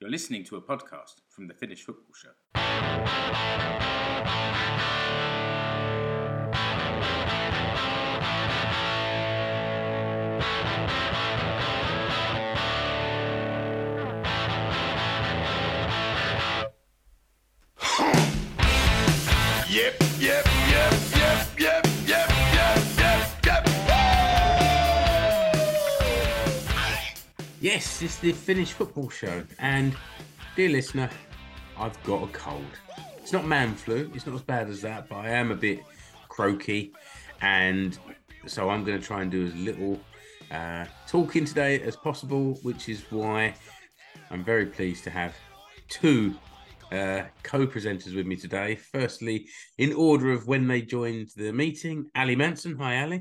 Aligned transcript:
You're 0.00 0.08
listening 0.08 0.44
to 0.44 0.56
a 0.56 0.62
podcast 0.62 1.20
from 1.28 1.46
the 1.46 1.52
Finnish 1.52 1.84
Football 1.84 2.14
Show. 2.14 2.30
Yes, 28.00 28.12
it's 28.12 28.18
the 28.20 28.32
Finnish 28.32 28.72
football 28.72 29.10
show, 29.10 29.44
and 29.58 29.94
dear 30.56 30.70
listener, 30.70 31.10
I've 31.76 32.02
got 32.02 32.22
a 32.22 32.32
cold. 32.32 32.64
It's 33.18 33.30
not 33.30 33.46
man 33.46 33.74
flu, 33.74 34.10
it's 34.14 34.24
not 34.24 34.34
as 34.34 34.40
bad 34.40 34.70
as 34.70 34.80
that, 34.80 35.06
but 35.10 35.16
I 35.16 35.28
am 35.28 35.50
a 35.50 35.54
bit 35.54 35.80
croaky, 36.30 36.94
and 37.42 37.98
so 38.46 38.70
I'm 38.70 38.84
going 38.84 38.98
to 38.98 39.06
try 39.06 39.20
and 39.20 39.30
do 39.30 39.44
as 39.44 39.54
little 39.54 40.00
uh, 40.50 40.86
talking 41.06 41.44
today 41.44 41.82
as 41.82 41.94
possible, 41.94 42.58
which 42.62 42.88
is 42.88 43.04
why 43.10 43.54
I'm 44.30 44.42
very 44.42 44.64
pleased 44.64 45.04
to 45.04 45.10
have 45.10 45.34
two 45.90 46.34
uh, 46.92 47.24
co-presenters 47.42 48.16
with 48.16 48.24
me 48.24 48.36
today. 48.36 48.76
Firstly, 48.76 49.46
in 49.76 49.92
order 49.92 50.32
of 50.32 50.46
when 50.46 50.66
they 50.66 50.80
joined 50.80 51.28
the 51.36 51.52
meeting, 51.52 52.06
Ally 52.14 52.34
Manson. 52.34 52.78
Hi, 52.78 52.94
Ally. 52.94 53.18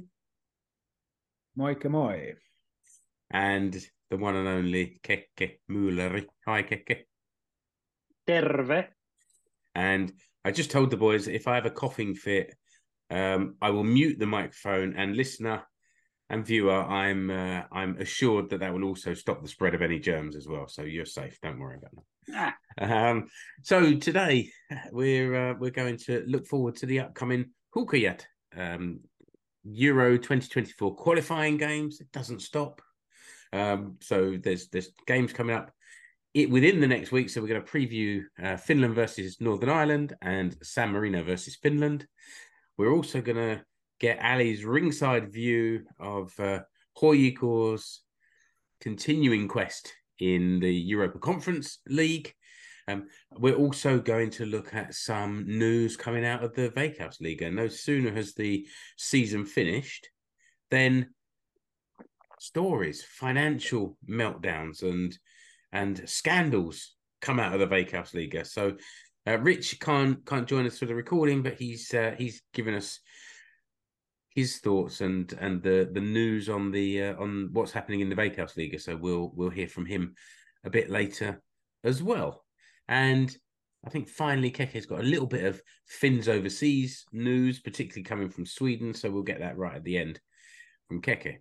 Moikka 1.58 1.90
moi. 1.90 2.16
and 3.32 3.86
the 4.10 4.18
one 4.18 4.36
and 4.36 4.48
only 4.48 5.00
Keke 5.04 5.60
Muuleri. 5.70 6.26
Hi, 6.46 6.64
Keke. 6.64 7.06
Terve. 8.28 8.88
And 9.76 10.12
I 10.44 10.52
just 10.52 10.72
told 10.72 10.90
the 10.90 10.98
boys 10.98 11.28
if 11.28 11.48
I 11.48 11.56
have 11.56 11.66
a 11.66 11.72
coughing 11.72 12.16
fit, 12.16 12.56
um, 13.10 13.56
I 13.62 13.70
will 13.70 13.84
mute 13.84 14.20
the 14.20 14.26
microphone. 14.26 14.96
And 14.96 15.16
listener 15.16 15.64
and 16.30 16.46
viewer, 16.46 16.82
I'm 16.82 17.30
uh, 17.30 17.64
I'm 17.72 17.98
assured 17.98 18.50
that 18.50 18.60
that 18.62 18.74
will 18.74 18.84
also 18.84 19.14
stop 19.14 19.42
the 19.42 19.48
spread 19.48 19.76
of 19.76 19.82
any 19.82 20.00
germs 20.00 20.36
as 20.36 20.48
well. 20.48 20.68
So 20.68 20.84
you're 20.84 21.06
safe. 21.06 21.40
Don't 21.42 21.60
worry 21.60 21.78
about 21.78 21.92
that. 21.96 22.04
Ah, 22.36 22.56
Um, 23.10 23.28
so 23.62 23.96
today 23.96 24.50
we're 24.92 25.52
uh, 25.52 25.54
we're 25.60 25.72
going 25.72 25.98
to 26.06 26.24
look 26.28 26.48
forward 26.48 26.76
to 26.78 26.86
the 26.86 27.02
upcoming 27.02 27.52
Huuhkajat 27.76 28.22
um, 28.56 29.02
Euro 29.64 30.18
2024 30.18 30.96
qualifying 30.96 31.58
games. 31.58 32.00
It 32.00 32.12
doesn't 32.12 32.42
stop. 32.42 32.82
Um, 33.52 33.98
so 34.02 34.38
there's 34.42 34.68
there's 34.70 34.92
games 35.08 35.34
coming 35.34 35.56
up 35.56 35.72
it 36.34 36.50
within 36.50 36.80
the 36.80 36.88
next 36.88 37.12
week. 37.12 37.30
So 37.30 37.42
we're 37.42 37.48
going 37.48 37.64
to 37.64 37.72
preview 37.72 38.24
uh, 38.42 38.58
Finland 38.58 38.96
versus 38.96 39.38
Northern 39.40 39.70
Ireland 39.70 40.16
and 40.22 40.56
San 40.62 40.92
Marino 40.92 41.24
versus 41.24 41.56
Finland. 41.56 42.08
We're 42.78 42.94
also 42.94 43.22
going 43.22 43.38
to 43.38 43.64
get 44.00 44.20
Ally's 44.22 44.64
ringside 44.64 45.32
view 45.32 45.86
of 46.00 46.34
uh, 46.40 46.60
HJK's 46.98 48.02
continuing 48.80 49.48
quest 49.48 49.94
in 50.20 50.60
the 50.60 50.74
Europa 50.74 51.20
Conference 51.20 51.80
League. 51.88 52.34
Um, 52.88 53.08
we're 53.38 53.56
also 53.56 54.00
going 54.00 54.32
to 54.32 54.46
look 54.46 54.74
at 54.74 54.96
some 54.96 55.46
news 55.48 55.96
coming 55.96 56.26
out 56.26 56.44
of 56.44 56.56
the 56.56 56.70
Veikkausliiga. 56.70 57.54
No 57.54 57.68
sooner 57.68 58.12
has 58.12 58.34
the 58.34 58.68
season 58.98 59.46
finished, 59.46 60.10
then 60.72 61.14
stories, 62.40 63.04
financial 63.04 63.98
meltdowns, 64.10 64.84
and 64.84 65.18
and 65.72 66.08
scandals 66.10 66.96
come 67.22 67.40
out 67.40 67.54
of 67.54 67.60
the 67.60 67.68
Veikkausliiga. 67.68 68.46
So 68.48 68.76
uh, 69.28 69.38
Rich 69.40 69.80
can't 69.80 70.26
can't 70.26 70.48
join 70.48 70.66
us 70.66 70.80
for 70.80 70.86
the 70.86 70.96
recording, 70.96 71.42
but 71.44 71.56
he's 71.56 71.94
uh, 71.94 72.16
he's 72.18 72.42
given 72.54 72.74
us 72.74 73.00
his 74.36 74.58
thoughts 74.60 75.02
and 75.02 75.32
and 75.40 75.62
the 75.62 75.90
the 75.92 76.02
news 76.02 76.50
on 76.50 76.72
the 76.72 77.04
uh, 77.04 77.16
on 77.18 77.50
what's 77.52 77.72
happening 77.72 78.00
in 78.00 78.10
the 78.10 78.16
Veikkausliiga. 78.16 78.80
So 78.82 78.96
we'll 78.96 79.32
we'll 79.36 79.50
hear 79.50 79.68
from 79.68 79.86
him 79.86 80.16
a 80.64 80.70
bit 80.70 80.90
later 80.90 81.42
as 81.84 82.02
well. 82.02 82.44
And 82.88 83.36
I 83.86 83.90
think 83.90 84.10
finally 84.10 84.52
Keke's 84.52 84.86
got 84.86 85.00
a 85.00 85.04
little 85.04 85.28
bit 85.28 85.46
of 85.46 85.62
Finns 85.88 86.28
overseas 86.28 87.06
news, 87.14 87.60
particularly 87.60 88.04
coming 88.04 88.30
from 88.30 88.46
Sweden. 88.46 88.94
So 88.94 89.10
we'll 89.10 89.24
get 89.24 89.40
that 89.40 89.58
right 89.58 89.76
at 89.76 89.84
the 89.84 89.98
end 89.98 90.20
from 90.88 91.02
Keke. 91.02 91.38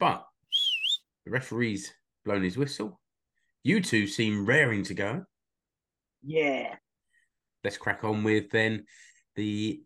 But 0.00 0.26
the 1.26 1.30
referee's 1.30 1.92
blown 2.24 2.42
his 2.42 2.56
whistle. 2.56 2.98
You 3.62 3.80
two 3.82 4.06
seem 4.06 4.46
raring 4.46 4.82
to 4.84 4.94
go. 4.94 5.24
yeah. 6.24 6.74
Let's 7.62 7.76
crack 7.76 8.04
on 8.04 8.24
with 8.24 8.50
then 8.50 8.86
the 9.36 9.82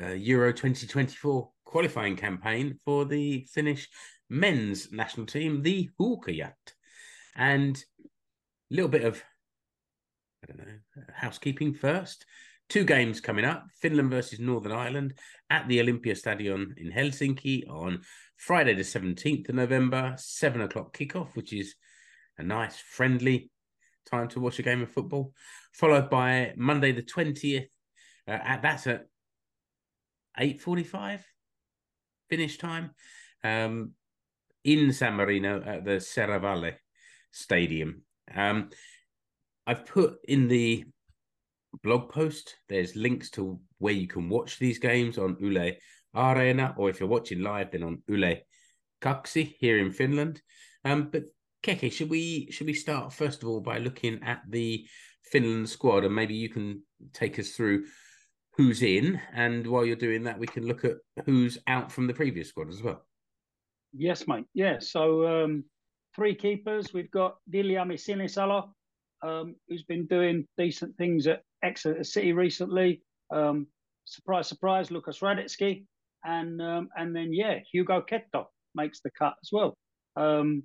uh, 0.00 0.12
Euro 0.12 0.52
2024 0.52 1.50
qualifying 1.66 2.16
campaign 2.16 2.78
for 2.82 3.04
the 3.04 3.46
Finnish 3.52 3.90
men's 4.30 4.90
national 4.90 5.26
team, 5.26 5.60
the 5.60 5.90
Huuhkajat. 6.00 6.54
And 7.36 7.76
a 7.76 8.74
little 8.74 8.88
bit 8.88 9.04
of, 9.04 9.22
I 10.42 10.46
don't 10.46 10.66
know, 10.66 11.04
housekeeping 11.14 11.74
first. 11.74 12.24
Two 12.70 12.84
games 12.84 13.20
coming 13.20 13.44
up 13.44 13.66
Finland 13.80 14.10
versus 14.10 14.38
Northern 14.38 14.70
Ireland 14.70 15.14
at 15.50 15.66
the 15.66 15.80
Olympia 15.80 16.14
Stadion 16.14 16.72
in 16.76 16.92
Helsinki 16.92 17.68
on 17.68 18.02
Friday, 18.36 18.74
the 18.74 18.82
17th 18.82 19.48
of 19.48 19.56
November, 19.56 20.14
seven 20.16 20.60
o'clock 20.60 20.96
kickoff, 20.96 21.34
which 21.34 21.52
is 21.52 21.74
a 22.38 22.44
nice, 22.44 22.78
friendly 22.78 23.50
time 24.08 24.28
to 24.28 24.38
watch 24.38 24.60
a 24.60 24.62
game 24.62 24.82
of 24.82 24.90
football. 24.92 25.32
Followed 25.74 26.10
by 26.10 26.52
Monday, 26.56 26.92
the 26.92 27.02
20th. 27.02 27.66
Uh, 28.28 28.30
at 28.30 28.62
that's 28.62 28.86
at 28.86 29.06
8.45 30.38 31.22
finish 32.28 32.56
time 32.56 32.90
um, 33.42 33.94
in 34.62 34.92
San 34.92 35.14
Marino 35.14 35.60
at 35.60 35.84
the 35.84 35.98
Serravalle 35.98 36.74
Stadium. 37.32 38.02
Um, 38.32 38.70
I've 39.66 39.86
put 39.86 40.18
in 40.28 40.46
the 40.46 40.84
blog 41.82 42.10
post, 42.10 42.56
there's 42.68 42.96
links 42.96 43.30
to 43.30 43.60
where 43.78 43.92
you 43.92 44.06
can 44.06 44.28
watch 44.28 44.58
these 44.58 44.78
games 44.78 45.18
on 45.18 45.36
Yle 45.40 45.72
Arena, 46.14 46.74
or 46.76 46.90
if 46.90 47.00
you're 47.00 47.08
watching 47.08 47.42
live, 47.42 47.70
then 47.70 47.82
on 47.82 48.02
Yle 48.08 48.36
Kaksi 49.00 49.54
here 49.58 49.78
in 49.78 49.90
Finland. 49.90 50.42
Um, 50.84 51.08
but 51.10 51.24
Keke, 51.62 51.92
should 51.92 52.10
we 52.10 52.50
should 52.50 52.66
we 52.66 52.74
start 52.74 53.12
first 53.12 53.42
of 53.42 53.48
all 53.48 53.60
by 53.60 53.78
looking 53.78 54.22
at 54.22 54.42
the 54.48 54.86
Finland 55.24 55.68
squad, 55.68 56.04
and 56.04 56.14
maybe 56.14 56.34
you 56.34 56.48
can 56.48 56.82
take 57.12 57.38
us 57.38 57.50
through 57.50 57.86
who's 58.56 58.82
in, 58.82 59.20
and 59.34 59.66
while 59.66 59.84
you're 59.84 59.96
doing 59.96 60.24
that, 60.24 60.38
we 60.38 60.46
can 60.46 60.66
look 60.66 60.84
at 60.84 60.96
who's 61.24 61.58
out 61.66 61.92
from 61.92 62.06
the 62.06 62.14
previous 62.14 62.48
squad 62.48 62.68
as 62.68 62.82
well. 62.82 63.04
Yes, 63.92 64.26
mate. 64.26 64.46
Yeah. 64.54 64.78
So 64.80 65.44
um, 65.44 65.64
three 66.14 66.34
keepers. 66.34 66.92
We've 66.92 67.10
got 67.10 67.36
Viljami 67.50 67.94
Sinisalo, 67.94 68.70
um, 69.22 69.56
who's 69.68 69.82
been 69.84 70.06
doing 70.06 70.46
decent 70.56 70.96
things 70.96 71.26
at 71.26 71.42
Exeter 71.62 72.04
City 72.04 72.32
recently. 72.32 73.02
Um, 73.32 73.66
surprise, 74.04 74.48
surprise, 74.48 74.90
Lukas 74.90 75.20
Hradecky. 75.20 75.84
And 76.24 76.60
um, 76.60 76.88
and 76.96 77.16
then 77.16 77.32
yeah, 77.32 77.60
Hugo 77.72 78.02
Keto 78.02 78.46
makes 78.74 79.00
the 79.00 79.10
cut 79.18 79.34
as 79.42 79.50
well. 79.52 79.74
Um, 80.16 80.64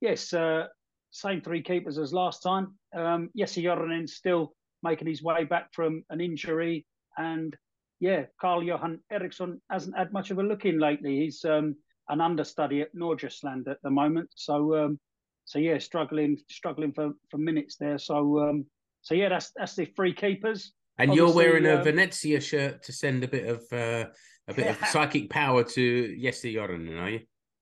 yes, 0.00 0.32
uh, 0.32 0.66
same 1.10 1.40
three 1.40 1.62
keepers 1.62 1.98
as 1.98 2.12
last 2.12 2.42
time. 2.42 2.74
Um, 2.96 3.30
Jesse 3.36 3.62
Joronen 3.62 4.08
still 4.08 4.52
making 4.82 5.08
his 5.08 5.22
way 5.22 5.44
back 5.44 5.68
from 5.72 6.04
an 6.10 6.20
injury, 6.20 6.86
and 7.18 7.56
yeah, 8.00 8.24
Carl 8.40 8.62
Johan 8.62 9.00
Eriksson 9.10 9.60
hasn't 9.70 9.96
had 9.96 10.12
much 10.12 10.30
of 10.30 10.38
a 10.38 10.42
look 10.42 10.64
in 10.64 10.78
lately. 10.78 11.20
He's 11.20 11.44
um, 11.44 11.74
an 12.08 12.20
understudy 12.20 12.82
at 12.82 12.94
Nordsjælland 12.94 13.66
at 13.68 13.78
the 13.82 13.90
moment, 13.90 14.30
so 14.36 14.76
um, 14.76 15.00
so 15.44 15.58
yeah, 15.58 15.78
struggling 15.78 16.38
struggling 16.48 16.92
for, 16.92 17.12
for 17.30 17.38
minutes 17.38 17.76
there. 17.76 17.98
So 17.98 18.38
um, 18.40 18.66
so 19.04 19.14
yeah, 19.14 19.28
that's 19.28 19.52
that's 19.54 19.76
the 19.76 19.84
three 19.84 20.14
keepers. 20.14 20.72
And 20.98 21.14
you're 21.14 21.28
Obviously, 21.28 21.50
wearing 21.50 21.66
a 21.66 21.76
um, 21.76 21.84
Venezia 21.84 22.40
shirt 22.40 22.82
to 22.84 22.92
send 22.92 23.22
a 23.22 23.28
bit 23.28 23.46
of 23.46 23.62
uh, 23.70 24.08
a 24.48 24.54
bit 24.54 24.66
of 24.66 24.78
psychic 24.88 25.28
power 25.30 25.62
to 25.62 26.16
Jesse 26.16 26.54
Joronen, 26.54 27.00
are 27.00 27.10
you? 27.10 27.20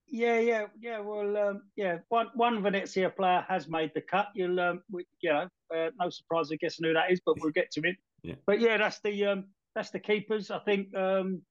Yeah, 0.08 0.38
yeah, 0.38 0.66
yeah. 0.80 1.00
Well, 1.00 1.36
um, 1.36 1.62
yeah. 1.74 1.98
One 2.08 2.28
one 2.34 2.62
Venezia 2.62 3.10
player 3.10 3.44
has 3.48 3.68
made 3.68 3.90
the 3.94 4.02
cut. 4.02 4.28
You'll, 4.34 4.60
um, 4.60 4.82
we, 4.90 5.04
you 5.20 5.30
know, 5.30 5.48
uh, 5.74 5.90
no 5.98 6.10
surprise 6.10 6.50
in 6.50 6.58
guessing 6.60 6.86
who 6.86 6.92
that 6.92 7.10
is, 7.10 7.20
but 7.26 7.40
we'll 7.40 7.52
get 7.52 7.70
to 7.72 7.80
it. 7.84 7.96
Yeah. 8.24 8.36
But 8.46 8.60
yeah, 8.60 8.76
that's 8.76 9.00
the 9.00 9.26
um, 9.26 9.46
that's 9.74 9.90
the 9.90 9.98
keepers. 9.98 10.52
I 10.52 10.60
think 10.60 10.96
um, 10.96 11.42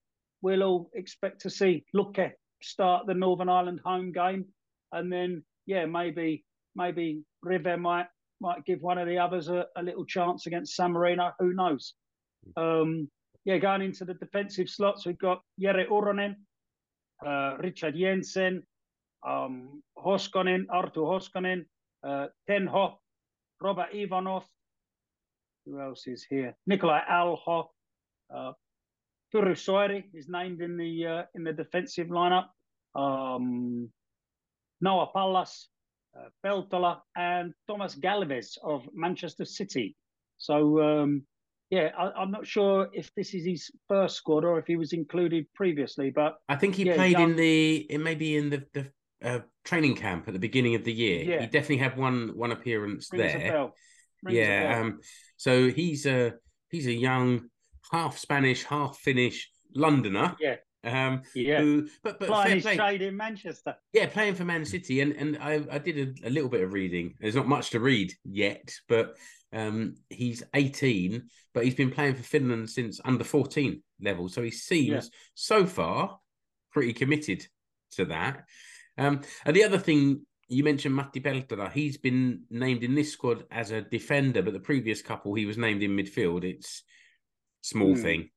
we'll 0.41 0.63
all 0.63 0.89
expect 0.93 1.41
to 1.41 1.49
see 1.49 1.83
Luke 1.93 2.17
start 2.63 3.07
the 3.07 3.13
Northern 3.13 3.49
Ireland 3.49 3.81
home 3.83 4.13
game, 4.13 4.45
and 4.93 5.11
then 5.11 5.43
yeah, 5.65 5.85
maybe 5.85 6.45
maybe 6.73 7.23
Rive 7.43 7.77
might 7.77 8.05
might 8.41 8.65
give 8.65 8.81
one 8.81 8.97
of 8.97 9.07
the 9.07 9.17
others 9.17 9.47
a, 9.47 9.65
a 9.77 9.83
little 9.83 10.05
chance 10.05 10.47
against 10.47 10.75
San 10.75 10.91
Marino. 10.91 11.31
Who 11.39 11.53
knows? 11.53 11.93
Um, 12.57 13.09
yeah, 13.45 13.57
going 13.57 13.81
into 13.81 14.05
the 14.05 14.15
defensive 14.15 14.69
slots, 14.69 15.05
we've 15.05 15.17
got 15.17 15.41
Jere 15.59 15.85
Uronen, 15.88 16.35
uh, 17.25 17.57
Richard 17.59 17.95
Jensen, 17.95 18.63
um, 19.25 19.81
Hoskonen, 19.97 20.65
Arttu 20.67 20.97
Hoskonen, 20.97 21.65
uh, 22.03 22.27
Tenho, 22.49 22.95
Robert 23.61 23.93
Ivanov. 23.93 24.45
Who 25.65 25.79
else 25.79 26.07
is 26.07 26.25
here? 26.27 26.55
Nikolai 26.65 27.01
Alho. 27.07 27.69
Uh, 28.33 28.53
Pyry 29.33 29.55
Soiri 29.55 30.03
is 30.13 30.27
named 30.27 30.61
in 30.61 30.75
the 30.75 31.05
uh, 31.05 31.23
in 31.35 31.43
the 31.43 31.53
defensive 31.53 32.07
lineup. 32.07 32.47
Um, 32.95 33.89
Noah 34.81 35.07
Pallas, 35.13 35.69
uh, 36.18 36.30
Peltola, 36.46 37.02
and 37.16 37.54
Thomas 37.68 37.96
Galvez 37.96 38.58
of 38.63 38.88
Manchester 38.94 39.46
City. 39.46 39.96
So 40.38 40.81
um, 40.81 41.24
yeah, 41.69 41.90
I, 41.98 42.24
am 42.24 42.31
not 42.31 42.46
sure 42.46 42.90
if 42.94 43.13
this 43.16 43.34
is 43.34 43.46
his 43.46 43.72
first 43.88 44.18
squad 44.18 44.44
or 44.44 44.60
if 44.60 44.66
he 44.68 44.75
was 44.75 44.92
included 44.92 45.46
previously, 45.54 46.12
but 46.12 46.36
I 46.50 46.58
think 46.58 46.75
he 46.75 46.84
yeah, 46.84 46.96
played 46.96 47.13
young- 47.13 47.31
in 47.31 47.36
the 47.38 47.75
in 47.90 48.04
maybe 48.04 48.36
in 48.36 48.50
the 48.50 48.63
the 48.74 48.92
uh, 49.24 49.40
training 49.63 49.96
camp 49.96 50.28
at 50.28 50.34
the 50.34 50.40
beginning 50.40 50.75
of 50.75 50.84
the 50.84 50.94
year. 50.94 51.24
Yeah. 51.24 51.42
He 51.42 51.48
definitely 51.48 51.78
had 51.78 51.98
one 51.98 52.31
one 52.36 52.52
appearance 52.52 53.10
rings 53.12 53.34
there. 53.34 53.52
bell. 53.52 53.75
Rings 54.24 54.38
a 54.38 54.42
yeah, 54.42 54.80
um, 54.81 55.00
so 55.38 55.69
he's 55.69 56.06
a 56.06 56.34
he's 56.69 56.88
a 56.88 56.94
young 56.94 57.50
half 57.92 58.18
Spanish, 58.18 58.63
half 58.63 58.98
Finnish 58.98 59.50
Londoner. 59.74 60.36
Yeah. 60.40 60.56
Um, 60.83 61.22
yeah. 61.36 61.62
who 61.62 61.88
but 62.04 62.19
but 62.19 62.28
Playing 62.28 62.62
trade 62.62 63.01
in 63.04 63.16
Manchester. 63.16 63.75
Yeah, 63.94 64.07
playing 64.07 64.36
for 64.36 64.45
Man 64.45 64.66
City, 64.66 65.01
and 65.01 65.13
and 65.13 65.38
I 65.39 65.62
I 65.72 65.78
did 65.78 65.98
a, 66.24 66.28
a 66.28 66.31
little 66.31 66.50
bit 66.50 66.62
of 66.63 66.74
reading. 66.74 67.16
There's 67.19 67.36
not 67.36 67.48
much 67.48 67.69
to 67.72 67.80
read 67.80 68.13
yet, 68.24 68.74
but 68.89 69.16
um, 69.54 69.95
he's 70.10 70.42
18, 70.54 71.24
but 71.54 71.66
he's 71.66 71.75
been 71.75 71.92
playing 71.92 72.16
for 72.16 72.24
Finland 72.24 72.69
since 72.69 73.00
under 73.06 73.24
14 73.24 73.83
level, 74.01 74.30
so 74.30 74.42
he 74.42 74.50
seems 74.51 74.88
Yeah. 74.89 75.01
so 75.36 75.66
far 75.66 76.19
pretty 76.72 76.94
committed 76.94 77.45
to 77.92 78.06
that. 78.06 78.45
Um, 78.98 79.22
and 79.45 79.56
the 79.56 79.63
other 79.66 79.77
thing 79.77 80.25
you 80.48 80.63
mentioned, 80.63 80.95
Matti 80.95 81.19
Peltola, 81.19 81.72
he's 81.72 81.98
been 81.98 82.44
named 82.50 82.84
in 82.84 82.95
this 82.95 83.12
squad 83.12 83.44
as 83.51 83.72
a 83.72 83.81
defender, 83.81 84.42
but 84.42 84.54
the 84.54 84.60
previous 84.60 85.01
couple 85.01 85.34
he 85.34 85.45
was 85.45 85.57
named 85.57 85.84
in 85.84 85.92
midfield. 85.92 86.44
It's 86.44 86.84
small 87.62 87.94
Hmm. 87.95 88.01
thing, 88.01 88.30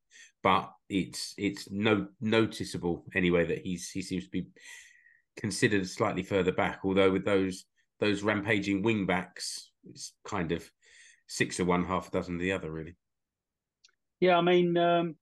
but 0.45 0.71
it's 0.91 1.35
it's 1.39 1.69
no 1.71 2.07
noticeable 2.21 3.05
anyway 3.15 3.47
that 3.47 3.63
he's 3.65 3.91
he 3.91 4.03
seems 4.03 4.25
to 4.25 4.31
be 4.31 4.47
considered 5.37 5.89
slightly 5.89 6.23
further 6.23 6.53
back. 6.53 6.81
Although 6.85 7.11
with 7.11 7.25
those 7.25 7.65
those 7.99 8.23
rampaging 8.23 8.83
wing 8.83 9.07
backs, 9.07 9.71
it's 9.89 10.13
kind 10.25 10.53
of 10.53 10.71
six 11.27 11.59
of 11.59 11.67
one, 11.67 11.85
half 11.85 12.09
a 12.09 12.11
dozen 12.11 12.35
of 12.35 12.41
the 12.41 12.53
other, 12.53 12.71
really. 12.71 12.95
Yeah, 14.21 14.37
I 14.37 14.43
mean, 14.43 14.77
um, 14.77 15.17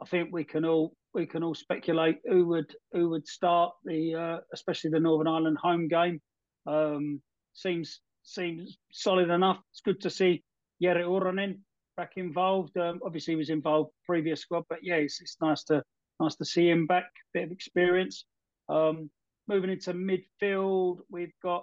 I 0.00 0.04
think 0.06 0.30
we 0.32 0.44
can 0.44 0.64
all 0.64 0.94
we 1.12 1.26
can 1.26 1.42
all 1.42 1.54
speculate 1.54 2.18
who 2.24 2.46
would 2.46 2.72
who 2.92 3.10
would 3.10 3.26
start 3.26 3.72
the 3.84 4.14
uh, 4.14 4.40
especially 4.54 4.90
the 4.90 5.00
Northern 5.00 5.26
Ireland 5.26 5.58
home 5.60 5.88
game. 5.88 6.20
Um, 6.66 7.20
seems 7.52 8.00
seems 8.22 8.78
solid 8.92 9.28
enough. 9.28 9.58
It's 9.72 9.80
good 9.80 10.00
to 10.02 10.10
see 10.10 10.44
Jere 10.80 11.02
Uronen 11.02 11.58
back 12.02 12.16
involved. 12.16 12.76
Um, 12.76 12.98
obviously, 13.04 13.32
he 13.32 13.36
was 13.36 13.50
involved 13.50 13.90
previous 14.04 14.40
squad, 14.40 14.64
but 14.68 14.80
yeah, 14.82 14.96
it's, 14.96 15.20
it's 15.20 15.36
nice 15.40 15.62
to 15.64 15.82
nice 16.18 16.34
to 16.36 16.44
see 16.44 16.68
him 16.68 16.86
back. 16.86 17.08
Bit 17.32 17.44
of 17.44 17.52
experience. 17.52 18.24
Um, 18.68 19.08
moving 19.46 19.70
into 19.70 19.94
midfield, 19.94 20.98
we've 21.10 21.36
got 21.44 21.62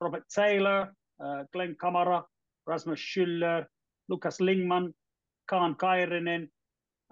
Robert 0.00 0.22
Taylor, 0.32 0.94
uh, 1.24 1.42
Glenn 1.52 1.74
Kamara, 1.82 2.22
Rasmus 2.68 3.00
Schüller, 3.00 3.64
Lucas 4.08 4.38
Lingman, 4.38 4.94
Kaan 5.50 5.74
Kairinen. 5.76 6.48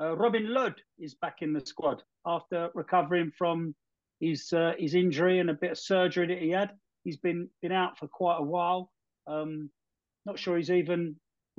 Uh, 0.00 0.16
Robin 0.16 0.54
Lod 0.54 0.74
is 1.00 1.16
back 1.16 1.38
in 1.40 1.52
the 1.52 1.66
squad 1.66 2.00
after 2.24 2.70
recovering 2.74 3.32
from 3.36 3.74
his 4.20 4.52
uh, 4.52 4.72
his 4.78 4.94
injury 4.94 5.40
and 5.40 5.50
a 5.50 5.54
bit 5.54 5.72
of 5.72 5.78
surgery 5.78 6.28
that 6.28 6.38
he 6.38 6.50
had. 6.50 6.70
He's 7.02 7.16
been 7.16 7.48
been 7.60 7.72
out 7.72 7.98
for 7.98 8.06
quite 8.06 8.38
a 8.38 8.48
while. 8.54 8.92
Um, 9.26 9.70
not 10.26 10.38
sure 10.38 10.56
he's 10.56 10.70
even 10.70 11.16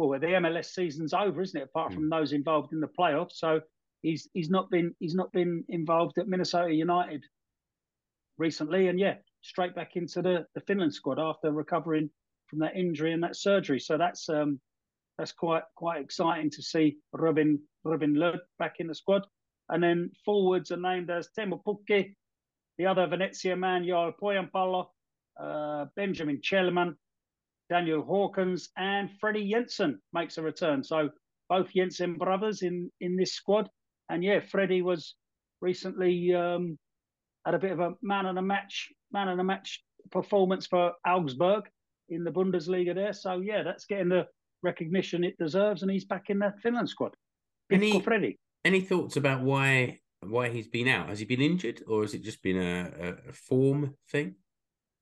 well. 0.07 0.19
The 0.19 0.27
MLS 0.27 0.65
season's 0.65 1.13
over, 1.13 1.41
isn't 1.41 1.59
it? 1.59 1.65
Apart 1.65 1.93
from 1.93 2.09
those 2.09 2.33
involved 2.33 2.73
in 2.73 2.79
the 2.79 2.87
playoffs, 2.87 3.33
so 3.33 3.61
he's 4.01 4.29
he's 4.33 4.49
not 4.49 4.69
been 4.69 4.95
he's 4.99 5.15
not 5.15 5.31
been 5.31 5.63
involved 5.69 6.17
at 6.17 6.27
Minnesota 6.27 6.73
United 6.73 7.23
recently, 8.37 8.87
and 8.87 8.99
yeah, 8.99 9.15
straight 9.41 9.75
back 9.75 9.95
into 9.95 10.21
the 10.21 10.45
the 10.55 10.61
Finland 10.61 10.93
squad 10.93 11.19
after 11.19 11.51
recovering 11.51 12.09
from 12.47 12.59
that 12.59 12.75
injury 12.75 13.13
and 13.13 13.23
that 13.23 13.35
surgery. 13.35 13.79
So 13.79 13.97
that's 13.97 14.29
um, 14.29 14.59
that's 15.17 15.31
quite 15.31 15.63
quite 15.75 16.01
exciting 16.01 16.49
to 16.51 16.61
see 16.61 16.97
Robin 17.13 17.59
Robin 17.83 18.13
Lod 18.13 18.39
back 18.57 18.75
in 18.79 18.87
the 18.87 18.95
squad. 18.95 19.25
And 19.69 19.83
then 19.83 20.09
forwards 20.25 20.71
are 20.71 20.77
named 20.77 21.11
as 21.11 21.29
Teemu 21.37 21.61
Pukki, 21.63 22.15
the 22.79 22.87
other 22.87 23.05
Venezia 23.05 23.55
man, 23.55 23.85
Joel 23.85 24.13
Pohjanpalo, 24.19 24.87
uh, 25.39 25.85
Benjamin 25.95 26.41
Källman, 26.41 26.95
Daniel 27.69 28.03
Håkans, 28.03 28.69
and 28.77 29.09
Freddie 29.19 29.49
Jensen 29.49 29.99
makes 30.13 30.37
a 30.37 30.41
return. 30.41 30.83
So 30.83 31.09
both 31.49 31.73
Jensen 31.73 32.15
brothers 32.15 32.61
in 32.61 32.91
in 33.01 33.15
this 33.15 33.33
squad. 33.33 33.69
And 34.09 34.23
yeah, 34.23 34.39
Freddie 34.39 34.81
was 34.81 35.15
recently 35.61 36.33
um, 36.33 36.77
had 37.45 37.53
a 37.53 37.59
bit 37.59 37.71
of 37.71 37.79
a 37.79 37.93
man 38.01 38.25
of 38.25 38.37
a 38.37 38.41
match 38.41 38.89
man 39.11 39.27
of 39.27 39.39
a 39.39 39.43
match 39.43 39.83
performance 40.11 40.65
for 40.67 40.93
Augsburg 41.05 41.63
in 42.09 42.23
the 42.23 42.31
Bundesliga 42.31 42.95
there. 42.95 43.13
So 43.13 43.39
yeah, 43.39 43.63
that's 43.63 43.85
getting 43.85 44.09
the 44.09 44.25
recognition 44.63 45.23
it 45.23 45.37
deserves, 45.37 45.81
and 45.81 45.91
he's 45.91 46.05
back 46.05 46.29
in 46.29 46.39
the 46.39 46.53
Finland 46.61 46.89
squad. 46.89 47.13
And 47.69 47.81
Good 47.81 47.93
he- 47.93 47.99
Freddie. 48.01 48.39
Any 48.65 48.81
thoughts 48.81 49.15
about 49.15 49.41
why 49.41 49.99
why 50.21 50.49
he's 50.49 50.67
been 50.67 50.87
out? 50.87 51.07
Has 51.09 51.19
he 51.19 51.25
been 51.25 51.41
injured, 51.41 51.81
or 51.87 52.01
has 52.01 52.13
it 52.13 52.23
just 52.23 52.43
been 52.43 52.57
a, 52.57 52.91
a, 52.99 53.29
a 53.29 53.33
form 53.33 53.95
thing? 54.09 54.35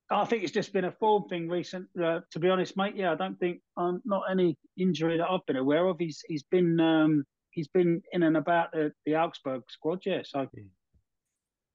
I 0.10 0.26
think 0.26 0.44
it's 0.44 0.52
just 0.54 0.72
been 0.72 0.86
a 0.86 0.92
form 0.92 1.28
thing 1.28 1.50
recent. 1.50 1.88
Uh, 2.02 2.22
to 2.32 2.40
be 2.40 2.50
honest, 2.50 2.78
mate, 2.78 2.96
yeah, 2.96 3.12
I 3.12 3.16
don't 3.16 3.38
think 3.40 3.60
um, 3.76 4.02
not 4.06 4.24
any 4.32 4.58
injury 4.78 5.18
that 5.18 5.30
I've 5.30 5.46
been 5.46 5.58
aware 5.58 5.86
of. 5.86 5.98
He's 6.00 6.22
he's 6.28 6.44
been 6.44 6.80
um, 6.80 7.24
he's 7.52 7.68
been 7.68 8.02
in 8.14 8.24
and 8.24 8.38
about 8.38 8.72
the, 8.72 8.92
the 9.06 9.16
Augsburg 9.16 9.64
squad, 9.70 10.00
yeah. 10.06 10.22
So 10.24 10.48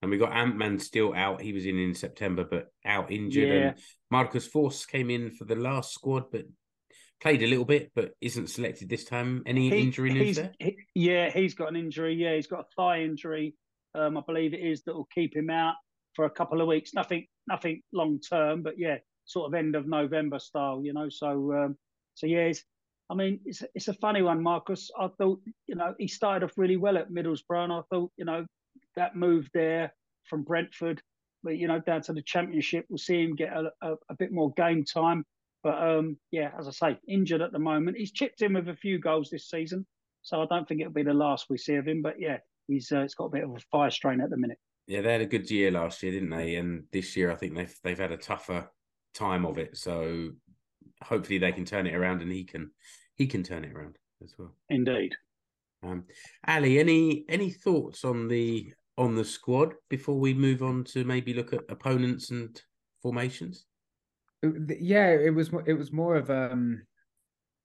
And 0.00 0.10
we 0.10 0.16
got 0.16 0.32
Ant 0.32 0.56
Man 0.56 0.78
still 0.78 1.12
out. 1.14 1.42
He 1.42 1.52
was 1.52 1.66
in 1.66 1.78
in 1.78 1.94
September, 1.94 2.44
but 2.50 2.68
out 2.86 3.10
injured. 3.12 3.48
Yeah. 3.48 3.68
And 3.68 3.74
Marcus 4.10 4.48
Forss 4.48 4.86
came 4.88 5.10
in 5.10 5.30
for 5.32 5.44
the 5.44 5.56
last 5.56 5.92
squad, 5.92 6.30
but 6.32 6.46
played 7.20 7.42
a 7.42 7.46
little 7.46 7.66
bit, 7.66 7.92
but 7.94 8.12
isn't 8.20 8.48
selected 8.48 8.88
this 8.88 9.04
time. 9.04 9.42
Any 9.46 9.68
He- 9.68 9.80
injury 9.82 10.12
news 10.12 10.36
there? 10.36 10.52
he- 10.58 10.76
yeah, 10.94 11.30
he's 11.30 11.54
got 11.54 11.68
an 11.68 11.76
injury. 11.76 12.14
Yeah, 12.14 12.34
he's 12.34 12.46
got 12.48 12.60
a 12.60 12.66
thigh 12.76 13.02
injury. 13.02 13.54
Um, 13.94 14.16
I 14.16 14.22
believe 14.26 14.54
it 14.54 14.60
is 14.60 14.82
that 14.84 14.94
will 14.94 15.08
keep 15.14 15.36
him 15.36 15.50
out 15.50 15.74
for 16.14 16.24
a 16.24 16.30
couple 16.30 16.60
of 16.62 16.66
weeks. 16.66 16.94
Nothing, 16.94 17.26
nothing 17.48 17.82
long 17.92 18.20
term, 18.20 18.62
but 18.62 18.78
yeah, 18.78 18.96
sort 19.24 19.46
of 19.46 19.54
end 19.54 19.74
of 19.74 19.86
November 19.86 20.38
style, 20.38 20.82
you 20.84 20.92
know. 20.92 21.08
So, 21.08 21.52
um, 21.52 21.76
so 22.14 22.26
yeah, 22.26 22.46
it's, 22.46 22.64
I 23.10 23.14
mean, 23.14 23.40
it's 23.44 23.62
it's 23.74 23.88
a 23.88 23.94
funny 23.94 24.22
one, 24.22 24.42
Marcus. 24.42 24.90
I 24.98 25.08
thought, 25.18 25.40
you 25.66 25.74
know, 25.74 25.94
he 25.98 26.08
started 26.08 26.44
off 26.44 26.56
really 26.56 26.76
well 26.76 26.96
at 26.96 27.10
Middlesbrough, 27.10 27.64
and 27.64 27.72
I 27.72 27.80
thought, 27.90 28.10
you 28.16 28.24
know, 28.24 28.46
that 28.96 29.16
move 29.16 29.48
there 29.54 29.92
from 30.24 30.42
Brentford, 30.42 31.02
but 31.42 31.56
you 31.56 31.68
know, 31.68 31.80
down 31.80 32.02
to 32.02 32.12
the 32.12 32.22
Championship, 32.22 32.86
we'll 32.88 32.98
see 32.98 33.22
him 33.22 33.34
get 33.34 33.52
a, 33.52 33.70
a, 33.82 33.94
a 34.10 34.14
bit 34.18 34.32
more 34.32 34.52
game 34.54 34.84
time. 34.84 35.24
But 35.62 35.80
um, 35.82 36.16
yeah, 36.30 36.50
as 36.58 36.66
I 36.66 36.70
say, 36.70 36.98
injured 37.08 37.40
at 37.40 37.52
the 37.52 37.58
moment. 37.58 37.96
He's 37.96 38.12
chipped 38.12 38.42
in 38.42 38.54
with 38.54 38.68
a 38.68 38.76
few 38.76 38.98
goals 38.98 39.30
this 39.30 39.48
season, 39.48 39.86
so 40.22 40.42
I 40.42 40.46
don't 40.46 40.66
think 40.66 40.80
it'll 40.80 40.92
be 40.92 41.02
the 41.02 41.14
last 41.14 41.46
we 41.48 41.58
see 41.58 41.74
of 41.76 41.86
him. 41.86 42.02
But 42.02 42.18
yeah, 42.18 42.38
he's 42.66 42.90
uh, 42.90 43.00
it's 43.00 43.14
got 43.14 43.26
a 43.26 43.30
bit 43.30 43.44
of 43.44 43.50
a 43.50 43.60
fire 43.70 43.90
strain 43.90 44.20
at 44.20 44.30
the 44.30 44.36
minute. 44.36 44.58
Yeah, 44.86 45.00
they 45.00 45.12
had 45.12 45.20
a 45.20 45.26
good 45.26 45.50
year 45.50 45.70
last 45.70 46.02
year, 46.02 46.12
didn't 46.12 46.30
they? 46.30 46.56
And 46.56 46.84
this 46.92 47.16
year, 47.16 47.30
I 47.30 47.36
think 47.36 47.54
they've 47.54 47.74
they've 47.84 47.98
had 47.98 48.12
a 48.12 48.16
tougher 48.16 48.68
time 49.14 49.46
of 49.46 49.58
it. 49.58 49.76
So 49.76 50.30
hopefully, 51.02 51.38
they 51.38 51.52
can 51.52 51.64
turn 51.64 51.86
it 51.86 51.94
around, 51.94 52.22
and 52.22 52.32
he 52.32 52.44
can 52.44 52.70
he 53.14 53.26
can 53.26 53.42
turn 53.42 53.64
it 53.64 53.72
around 53.72 53.96
as 54.22 54.34
well. 54.38 54.54
Indeed. 54.68 55.14
Um, 55.82 56.04
Ally, 56.46 56.76
any 56.76 57.24
any 57.28 57.50
thoughts 57.50 58.04
on 58.04 58.28
the 58.28 58.72
on 58.98 59.14
the 59.14 59.24
squad 59.24 59.74
before 59.88 60.18
we 60.18 60.34
move 60.34 60.62
on 60.62 60.84
to 60.84 61.04
maybe 61.04 61.32
look 61.34 61.52
at 61.52 61.60
opponents 61.68 62.30
and 62.30 62.60
formations? 63.02 63.66
yeah 64.80 65.10
it 65.10 65.32
was 65.34 65.52
mo- 65.52 65.62
it 65.66 65.74
was 65.74 65.92
more 65.92 66.16
of 66.16 66.28
um 66.30 66.82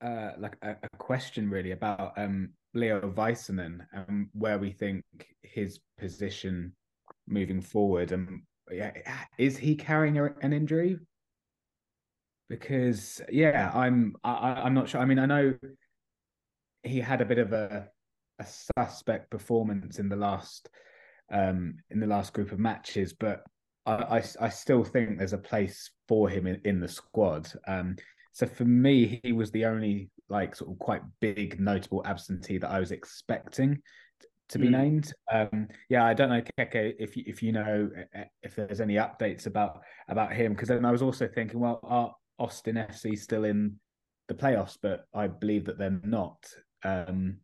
uh 0.02 0.32
like 0.38 0.56
a, 0.62 0.72
a 0.72 0.98
question 0.98 1.50
really 1.50 1.72
about 1.72 2.14
um 2.18 2.50
leo 2.74 3.12
Väisänen 3.12 3.80
and 3.94 4.28
where 4.34 4.60
we 4.60 4.72
think 4.72 5.04
his 5.42 5.80
position 5.98 6.72
moving 7.28 7.62
forward 7.62 8.12
and 8.12 8.42
yeah 8.72 8.92
is 9.38 9.58
he 9.58 9.76
carrying 9.76 10.18
an 10.18 10.54
injury? 10.54 10.98
Because 12.50 13.22
yeah 13.30 13.72
i'm 13.74 14.16
I, 14.24 14.62
i'm 14.64 14.74
not 14.74 14.90
sure. 14.90 15.02
I 15.02 15.06
mean 15.06 15.20
i 15.20 15.26
know 15.26 15.54
he 16.84 17.00
had 17.00 17.22
a 17.22 17.26
bit 17.26 17.40
of 17.40 17.54
a 17.54 17.90
a 18.40 18.46
suspect 18.46 19.30
performance 19.30 20.00
in 20.00 20.10
the 20.10 20.16
last 20.16 20.70
um 21.32 21.76
in 21.90 22.00
the 22.00 22.08
last 22.08 22.34
group 22.34 22.52
of 22.52 22.60
matches 22.60 23.14
but 23.14 23.44
I, 23.88 24.18
I, 24.18 24.24
I 24.42 24.50
still 24.50 24.84
think 24.84 25.18
there's 25.18 25.34
a 25.34 25.38
place 25.38 25.90
for 26.08 26.30
him 26.30 26.46
in, 26.46 26.62
in 26.66 26.80
the 26.80 26.90
squad. 26.90 27.50
Um, 27.68 27.96
so 28.34 28.46
for 28.46 28.66
me, 28.66 29.20
he 29.24 29.32
was 29.32 29.50
the 29.50 29.66
only 29.66 30.10
like 30.30 30.56
sort 30.56 30.72
of 30.72 30.78
quite 30.78 31.02
big 31.22 31.60
notable 31.60 32.04
absentee 32.06 32.58
that 32.58 32.70
I 32.70 32.80
was 32.80 32.92
expecting 32.92 33.82
to 34.50 34.60
be 34.60 34.68
Mm. 34.68 34.72
named. 34.72 35.14
Um, 35.32 35.68
yeah, 35.90 36.06
I 36.06 36.14
don't 36.14 36.30
know, 36.30 36.42
Keke, 36.58 36.96
if 37.00 37.18
you, 37.18 37.24
if 37.28 37.44
you 37.44 37.52
know 37.52 37.90
uh, 38.16 38.24
if 38.44 38.56
there's 38.56 38.82
any 38.82 38.96
updates 38.96 39.46
about 39.46 39.82
about 40.08 40.34
him, 40.34 40.54
because 40.54 40.70
then 40.70 40.86
I 40.86 40.92
was 40.92 41.02
also 41.02 41.28
thinking, 41.28 41.60
well, 41.60 41.80
are 41.84 42.14
Austin 42.40 42.76
FC 42.76 43.18
still 43.18 43.44
in 43.44 43.80
the 44.28 44.34
playoffs, 44.36 44.78
but 44.82 45.06
I 45.14 45.28
believe 45.28 45.66
that 45.66 45.78
they're 45.78 46.00
not. 46.04 46.46
Um, 46.84 47.38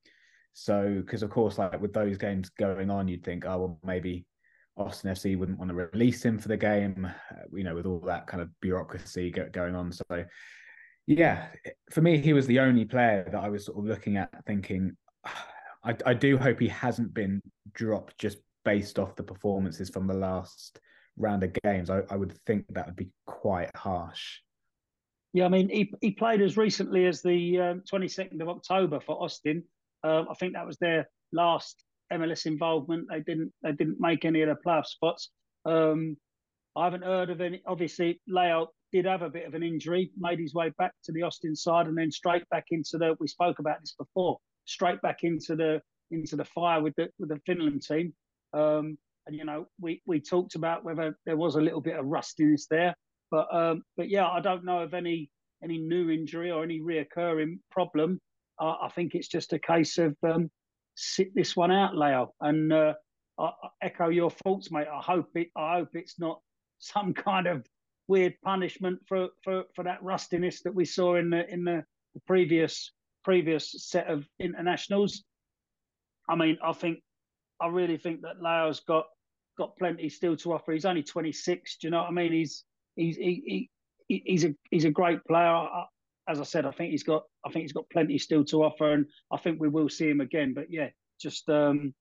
so, 0.53 1.01
because 1.03 1.23
of 1.23 1.29
course, 1.29 1.57
like 1.57 1.81
with 1.81 1.93
those 1.93 2.17
games 2.17 2.49
going 2.49 2.89
on, 2.89 3.07
you'd 3.07 3.23
think, 3.23 3.45
oh 3.45 3.57
well, 3.57 3.79
maybe 3.83 4.25
Austin 4.77 5.11
FC 5.11 5.37
wouldn't 5.37 5.57
want 5.59 5.69
to 5.69 5.75
release 5.75 6.23
him 6.23 6.37
for 6.39 6.47
the 6.47 6.57
game, 6.57 7.05
uh, 7.31 7.35
you 7.51 7.63
know, 7.63 7.75
with 7.75 7.85
all 7.85 7.99
that 8.01 8.27
kind 8.27 8.41
of 8.41 8.49
bureaucracy 8.61 9.29
go- 9.31 9.49
going 9.51 9.75
on. 9.75 9.91
So, 9.91 10.25
yeah, 11.07 11.47
for 11.91 12.01
me, 12.01 12.17
he 12.17 12.33
was 12.33 12.47
the 12.47 12.59
only 12.59 12.85
player 12.85 13.27
that 13.31 13.43
I 13.43 13.49
was 13.49 13.65
sort 13.65 13.77
of 13.79 13.85
looking 13.85 14.17
at, 14.17 14.29
thinking, 14.45 14.95
I, 15.83 15.95
I 16.05 16.13
do 16.13 16.37
hope 16.37 16.59
he 16.59 16.67
hasn't 16.67 17.13
been 17.13 17.41
dropped 17.73 18.17
just 18.17 18.37
based 18.63 18.99
off 18.99 19.15
the 19.15 19.23
performances 19.23 19.89
from 19.89 20.07
the 20.07 20.13
last 20.13 20.79
round 21.17 21.43
of 21.43 21.53
games. 21.63 21.89
I, 21.89 22.01
I 22.09 22.15
would 22.15 22.33
think 22.45 22.65
that 22.69 22.85
would 22.85 22.95
be 22.95 23.09
quite 23.25 23.75
harsh. 23.75 24.39
Yeah, 25.33 25.45
I 25.45 25.49
mean, 25.49 25.69
he, 25.69 25.91
he 26.01 26.11
played 26.11 26.41
as 26.41 26.57
recently 26.57 27.07
as 27.07 27.21
the 27.21 27.59
um, 27.59 27.83
22nd 27.91 28.41
of 28.41 28.49
October 28.49 28.99
for 28.99 29.21
Austin. 29.21 29.63
Uh, 30.03 30.23
I 30.29 30.33
think 30.35 30.53
that 30.53 30.65
was 30.65 30.77
their 30.77 31.09
last 31.31 31.83
MLS 32.11 32.45
involvement. 32.45 33.07
They 33.09 33.21
didn't 33.21 33.51
they 33.63 33.71
didn't 33.71 33.99
make 33.99 34.25
any 34.25 34.41
of 34.41 34.49
the 34.49 34.63
playoff 34.63 34.85
spots. 34.85 35.31
Um, 35.65 36.17
I 36.75 36.85
haven't 36.85 37.03
heard 37.03 37.29
of 37.29 37.41
any. 37.41 37.61
Obviously, 37.65 38.21
Leo 38.27 38.67
did 38.91 39.05
have 39.05 39.21
a 39.21 39.29
bit 39.29 39.47
of 39.47 39.55
an 39.55 39.63
injury, 39.63 40.11
made 40.17 40.39
his 40.39 40.53
way 40.53 40.71
back 40.77 40.93
to 41.05 41.11
the 41.11 41.23
Austin 41.23 41.55
side, 41.55 41.87
and 41.87 41.97
then 41.97 42.11
straight 42.11 42.47
back 42.49 42.65
into 42.69 42.97
the. 42.97 43.15
We 43.19 43.27
spoke 43.27 43.59
about 43.59 43.79
this 43.81 43.95
before. 43.97 44.37
Straight 44.65 45.01
back 45.01 45.23
into 45.23 45.55
the 45.55 45.81
into 46.11 46.35
the 46.35 46.45
fire 46.45 46.81
with 46.81 46.95
the 46.95 47.09
with 47.19 47.29
the 47.29 47.39
Finland 47.45 47.81
team. 47.81 48.13
Um, 48.53 48.97
and 49.25 49.35
you 49.35 49.45
know, 49.45 49.67
we 49.79 50.01
we 50.05 50.19
talked 50.19 50.55
about 50.55 50.83
whether 50.83 51.17
there 51.25 51.37
was 51.37 51.55
a 51.55 51.61
little 51.61 51.81
bit 51.81 51.97
of 51.97 52.05
rustiness 52.05 52.67
there, 52.69 52.95
but 53.31 53.53
um, 53.53 53.83
but 53.97 54.09
yeah, 54.09 54.27
I 54.27 54.39
don't 54.39 54.65
know 54.65 54.79
of 54.79 54.93
any 54.93 55.29
any 55.63 55.77
new 55.77 56.09
injury 56.09 56.51
or 56.51 56.63
any 56.63 56.81
reoccurring 56.81 57.59
problem. 57.71 58.19
Uh, 58.59 58.75
I 58.81 58.89
think 58.93 59.15
it's 59.15 59.29
just 59.29 59.53
a 59.53 59.59
case 59.59 59.97
of 59.97 60.15
um, 60.23 60.49
sit 60.95 61.33
this 61.33 61.55
one 61.55 61.71
out, 61.71 61.95
Leo, 61.95 62.33
and 62.41 62.71
uh, 62.71 62.93
I, 63.39 63.45
I 63.45 63.69
echo 63.81 64.09
your 64.09 64.29
thoughts, 64.29 64.71
mate. 64.71 64.87
I 64.91 65.01
hope 65.01 65.29
it. 65.35 65.49
I 65.55 65.77
hope 65.77 65.89
it's 65.93 66.19
not 66.19 66.41
some 66.79 67.13
kind 67.13 67.47
of 67.47 67.65
weird 68.07 68.35
punishment 68.43 68.99
for, 69.07 69.29
for, 69.43 69.63
for 69.75 69.83
that 69.83 70.03
rustiness 70.03 70.61
that 70.63 70.75
we 70.75 70.85
saw 70.85 71.15
in 71.15 71.29
the 71.29 71.47
in 71.51 71.63
the 71.63 71.83
previous 72.27 72.91
previous 73.23 73.73
set 73.77 74.07
of 74.07 74.25
internationals. 74.39 75.23
I 76.29 76.35
mean, 76.35 76.57
I 76.63 76.73
think 76.73 76.99
I 77.61 77.67
really 77.67 77.97
think 77.97 78.21
that 78.21 78.41
Leo's 78.41 78.81
got 78.81 79.05
got 79.57 79.77
plenty 79.77 80.09
still 80.09 80.35
to 80.37 80.53
offer. 80.53 80.71
He's 80.71 80.85
only 80.85 81.03
26. 81.03 81.77
Do 81.77 81.87
you 81.87 81.91
know 81.91 81.99
what 81.99 82.09
I 82.09 82.11
mean? 82.11 82.33
He's 82.33 82.63
he's 82.95 83.17
he, 83.17 83.69
he 84.07 84.23
he's 84.25 84.45
a 84.45 84.55
he's 84.71 84.85
a 84.85 84.91
great 84.91 85.23
player. 85.25 85.67
As 86.27 86.39
I 86.39 86.43
said, 86.43 86.65
I 86.65 86.71
think 86.71 86.91
he's 86.91 87.03
got 87.03 87.23
I 87.45 87.51
think 87.51 87.63
he's 87.63 87.73
got 87.73 87.89
plenty 87.89 88.17
still 88.17 88.45
to 88.45 88.63
offer, 88.63 88.93
and 88.93 89.05
I 89.31 89.37
think 89.37 89.59
we 89.59 89.69
will 89.69 89.89
see 89.89 90.09
him 90.09 90.21
again. 90.21 90.53
But 90.53 90.67
yeah, 90.69 90.89
just 91.19 91.49
um, 91.49 91.93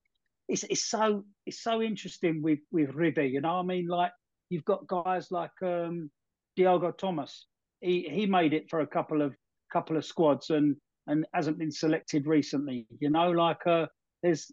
it's 0.47 0.63
it's 0.63 0.85
so 0.85 1.25
it's 1.45 1.61
so 1.61 1.81
interesting 1.81 2.41
with 2.41 2.59
with 2.71 2.93
Rive. 2.93 3.17
You 3.17 3.41
know, 3.41 3.59
I 3.59 3.63
mean, 3.63 3.87
like 3.87 4.11
you've 4.49 4.65
got 4.65 4.87
guys 4.87 5.31
like 5.31 5.51
um, 5.61 6.09
Diogo 6.55 6.91
Thomas. 6.91 7.47
He 7.81 8.07
he 8.09 8.25
made 8.25 8.53
it 8.53 8.69
for 8.69 8.79
a 8.79 8.87
couple 8.87 9.21
of 9.21 9.35
couple 9.71 9.97
of 9.97 10.05
squads 10.05 10.51
and 10.51 10.75
and 11.07 11.25
hasn't 11.33 11.57
been 11.57 11.71
selected 11.71 12.27
recently. 12.27 12.87
You 12.99 13.09
know, 13.09 13.31
like 13.31 13.65
uh, 13.67 13.87
there's 14.21 14.51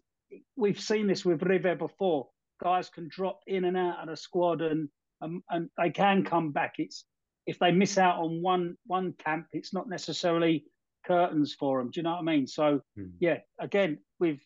we've 0.55 0.79
seen 0.79 1.07
this 1.07 1.25
with 1.25 1.43
Rive 1.43 1.77
before. 1.77 2.27
Guys 2.61 2.89
can 2.89 3.07
drop 3.09 3.39
in 3.47 3.65
and 3.65 3.77
out 3.77 4.01
of 4.01 4.09
the 4.09 4.17
squad 4.17 4.61
and 4.61 4.89
um, 5.21 5.43
and 5.49 5.69
they 5.77 5.89
can 5.89 6.23
come 6.23 6.51
back. 6.51 6.75
It's 6.77 7.05
if 7.47 7.59
they 7.59 7.71
miss 7.71 7.97
out 7.97 8.19
on 8.19 8.41
one 8.41 8.75
one 8.85 9.13
camp, 9.13 9.47
it's 9.51 9.73
not 9.73 9.89
necessarily 9.89 10.65
curtains 11.05 11.55
for 11.59 11.79
them. 11.79 11.89
Do 11.91 11.99
you 11.99 12.03
know 12.03 12.11
what 12.11 12.19
I 12.19 12.23
mean? 12.23 12.47
So 12.47 12.81
hmm. 12.95 13.07
yeah, 13.19 13.37
again 13.59 13.97
with 14.19 14.39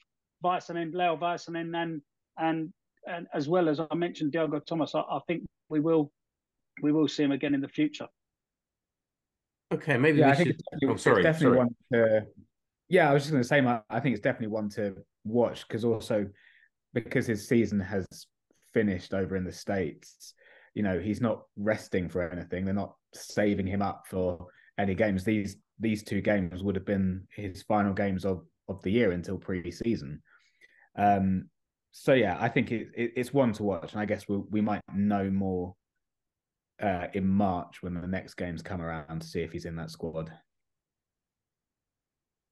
Väisänen, 0.43 0.93
Leo 0.93 1.17
Väisänen, 1.17 1.75
and 1.75 2.01
and 2.37 2.73
and 3.07 3.27
as 3.33 3.47
well 3.47 3.69
as 3.69 3.79
I 3.79 3.95
mentioned 3.95 4.31
Diogo 4.31 4.59
Thomas, 4.59 4.95
I, 4.95 5.01
I 5.01 5.19
think 5.27 5.43
we 5.69 5.79
will 5.79 6.11
we 6.81 6.91
will 6.91 7.07
see 7.07 7.23
him 7.23 7.31
again 7.31 7.53
in 7.53 7.61
the 7.61 7.67
future. 7.67 8.07
Okay, 9.75 9.97
maybe. 9.97 10.19
Yeah, 10.19 10.29
I 10.29 10.35
think 10.35 10.49
should... 10.49 10.55
it's 10.55 10.83
oh, 10.83 10.95
sorry, 10.95 11.17
it's 11.17 11.23
definitely 11.23 11.57
sorry. 11.57 11.57
one 11.57 11.75
to. 11.93 12.25
Yeah, 12.87 13.09
I 13.09 13.13
was 13.13 13.23
just 13.23 13.31
going 13.31 13.43
to 13.43 13.47
say, 13.47 13.61
my, 13.61 13.81
I 13.89 13.99
think 13.99 14.13
it's 14.13 14.23
definitely 14.23 14.53
one 14.53 14.69
to 14.71 14.95
watch 15.23 15.67
because 15.67 15.83
also 15.83 16.27
because 16.93 17.25
his 17.25 17.47
season 17.47 17.79
has 17.79 18.05
finished 18.73 19.13
over 19.13 19.35
in 19.35 19.43
the 19.43 19.51
states. 19.51 20.33
You 20.75 20.83
know, 20.83 20.99
he's 20.99 21.21
not 21.21 21.43
resting 21.57 22.09
for 22.09 22.29
anything. 22.29 22.65
They're 22.65 22.73
not 22.73 22.95
saving 23.13 23.67
him 23.67 23.81
up 23.81 24.03
for 24.09 24.47
any 24.77 24.93
games. 24.93 25.23
These 25.23 25.57
these 25.79 26.03
two 26.03 26.21
games 26.21 26.63
would 26.63 26.75
have 26.75 26.85
been 26.85 27.27
his 27.35 27.63
final 27.63 27.93
games 27.93 28.25
of 28.25 28.45
of 28.67 28.81
the 28.81 28.91
year 28.91 29.11
until 29.11 29.37
pre-season. 29.37 30.21
Um, 30.97 31.49
so 31.91 32.13
yeah, 32.13 32.37
I 32.39 32.49
think 32.49 32.71
it, 32.71 32.89
it, 32.95 33.13
it's 33.15 33.33
one 33.33 33.53
to 33.53 33.63
watch, 33.63 33.93
and 33.93 34.01
I 34.01 34.05
guess 34.05 34.27
we 34.27 34.37
we'll, 34.37 34.47
we 34.51 34.61
might 34.61 34.81
know 34.93 35.29
more 35.29 35.75
uh, 36.81 37.07
in 37.13 37.27
March 37.27 37.81
when 37.81 37.93
the 37.93 38.07
next 38.07 38.35
games 38.35 38.61
come 38.61 38.81
around 38.81 39.21
to 39.21 39.27
see 39.27 39.41
if 39.41 39.51
he's 39.51 39.65
in 39.65 39.75
that 39.77 39.91
squad. 39.91 40.31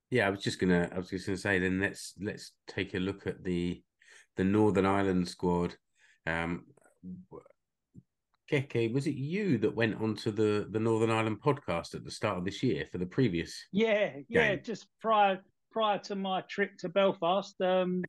Yeah, 0.09 0.27
I 0.27 0.29
was 0.29 0.41
just 0.41 0.59
gonna. 0.59 0.89
I 0.93 0.97
was 0.97 1.09
just 1.09 1.25
gonna 1.25 1.37
say. 1.37 1.59
Then 1.59 1.79
let's 1.79 2.13
let's 2.21 2.51
take 2.67 2.93
a 2.93 2.99
look 2.99 3.25
at 3.25 3.43
the 3.43 3.81
the 4.37 4.43
Northern 4.43 4.85
Ireland 4.85 5.27
squad. 5.27 5.75
Um, 6.27 6.65
Keke, 8.51 8.93
was 8.93 9.07
it 9.07 9.15
you 9.15 9.57
that 9.59 9.75
went 9.75 9.99
onto 9.99 10.31
the 10.31 10.67
the 10.69 10.79
Northern 10.79 11.09
Ireland 11.09 11.39
podcast 11.43 11.95
at 11.95 12.03
the 12.03 12.11
start 12.11 12.37
of 12.37 12.45
this 12.45 12.61
year 12.61 12.85
for 12.91 12.99
the 12.99 13.05
previous? 13.05 13.55
Yeah, 13.71 14.11
yeah, 14.29 14.55
just 14.55 14.85
prior 15.01 15.39
prior 15.71 15.97
to 15.99 16.15
my 16.15 16.41
trip 16.41 16.77
to 16.79 16.89
Belfast. 16.89 17.59
Um, 17.61 18.03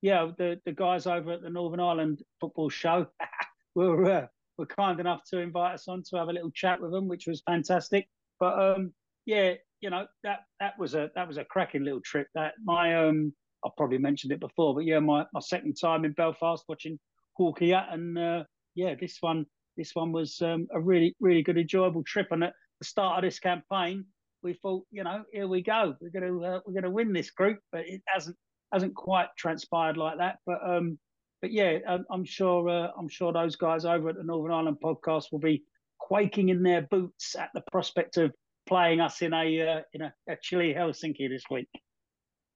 yeah, 0.00 0.30
the 0.38 0.58
the 0.64 0.72
guys 0.72 1.06
over 1.06 1.32
at 1.32 1.42
the 1.42 1.50
Northern 1.50 1.80
Ireland 1.80 2.22
Football 2.40 2.70
Show 2.70 3.06
were 3.74 4.10
uh, 4.10 4.26
were 4.58 4.66
kind 4.66 5.00
enough 5.00 5.22
to 5.30 5.38
invite 5.38 5.74
us 5.74 5.88
on 5.88 6.02
to 6.02 6.16
have 6.16 6.28
a 6.28 6.32
little 6.32 6.50
chat 6.50 6.80
with 6.80 6.92
them, 6.92 7.08
which 7.08 7.26
was 7.26 7.42
fantastic. 7.46 8.08
But 8.38 8.58
um, 8.58 8.92
yeah, 9.26 9.54
you 9.80 9.90
know 9.90 10.06
that 10.24 10.40
that 10.60 10.78
was 10.78 10.94
a 10.94 11.10
that 11.14 11.28
was 11.28 11.36
a 11.36 11.44
cracking 11.44 11.84
little 11.84 12.00
trip. 12.00 12.28
That 12.34 12.54
my 12.64 12.96
um, 12.96 13.32
I 13.64 13.68
probably 13.76 13.98
mentioned 13.98 14.32
it 14.32 14.40
before, 14.40 14.74
but 14.74 14.84
yeah, 14.84 14.98
my, 14.98 15.24
my 15.32 15.40
second 15.40 15.74
time 15.80 16.04
in 16.04 16.12
Belfast 16.12 16.64
watching 16.68 16.98
Hawkeye, 17.34 17.72
and 17.90 18.18
uh, 18.18 18.44
yeah, 18.74 18.94
this 18.98 19.18
one 19.20 19.46
this 19.76 19.94
one 19.94 20.12
was 20.12 20.40
um, 20.42 20.66
a 20.72 20.80
really 20.80 21.14
really 21.20 21.42
good 21.42 21.58
enjoyable 21.58 22.04
trip. 22.04 22.28
And 22.30 22.44
at 22.44 22.54
the 22.80 22.86
start 22.86 23.18
of 23.18 23.28
this 23.28 23.38
campaign, 23.38 24.04
we 24.42 24.54
thought, 24.54 24.84
you 24.90 25.04
know, 25.04 25.24
here 25.32 25.48
we 25.48 25.62
go, 25.62 25.94
we're 26.00 26.10
gonna 26.10 26.40
uh, 26.40 26.60
we're 26.66 26.74
gonna 26.74 26.90
win 26.90 27.12
this 27.12 27.30
group, 27.30 27.58
but 27.70 27.82
it 27.86 28.02
hasn't 28.06 28.36
hasn't 28.72 28.94
quite 28.94 29.28
transpired 29.36 29.96
like 29.96 30.18
that. 30.18 30.38
But 30.46 30.58
um, 30.64 30.98
but 31.42 31.52
yeah, 31.52 31.78
I'm, 31.86 32.06
I'm 32.10 32.24
sure 32.24 32.68
uh, 32.68 32.88
I'm 32.96 33.08
sure 33.08 33.32
those 33.32 33.56
guys 33.56 33.84
over 33.84 34.08
at 34.08 34.16
the 34.16 34.22
Northern 34.22 34.52
Ireland 34.52 34.78
podcast 34.82 35.32
will 35.32 35.40
be 35.40 35.64
quaking 35.98 36.48
in 36.48 36.62
their 36.62 36.82
boots 36.82 37.36
at 37.36 37.50
the 37.52 37.62
prospect 37.72 38.16
of 38.16 38.32
playing 38.66 39.00
us 39.00 39.20
in 39.20 39.34
a 39.34 39.60
uh, 39.60 39.80
in 39.92 40.02
a, 40.02 40.14
a 40.28 40.36
chilly 40.40 40.72
Helsinki 40.72 41.28
this 41.28 41.44
week. 41.50 41.68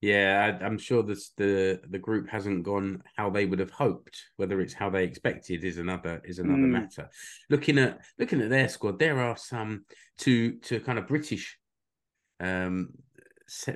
Yeah, 0.00 0.59
I, 0.61 0.64
am 0.64 0.78
sure 0.78 1.02
this 1.02 1.31
the 1.37 1.81
the 1.88 1.99
group 1.99 2.28
hasn't 2.28 2.62
gone 2.62 3.02
how 3.16 3.28
they 3.28 3.45
would 3.45 3.59
have 3.59 3.73
hoped. 3.73 4.23
Whether 4.37 4.61
it's 4.61 4.75
how 4.75 4.88
they 4.88 5.02
expected 5.05 5.64
is 5.64 5.78
another 5.78 6.23
is 6.25 6.38
another 6.38 6.62
mm. 6.62 6.71
matter. 6.71 7.11
Looking 7.50 7.78
at 7.78 8.00
looking 8.19 8.40
at 8.40 8.50
their 8.50 8.69
squad, 8.69 9.00
there 9.00 9.19
are 9.19 9.37
some 9.37 9.85
to 10.19 10.59
to 10.59 10.78
kind 10.81 10.99
of 10.99 11.09
British 11.09 11.59
um 12.38 12.90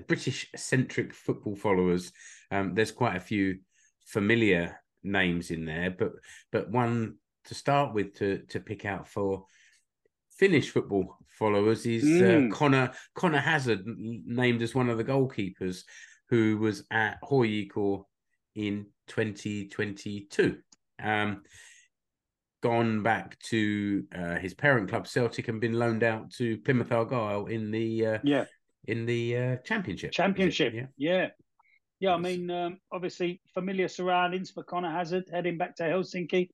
British 0.06 0.50
centric 0.54 1.14
football 1.14 1.56
followers. 1.56 2.12
Um, 2.52 2.74
there's 2.74 2.92
quite 2.92 3.16
a 3.16 3.20
few 3.20 3.58
familiar 4.04 4.80
names 5.02 5.50
in 5.50 5.64
there, 5.64 5.90
but 5.90 6.12
but 6.52 6.70
one 6.70 7.16
to 7.44 7.54
start 7.54 7.94
with 7.94 8.14
to 8.18 8.38
to 8.48 8.60
pick 8.60 8.84
out 8.84 9.08
for 9.08 9.44
Finnish 10.30 10.70
football 10.70 11.16
followers 11.38 11.86
is 11.86 12.04
mm. 12.04 12.50
uh, 12.50 12.54
Conor 12.54 12.92
Conor 13.14 13.38
Hazard, 13.38 13.82
named 13.86 14.62
as 14.62 14.74
one 14.74 14.88
of 14.88 14.98
the 14.98 15.04
goalkeepers 15.04 15.84
who 16.28 16.58
was 16.58 16.84
at 16.90 17.20
HJK 17.22 18.04
in 18.54 18.86
2022. 19.08 20.58
Um, 21.02 21.42
gone 22.62 23.02
back 23.02 23.38
to 23.38 24.04
uh, 24.14 24.36
his 24.36 24.54
parent 24.54 24.88
club 24.88 25.06
Celtic 25.06 25.48
and 25.48 25.60
been 25.60 25.72
loaned 25.72 26.04
out 26.04 26.30
to 26.32 26.58
Plymouth 26.58 26.92
Argyle 26.92 27.46
in 27.46 27.70
the 27.70 28.06
uh, 28.06 28.18
yeah 28.22 28.44
in 28.86 29.06
the 29.06 29.36
uh, 29.36 29.56
championship. 29.64 30.12
Championship, 30.12 30.72
yeah, 30.74 30.86
yeah. 30.96 31.28
Yeah, 32.00 32.14
I 32.14 32.16
mean, 32.16 32.50
um, 32.50 32.78
obviously 32.90 33.42
familiar 33.52 33.86
surroundings 33.86 34.50
for 34.50 34.62
Conor 34.62 34.90
Hazard 34.90 35.24
heading 35.30 35.58
back 35.58 35.76
to 35.76 35.82
Helsinki. 35.82 36.48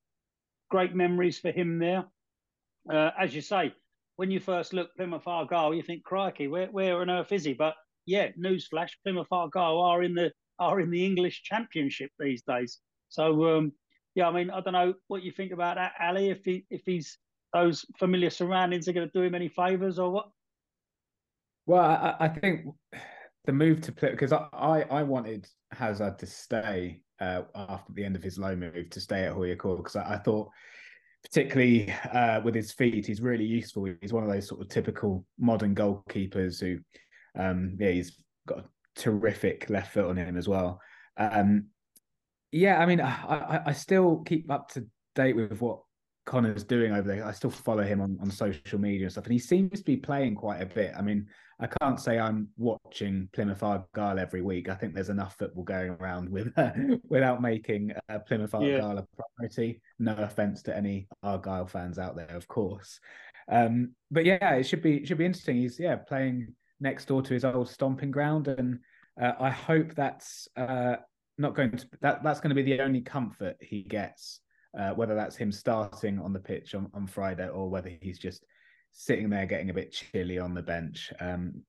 Great 0.71 0.95
memories 0.95 1.39
for 1.39 1.53
him 1.53 1.79
there. 1.79 2.05
Uh, 2.93 3.11
as 3.19 3.33
you 3.33 3.41
say, 3.41 3.73
when 4.17 4.31
you 4.31 4.41
first 4.41 4.73
look 4.73 4.91
Plymouth 4.97 5.27
Argyle, 5.27 5.73
you 5.73 5.83
think, 5.83 6.03
"Crikey, 6.03 6.49
where 6.49 6.67
where 6.67 7.01
on 7.01 7.11
earth 7.11 7.31
is 7.31 7.45
he?" 7.45 7.55
But 7.55 7.75
yeah, 8.07 8.31
newsflash: 8.33 8.91
Plymouth 9.05 9.29
Argyle 9.31 9.81
are 9.81 10.03
in 10.03 10.15
the 10.15 10.33
are 10.59 10.81
in 10.81 10.91
the 10.91 11.05
English 11.05 11.45
Championship 11.45 12.11
these 12.19 12.43
days. 12.43 12.81
So 13.09 13.57
um, 13.57 13.73
yeah, 14.17 14.29
I 14.29 14.33
mean, 14.33 14.51
I 14.51 14.61
don't 14.61 14.73
know 14.73 14.95
what 15.07 15.23
you 15.23 15.31
think 15.31 15.53
about 15.53 15.77
that, 15.77 15.93
Ally. 16.01 16.31
If 16.31 16.45
he 16.45 16.67
if 16.71 16.83
he's 16.85 17.19
those 17.53 17.85
familiar 17.99 18.31
surroundings 18.31 18.89
are 18.89 18.93
going 18.93 19.09
to 19.09 19.19
do 19.19 19.23
him 19.23 19.35
any 19.37 19.49
favors 19.49 20.01
or 20.01 20.11
what? 20.11 20.29
Well, 21.67 21.85
I, 21.85 22.17
I 22.21 22.29
think 22.29 22.67
the 23.47 23.53
move 23.53 23.81
to 23.83 23.93
play 23.93 24.11
because 24.11 24.33
I, 24.33 24.47
I, 24.53 24.83
I 24.83 25.03
wanted 25.03 25.49
Hazard 25.73 26.19
to 26.19 26.27
stay 26.27 27.01
uh, 27.21 27.43
after 27.55 27.93
the 27.93 28.05
end 28.05 28.17
of 28.17 28.23
his 28.23 28.39
loan 28.39 28.61
move 28.61 28.91
to 28.91 29.01
stay 29.01 29.25
at 29.25 29.35
HJK 29.35 29.77
because 29.79 29.97
I, 29.97 30.15
I, 30.15 30.19
thought 30.19 30.51
particularly 31.23 31.91
uh, 32.13 32.41
with 32.45 32.55
his 32.55 32.73
feet 32.73 33.07
he's 33.07 33.23
really 33.23 33.45
useful. 33.45 33.89
He's 34.01 34.13
one 34.13 34.25
of 34.25 34.31
those 34.31 34.49
sort 34.49 34.61
of 34.61 34.69
typical 34.69 35.25
modern 35.39 35.75
goalkeepers 35.75 36.61
who 36.61 36.79
um, 37.41 37.77
yeah 37.79 37.91
he's 37.91 38.19
got 38.47 38.59
a 38.59 38.65
terrific 38.97 39.71
left 39.71 39.95
foot 39.95 40.07
on 40.07 40.17
him 40.17 40.37
as 40.37 40.49
well. 40.49 40.81
Um, 41.17 41.69
yeah, 42.53 42.79
I 42.79 42.87
mean 42.87 43.01
I, 43.01 43.63
I 43.67 43.73
still 43.73 44.23
keep 44.27 44.51
up 44.51 44.69
to 44.73 44.87
date 45.15 45.37
with 45.37 45.61
what 45.61 45.81
Conor's 46.27 46.65
doing 46.65 46.93
over 46.93 47.07
there. 47.07 47.25
I 47.25 47.31
still 47.31 47.51
follow 47.51 47.85
him 47.85 48.01
on, 48.01 48.19
on 48.21 48.31
social 48.31 48.81
media 48.81 49.05
and 49.05 49.13
stuff, 49.13 49.25
and 49.25 49.33
he 49.33 49.39
seems 49.39 49.79
to 49.79 49.85
be 49.85 49.97
playing 49.97 50.35
quite 50.35 50.61
a 50.61 50.67
bit. 50.67 50.93
I 50.97 51.01
mean, 51.01 51.27
I 51.61 51.69
can't 51.81 52.01
say 52.01 52.19
I'm 52.19 52.49
watching 52.59 53.29
Plymouth 53.33 53.63
Argyle 53.63 54.19
every 54.19 54.43
week. 54.43 54.69
I 54.69 54.75
think 54.75 54.93
there's 54.93 55.09
enough 55.09 55.39
football 55.39 55.63
going 55.63 55.91
around 55.91 56.29
with 56.29 56.53
uh, 56.59 56.71
without 57.09 57.41
making 57.41 57.93
uh, 58.09 58.19
Plymouth 58.19 58.55
Argyle 58.55 58.95
yeah. 58.95 59.01
a 59.01 59.23
priority. 59.39 59.81
No 60.01 60.15
offense 60.17 60.63
to 60.65 60.77
any 60.77 61.07
Argyle 61.23 61.67
fans 61.67 61.99
out 61.99 62.17
there, 62.17 62.37
of 62.37 62.49
course. 62.49 62.99
Um, 63.49 63.93
but 64.11 64.25
yeah, 64.25 64.55
it 64.55 64.65
should 64.65 64.83
be 64.83 65.07
should 65.07 65.19
be 65.19 65.27
interesting. 65.27 65.57
He's 65.57 65.79
yeah 65.79 65.95
playing 65.95 66.53
next 66.81 67.07
door 67.07 67.23
to 67.23 67.35
his 67.35 67.45
old 67.45 67.69
stomping 67.69 68.11
ground, 68.11 68.49
and 68.49 68.81
uh, 69.21 69.33
I 69.39 69.51
hope 69.51 69.95
that's 69.95 70.49
uh, 70.57 70.97
not 71.39 71.55
going 71.55 71.71
to 71.71 71.87
that 72.03 72.25
that's 72.25 72.41
going 72.41 72.55
to 72.55 72.61
be 72.61 72.65
the 72.65 72.81
only 72.81 73.01
comfort 73.01 73.57
he 73.61 73.83
gets 73.83 74.41
uh, 74.77 74.91
whether 74.91 75.15
that's 75.15 75.37
him 75.37 75.51
starting 75.51 76.19
on 76.19 76.33
the 76.33 76.39
pitch 76.39 76.75
on, 76.75 76.91
on 76.95 77.07
Friday 77.07 77.49
or 77.49 77.69
whether 77.69 77.91
he's 78.01 78.19
just 78.19 78.45
sitting 78.93 79.31
there 79.31 79.47
getting 79.47 79.71
a 79.71 79.75
bit 79.75 79.93
chilly 79.93 80.39
on 80.39 80.55
the 80.55 80.63
bench. 80.63 81.13
Um, 81.21 81.63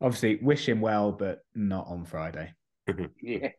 obviously, 0.00 0.36
wish 0.36 0.68
him 0.68 0.80
well, 0.80 1.12
but 1.12 1.40
not 1.54 1.86
on 1.86 2.04
Friday. 2.04 2.52
yeah. 3.22 3.50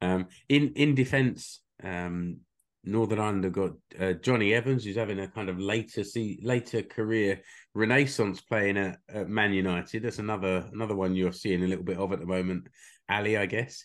Um, 0.00 0.28
in 0.48 0.72
in 0.74 0.94
defence, 0.94 1.60
um, 1.82 2.38
Northern 2.84 3.18
Ireland 3.18 3.44
have 3.44 3.52
got 3.52 3.72
uh, 3.98 4.12
Jonny 4.14 4.54
Evans, 4.54 4.84
who's 4.84 4.96
having 4.96 5.18
a 5.18 5.28
kind 5.28 5.48
of 5.48 5.58
later 5.58 6.04
see 6.04 6.40
later 6.42 6.82
career 6.82 7.40
renaissance 7.74 8.40
playing 8.40 8.76
at, 8.76 8.98
at, 9.08 9.28
Man 9.28 9.52
United. 9.52 10.02
That's 10.02 10.18
another 10.18 10.68
another 10.72 10.94
one 10.94 11.14
you're 11.14 11.32
seeing 11.32 11.64
a 11.64 11.66
little 11.66 11.84
bit 11.84 11.98
of 11.98 12.12
at 12.12 12.20
the 12.20 12.26
moment. 12.26 12.68
Ally, 13.08 13.36
I 13.36 13.46
guess. 13.46 13.84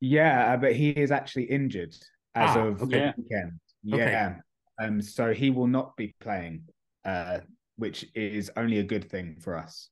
Yeah, 0.00 0.54
uh, 0.54 0.56
but 0.56 0.74
he 0.74 0.90
is 0.90 1.10
actually 1.10 1.44
injured 1.44 1.94
as 2.34 2.56
ah, 2.56 2.66
of 2.66 2.82
okay. 2.82 3.12
the 3.16 3.22
weekend. 3.22 3.60
Yeah. 3.82 3.96
Okay. 3.96 4.34
Um, 4.86 5.02
so 5.02 5.32
he 5.32 5.50
will 5.50 5.66
not 5.66 5.96
be 5.96 6.14
playing, 6.20 6.64
uh, 7.04 7.38
which 7.76 8.06
is 8.14 8.50
only 8.56 8.78
a 8.78 8.84
good 8.84 9.10
thing 9.10 9.36
for 9.40 9.56
us. 9.56 9.88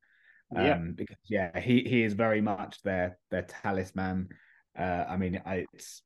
Um, 0.57 0.65
yeah. 0.65 0.79
because 0.95 1.17
yeah, 1.29 1.61
he 1.61 1.83
he 1.83 2.03
is 2.03 2.15
very 2.15 2.41
much 2.41 2.83
their 2.83 3.19
their 3.31 3.43
talisman. 3.43 4.29
Uh, 4.79 5.05
I 5.09 5.17
mean, 5.17 5.41
it's 5.47 6.03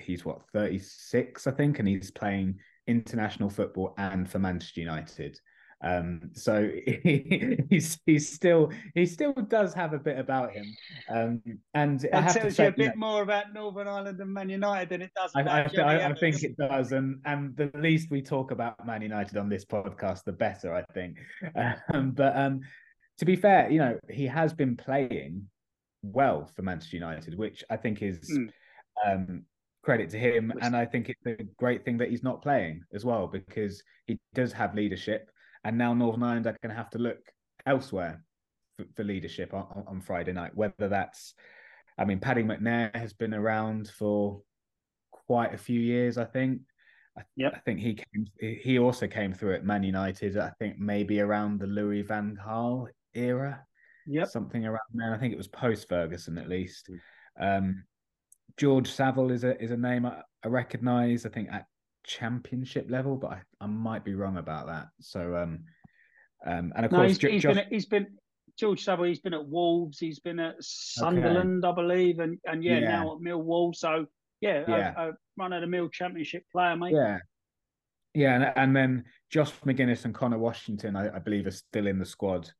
he's 0.00 0.24
what 0.24 0.42
36, 0.52 1.46
I 1.46 1.50
think, 1.52 1.78
and 1.78 1.86
he's 1.86 2.10
playing 2.10 2.58
international 2.86 3.50
football 3.50 3.94
and 3.98 4.28
for 4.28 4.38
Manchester 4.38 4.80
United. 4.80 5.38
Um, 5.82 6.30
so 6.32 6.70
he, 6.86 7.58
he's 7.70 7.98
he's 8.06 8.32
still 8.32 8.70
he 8.94 9.04
still 9.04 9.32
does 9.32 9.74
have 9.74 9.92
a 9.92 9.98
bit 9.98 10.18
about 10.18 10.52
him, 10.52 10.66
um, 11.08 11.42
and 11.74 12.00
that 12.00 12.14
I 12.14 12.20
have 12.20 12.34
tells 12.34 12.46
to 12.46 12.54
say, 12.54 12.64
you 12.64 12.70
a 12.70 12.72
bit 12.72 12.96
more 12.96 13.22
about 13.22 13.52
Northern 13.52 13.88
Ireland 13.88 14.20
and 14.20 14.32
Man 14.32 14.48
United 14.48 14.88
than 14.90 15.02
it 15.02 15.10
does. 15.16 15.32
I, 15.34 15.42
I, 15.42 15.60
I, 15.78 16.10
I, 16.10 16.14
think 16.14 16.42
it 16.44 16.56
does, 16.56 16.92
and 16.92 17.20
and 17.24 17.56
the 17.56 17.70
least 17.74 18.10
we 18.10 18.22
talk 18.22 18.52
about 18.52 18.86
Man 18.86 19.02
United 19.02 19.36
on 19.36 19.48
this 19.48 19.64
podcast, 19.64 20.22
the 20.24 20.32
better. 20.32 20.72
I 20.72 20.84
think, 20.94 21.18
um, 21.92 22.12
but 22.12 22.36
um, 22.36 22.60
to 23.18 23.24
be 23.24 23.34
fair, 23.34 23.68
you 23.70 23.78
know 23.78 23.98
he 24.08 24.26
has 24.26 24.52
been 24.52 24.76
playing 24.76 25.48
well 26.02 26.48
for 26.54 26.62
Manchester 26.62 26.96
United, 26.96 27.36
which 27.36 27.64
I 27.70 27.76
think 27.76 28.02
is. 28.02 28.20
Mm. 28.30 28.50
Um, 29.04 29.44
credit 29.82 30.08
to 30.08 30.16
him. 30.16 30.52
And 30.60 30.76
I 30.76 30.84
think 30.84 31.08
it's 31.08 31.26
a 31.26 31.42
great 31.58 31.84
thing 31.84 31.98
that 31.98 32.08
he's 32.08 32.22
not 32.22 32.40
playing 32.40 32.82
as 32.94 33.04
well 33.04 33.26
because 33.26 33.82
he 34.06 34.16
does 34.32 34.52
have 34.52 34.76
leadership 34.76 35.28
and 35.64 35.78
now 35.78 35.94
Northern 35.94 36.22
Ireland 36.22 36.46
are 36.46 36.56
going 36.62 36.70
to 36.70 36.76
have 36.76 36.90
to 36.90 36.98
look 36.98 37.20
elsewhere 37.66 38.24
for, 38.76 38.84
for 38.96 39.04
leadership 39.04 39.54
on, 39.54 39.84
on, 39.86 40.00
Friday 40.00 40.32
night. 40.32 40.54
Whether 40.54 40.88
that's, 40.88 41.34
I 41.98 42.04
mean, 42.04 42.18
Paddy 42.18 42.42
McNair 42.42 42.94
has 42.96 43.12
been 43.12 43.34
around 43.34 43.88
for 43.88 44.42
quite 45.26 45.54
a 45.54 45.58
few 45.58 45.80
years, 45.80 46.18
I 46.18 46.24
think. 46.24 46.62
Yeah, 47.36 47.50
I 47.54 47.58
think 47.58 47.78
he 47.80 47.94
came. 47.94 48.26
He 48.38 48.78
also 48.78 49.06
came 49.06 49.34
through 49.34 49.54
at 49.54 49.64
Man 49.64 49.82
United. 49.82 50.38
I 50.38 50.50
think 50.58 50.78
maybe 50.78 51.20
around 51.20 51.60
the 51.60 51.66
Louis 51.66 52.02
Van 52.02 52.36
Gaal 52.42 52.86
era. 53.14 53.62
Yeah, 54.06 54.24
something 54.24 54.64
around 54.64 54.80
there. 54.94 55.14
I 55.14 55.18
think 55.18 55.32
it 55.32 55.36
was 55.36 55.48
post 55.48 55.88
Ferguson 55.88 56.38
at 56.38 56.48
least. 56.48 56.88
Mm. 57.38 57.58
Um, 57.58 57.84
George 58.56 58.90
Saville 58.90 59.30
is 59.30 59.44
a 59.44 59.62
is 59.62 59.72
a 59.72 59.76
name 59.76 60.06
I, 60.06 60.22
I 60.42 60.48
recognise. 60.48 61.26
I 61.26 61.28
think 61.28 61.50
at 61.52 61.66
championship 62.04 62.90
level, 62.90 63.16
but 63.16 63.32
I, 63.32 63.42
I 63.60 63.66
might 63.66 64.04
be 64.04 64.14
wrong 64.14 64.36
about 64.36 64.66
that. 64.66 64.88
So, 65.00 65.36
um, 65.36 65.64
um, 66.46 66.72
and 66.76 66.84
of 66.84 66.92
no, 66.92 66.98
course, 66.98 67.18
he's, 67.18 67.30
he's 67.30 67.42
Josh... 67.42 67.54
been 67.54 67.66
he's 67.70 67.86
been 67.86 68.06
George 68.58 68.82
Saville. 68.82 69.04
He's 69.06 69.20
been 69.20 69.34
at 69.34 69.46
Wolves. 69.46 69.98
He's 69.98 70.20
been 70.20 70.38
at 70.38 70.56
Sunderland, 70.60 71.64
okay. 71.64 71.72
I 71.72 71.74
believe, 71.74 72.18
and 72.18 72.38
and 72.44 72.62
yeah, 72.62 72.78
yeah, 72.78 72.90
now 72.90 73.12
at 73.12 73.22
Millwall. 73.22 73.74
So 73.74 74.06
yeah, 74.40 74.64
yeah. 74.68 74.92
a, 74.96 75.08
a 75.10 75.12
run 75.38 75.52
of 75.52 75.60
the 75.60 75.66
mill 75.66 75.88
championship 75.88 76.44
player, 76.52 76.76
mate. 76.76 76.94
Yeah. 76.94 77.18
Yeah, 78.14 78.34
and, 78.34 78.52
and 78.56 78.76
then 78.76 79.04
Josh 79.30 79.52
Magennis 79.64 80.04
and 80.04 80.14
Conor 80.14 80.36
Washington, 80.36 80.96
I, 80.96 81.16
I 81.16 81.18
believe, 81.18 81.46
are 81.46 81.50
still 81.50 81.86
in 81.86 81.98
the 81.98 82.04
squad 82.04 82.50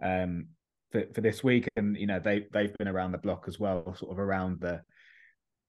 um, 0.00 0.46
for, 0.92 1.02
for 1.12 1.22
this 1.22 1.42
week, 1.42 1.66
and 1.74 1.96
you 1.96 2.06
know 2.06 2.20
they 2.20 2.46
they've 2.52 2.76
been 2.78 2.86
around 2.86 3.10
the 3.10 3.18
block 3.18 3.46
as 3.48 3.58
well, 3.58 3.96
sort 3.98 4.12
of 4.12 4.20
around 4.20 4.60
the 4.60 4.82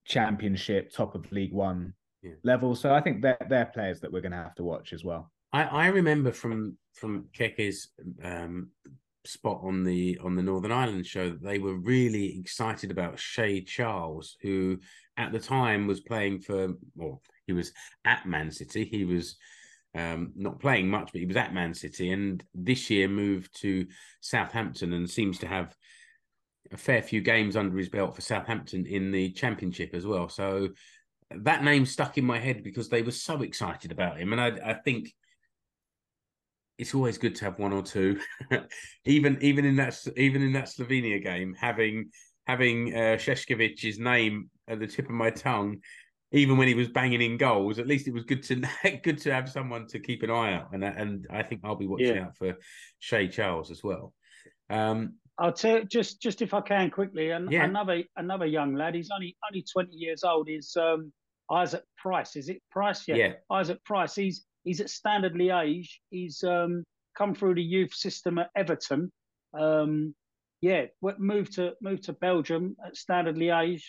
championship, 0.04 0.92
top 0.92 1.16
of 1.16 1.32
League 1.32 1.52
One 1.52 1.94
yeah. 2.24 2.32
level. 2.42 2.74
So 2.74 2.94
I 2.94 3.00
think 3.00 3.22
they're 3.22 3.46
they're 3.48 3.66
players 3.66 4.00
that 4.00 4.12
we're 4.12 4.22
going 4.22 4.32
to 4.32 4.38
have 4.38 4.54
to 4.56 4.64
watch 4.64 4.92
as 4.92 5.04
well. 5.04 5.30
I, 5.52 5.64
I 5.64 5.86
remember 5.88 6.32
from 6.32 6.76
from 6.94 7.26
Keke's 7.36 7.88
um, 8.22 8.70
spot 9.26 9.60
on 9.62 9.84
the 9.84 10.18
on 10.22 10.34
the 10.34 10.42
Northern 10.42 10.72
Ireland 10.72 11.06
show 11.06 11.30
that 11.30 11.42
they 11.42 11.58
were 11.58 11.74
really 11.74 12.38
excited 12.38 12.90
about 12.90 13.18
Shea 13.18 13.60
Charles, 13.60 14.36
who 14.42 14.78
at 15.16 15.32
the 15.32 15.38
time 15.38 15.86
was 15.86 16.00
playing 16.00 16.40
for 16.40 16.74
well, 16.96 17.22
he 17.46 17.52
was 17.52 17.72
at 18.04 18.26
Man 18.26 18.50
City. 18.50 18.84
He 18.84 19.04
was 19.04 19.36
um, 19.94 20.32
not 20.34 20.60
playing 20.60 20.88
much, 20.88 21.10
but 21.12 21.20
he 21.20 21.26
was 21.26 21.36
at 21.36 21.54
Man 21.54 21.74
City, 21.74 22.10
and 22.10 22.42
this 22.54 22.90
year 22.90 23.08
moved 23.08 23.60
to 23.60 23.86
Southampton 24.20 24.92
and 24.92 25.08
seems 25.08 25.38
to 25.38 25.46
have 25.46 25.76
a 26.72 26.76
fair 26.76 27.02
few 27.02 27.20
games 27.20 27.56
under 27.56 27.76
his 27.76 27.88
belt 27.88 28.14
for 28.14 28.22
Southampton 28.22 28.86
in 28.86 29.12
the 29.12 29.30
Championship 29.32 29.94
as 29.94 30.06
well. 30.06 30.28
So 30.28 30.70
that 31.42 31.64
name 31.64 31.86
stuck 31.86 32.18
in 32.18 32.24
my 32.24 32.38
head 32.38 32.62
because 32.62 32.88
they 32.88 33.02
were 33.02 33.10
so 33.10 33.42
excited 33.42 33.92
about 33.92 34.18
him, 34.18 34.32
and 34.32 34.40
I, 34.40 34.70
I 34.70 34.74
think 34.74 35.12
it's 36.78 36.94
always 36.94 37.18
good 37.18 37.34
to 37.36 37.44
have 37.44 37.58
one 37.58 37.72
or 37.72 37.82
two, 37.82 38.18
even 39.04 39.38
even 39.40 39.64
in 39.64 39.76
that 39.76 39.96
even 40.16 40.42
in 40.42 40.52
that 40.52 40.66
Slovenia 40.66 41.22
game, 41.22 41.54
having 41.54 42.10
having 42.46 42.94
uh, 42.94 43.16
Šešković's 43.16 43.98
name 43.98 44.50
at 44.68 44.80
the 44.80 44.86
tip 44.86 45.06
of 45.06 45.12
my 45.12 45.30
tongue, 45.30 45.80
even 46.32 46.56
when 46.56 46.68
he 46.68 46.74
was 46.74 46.88
banging 46.88 47.22
in 47.22 47.36
goals. 47.36 47.78
At 47.78 47.86
least 47.86 48.08
it 48.08 48.14
was 48.14 48.24
good 48.24 48.42
to 48.44 48.62
good 49.02 49.18
to 49.18 49.32
have 49.32 49.48
someone 49.48 49.86
to 49.88 49.98
keep 49.98 50.22
an 50.22 50.30
eye 50.30 50.54
out, 50.54 50.68
and 50.72 50.84
and 50.84 51.26
I 51.30 51.42
think 51.42 51.62
I'll 51.64 51.76
be 51.76 51.86
watching 51.86 52.16
yeah. 52.16 52.24
out 52.24 52.36
for 52.36 52.54
Shea 52.98 53.28
Charles 53.28 53.70
as 53.70 53.82
well. 53.82 54.12
Um, 54.70 55.14
I'll 55.38 55.52
tell 55.52 55.82
just 55.84 56.20
just 56.20 56.42
if 56.42 56.54
I 56.54 56.60
can 56.60 56.90
quickly, 56.90 57.30
and 57.30 57.50
yeah. 57.50 57.64
another 57.64 58.02
another 58.16 58.46
young 58.46 58.74
lad. 58.74 58.94
He's 58.94 59.10
only 59.14 59.36
only 59.48 59.64
twenty 59.72 59.96
years 59.96 60.24
old. 60.24 60.48
Is 60.48 60.76
um, 60.76 61.12
Isaac 61.50 61.82
Price. 61.98 62.36
Is 62.36 62.48
it 62.48 62.62
Price? 62.70 63.04
Yeah. 63.06 63.16
yeah. 63.16 63.32
Isaac 63.50 63.82
Price. 63.84 64.14
He's 64.14 64.44
he's 64.64 64.80
at 64.80 64.90
Standard 64.90 65.34
Liège. 65.34 65.88
He's 66.10 66.42
um, 66.42 66.84
come 67.16 67.34
through 67.34 67.54
the 67.54 67.62
youth 67.62 67.94
system 67.94 68.38
at 68.38 68.50
Everton. 68.56 69.10
Um, 69.58 70.14
yeah, 70.60 70.86
moved 71.18 71.54
to 71.54 71.72
moved 71.82 72.04
to 72.04 72.12
Belgium 72.14 72.76
at 72.84 72.96
Standard 72.96 73.36
Liège. 73.36 73.82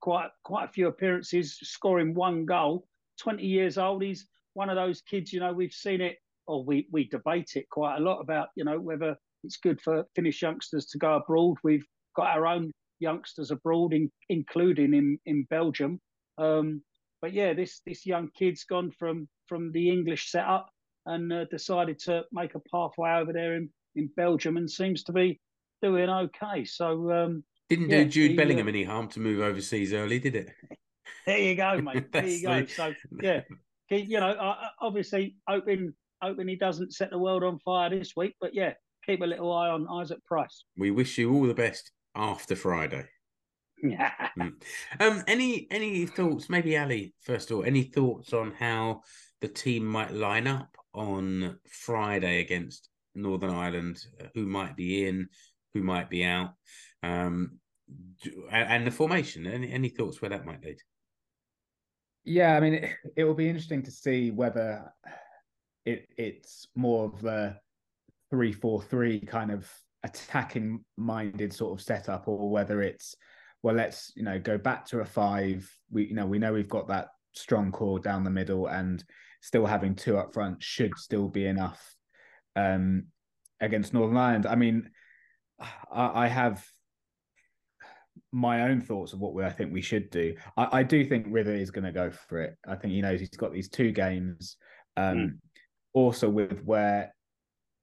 Quite 0.00 0.28
quite 0.44 0.64
a 0.64 0.72
few 0.72 0.88
appearances, 0.88 1.58
scoring 1.62 2.14
one 2.14 2.44
goal. 2.44 2.86
Twenty 3.18 3.46
years 3.46 3.78
old. 3.78 4.02
He's 4.02 4.26
one 4.52 4.68
of 4.68 4.76
those 4.76 5.00
kids. 5.00 5.32
You 5.32 5.40
know, 5.40 5.52
we've 5.52 5.72
seen 5.72 6.00
it, 6.00 6.18
or 6.46 6.64
we 6.64 6.86
we 6.92 7.08
debate 7.08 7.52
it 7.56 7.68
quite 7.70 7.96
a 7.96 8.00
lot 8.00 8.20
about 8.20 8.48
you 8.56 8.64
know 8.64 8.78
whether 8.78 9.16
it's 9.42 9.56
good 9.56 9.80
for 9.80 10.04
Finnish 10.14 10.42
youngsters 10.42 10.86
to 10.86 10.98
go 10.98 11.14
abroad. 11.14 11.56
We've 11.64 11.86
got 12.14 12.28
our 12.28 12.46
own 12.46 12.72
youngsters 12.98 13.50
abroad, 13.50 13.92
in, 13.92 14.10
including 14.28 14.94
in 14.94 15.18
in 15.24 15.44
Belgium. 15.44 15.98
Um, 16.38 16.82
but 17.22 17.32
yeah, 17.32 17.54
this 17.54 17.80
this 17.86 18.06
young 18.06 18.28
kid's 18.36 18.64
gone 18.64 18.90
from 18.90 19.28
from 19.48 19.72
the 19.72 19.90
English 19.90 20.30
setup 20.30 20.68
and 21.06 21.32
uh, 21.32 21.44
decided 21.46 21.98
to 22.00 22.24
make 22.32 22.54
a 22.54 22.60
pathway 22.70 23.12
over 23.12 23.32
there 23.32 23.54
in, 23.54 23.70
in 23.94 24.10
Belgium 24.16 24.56
and 24.56 24.70
seems 24.70 25.04
to 25.04 25.12
be 25.12 25.40
doing 25.82 26.10
okay. 26.10 26.64
So 26.64 27.10
um, 27.12 27.44
didn't 27.68 27.90
yeah, 27.90 28.04
do 28.04 28.08
Jude 28.10 28.30
he, 28.32 28.36
Bellingham 28.36 28.66
uh, 28.66 28.70
any 28.70 28.84
harm 28.84 29.08
to 29.08 29.20
move 29.20 29.40
overseas 29.40 29.92
early, 29.92 30.18
did 30.18 30.36
it? 30.36 30.50
There 31.24 31.38
you 31.38 31.56
go, 31.56 31.80
mate. 31.82 32.10
there 32.12 32.26
you 32.26 32.42
go. 32.42 32.64
So 32.66 32.92
yeah, 33.20 33.40
you 33.90 34.20
know, 34.20 34.54
obviously 34.80 35.36
hoping 35.48 35.92
hoping 36.22 36.48
he 36.48 36.56
doesn't 36.56 36.94
set 36.94 37.10
the 37.10 37.18
world 37.18 37.42
on 37.44 37.58
fire 37.60 37.90
this 37.90 38.14
week, 38.16 38.34
but 38.40 38.54
yeah, 38.54 38.74
keep 39.04 39.20
a 39.22 39.26
little 39.26 39.52
eye 39.52 39.68
on 39.68 39.86
Isaac 39.88 40.24
Price. 40.24 40.64
We 40.76 40.90
wish 40.90 41.18
you 41.18 41.32
all 41.32 41.44
the 41.44 41.54
best 41.54 41.90
after 42.14 42.56
Friday. 42.56 43.06
Yeah. 43.82 44.12
Um, 45.00 45.22
any 45.26 45.66
any 45.70 46.06
thoughts? 46.06 46.48
Maybe 46.48 46.76
Ally 46.76 47.08
first 47.20 47.50
of 47.50 47.58
all. 47.58 47.64
Any 47.64 47.82
thoughts 47.82 48.32
on 48.32 48.52
how 48.52 49.02
the 49.40 49.48
team 49.48 49.84
might 49.86 50.12
line 50.12 50.46
up 50.46 50.76
on 50.92 51.58
Friday 51.68 52.40
against 52.40 52.88
Northern 53.14 53.50
Ireland? 53.50 54.04
Who 54.34 54.46
might 54.46 54.76
be 54.76 55.06
in? 55.06 55.28
Who 55.74 55.82
might 55.82 56.10
be 56.10 56.24
out? 56.24 56.54
Um, 57.02 57.58
and, 58.50 58.68
and 58.70 58.86
the 58.86 58.90
formation. 58.90 59.46
Any 59.46 59.70
any 59.72 59.88
thoughts 59.88 60.20
where 60.20 60.30
that 60.30 60.44
might 60.44 60.64
lead? 60.64 60.78
Yeah, 62.24 62.56
I 62.56 62.60
mean, 62.60 62.74
it, 62.74 62.90
it 63.16 63.24
will 63.24 63.34
be 63.34 63.48
interesting 63.48 63.82
to 63.84 63.90
see 63.90 64.30
whether 64.30 64.92
it 65.84 66.08
it's 66.16 66.66
more 66.74 67.06
of 67.06 67.24
a 67.24 67.60
three 68.30 68.52
four 68.52 68.82
three 68.82 69.20
kind 69.20 69.50
of 69.50 69.70
attacking 70.02 70.84
minded 70.96 71.52
sort 71.52 71.78
of 71.78 71.84
setup, 71.84 72.28
or 72.28 72.50
whether 72.50 72.82
it's 72.82 73.14
well, 73.66 73.74
let's 73.74 74.12
you 74.14 74.22
know 74.22 74.38
go 74.38 74.56
back 74.56 74.86
to 74.86 75.00
a 75.00 75.04
five. 75.04 75.68
We 75.90 76.06
you 76.06 76.14
know 76.14 76.24
we 76.24 76.38
know 76.38 76.52
we've 76.52 76.68
got 76.68 76.86
that 76.86 77.08
strong 77.32 77.72
core 77.72 77.98
down 77.98 78.22
the 78.22 78.30
middle, 78.30 78.68
and 78.68 79.02
still 79.40 79.66
having 79.66 79.96
two 79.96 80.16
up 80.16 80.32
front 80.32 80.62
should 80.62 80.96
still 80.96 81.26
be 81.26 81.46
enough 81.46 81.96
um, 82.54 83.06
against 83.60 83.92
Northern 83.92 84.18
Ireland. 84.18 84.46
I 84.46 84.54
mean, 84.54 84.88
I, 85.92 86.26
I 86.26 86.28
have 86.28 86.64
my 88.30 88.68
own 88.68 88.82
thoughts 88.82 89.12
of 89.12 89.18
what 89.18 89.34
we, 89.34 89.42
I 89.42 89.50
think 89.50 89.72
we 89.72 89.82
should 89.82 90.10
do. 90.10 90.36
I, 90.56 90.68
I 90.78 90.82
do 90.84 91.04
think 91.04 91.26
River 91.28 91.52
is 91.52 91.72
going 91.72 91.86
to 91.86 91.90
go 91.90 92.12
for 92.12 92.42
it. 92.42 92.54
I 92.68 92.76
think 92.76 92.92
he 92.92 93.02
knows 93.02 93.18
he's 93.18 93.30
got 93.30 93.52
these 93.52 93.68
two 93.68 93.90
games. 93.90 94.58
Um, 94.96 95.40
Also, 95.92 96.28
with 96.30 96.62
where 96.64 97.12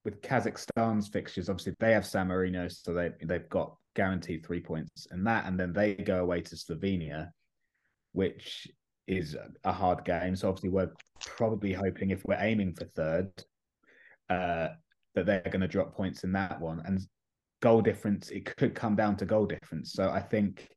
with 0.06 0.22
Kazakhstan's 0.22 1.10
fixtures, 1.10 1.50
obviously 1.50 1.74
they 1.82 1.91
have 1.91 2.06
San 2.06 2.28
Marino, 2.28 2.69
so 2.69 2.93
they 2.93 3.12
they've 3.22 3.50
got 3.50 3.76
guaranteed 3.95 4.45
three 4.45 4.60
points 4.60 5.08
and 5.12 5.25
that, 5.27 5.45
and 5.45 5.60
then 5.60 5.73
they 5.73 5.95
go 5.95 6.21
away 6.21 6.41
to 6.41 6.56
Slovenia, 6.56 7.29
which 8.13 8.67
is 9.08 9.36
a 9.63 9.71
hard 9.71 10.06
game. 10.06 10.36
So 10.36 10.49
obviously 10.49 10.69
we're 10.69 10.91
probably 11.19 11.73
hoping 11.73 12.12
if 12.12 12.23
we're 12.25 12.39
aiming 12.39 12.73
for 12.73 12.86
third, 12.86 13.32
uh, 14.29 14.69
that 15.15 15.25
they're 15.25 15.41
going 15.41 15.62
to 15.62 15.67
drop 15.67 15.95
points 15.95 16.23
in 16.23 16.32
that 16.34 16.60
one. 16.60 16.82
And 16.86 17.01
goal 17.62 17.82
difference, 17.82 18.29
it 18.29 18.45
could 18.58 18.75
come 18.75 18.95
down 18.95 19.17
to 19.17 19.25
goal 19.25 19.45
difference. 19.45 19.93
So 19.93 20.10
I 20.10 20.21
think 20.21 20.69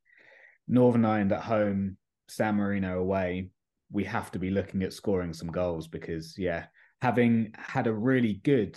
Northern 0.68 1.04
Ireland 1.04 1.32
at 1.32 1.42
home, 1.42 1.96
San 2.28 2.56
Marino 2.56 2.98
away, 2.98 3.50
we 3.90 4.04
have 4.04 4.30
to 4.32 4.38
be 4.38 4.50
looking 4.50 4.82
at 4.82 4.92
scoring 4.92 5.32
some 5.32 5.48
goals 5.48 5.86
because 5.86 6.36
yeah, 6.36 6.66
having 7.00 7.52
had 7.56 7.86
a 7.86 7.94
really 7.94 8.40
good 8.44 8.76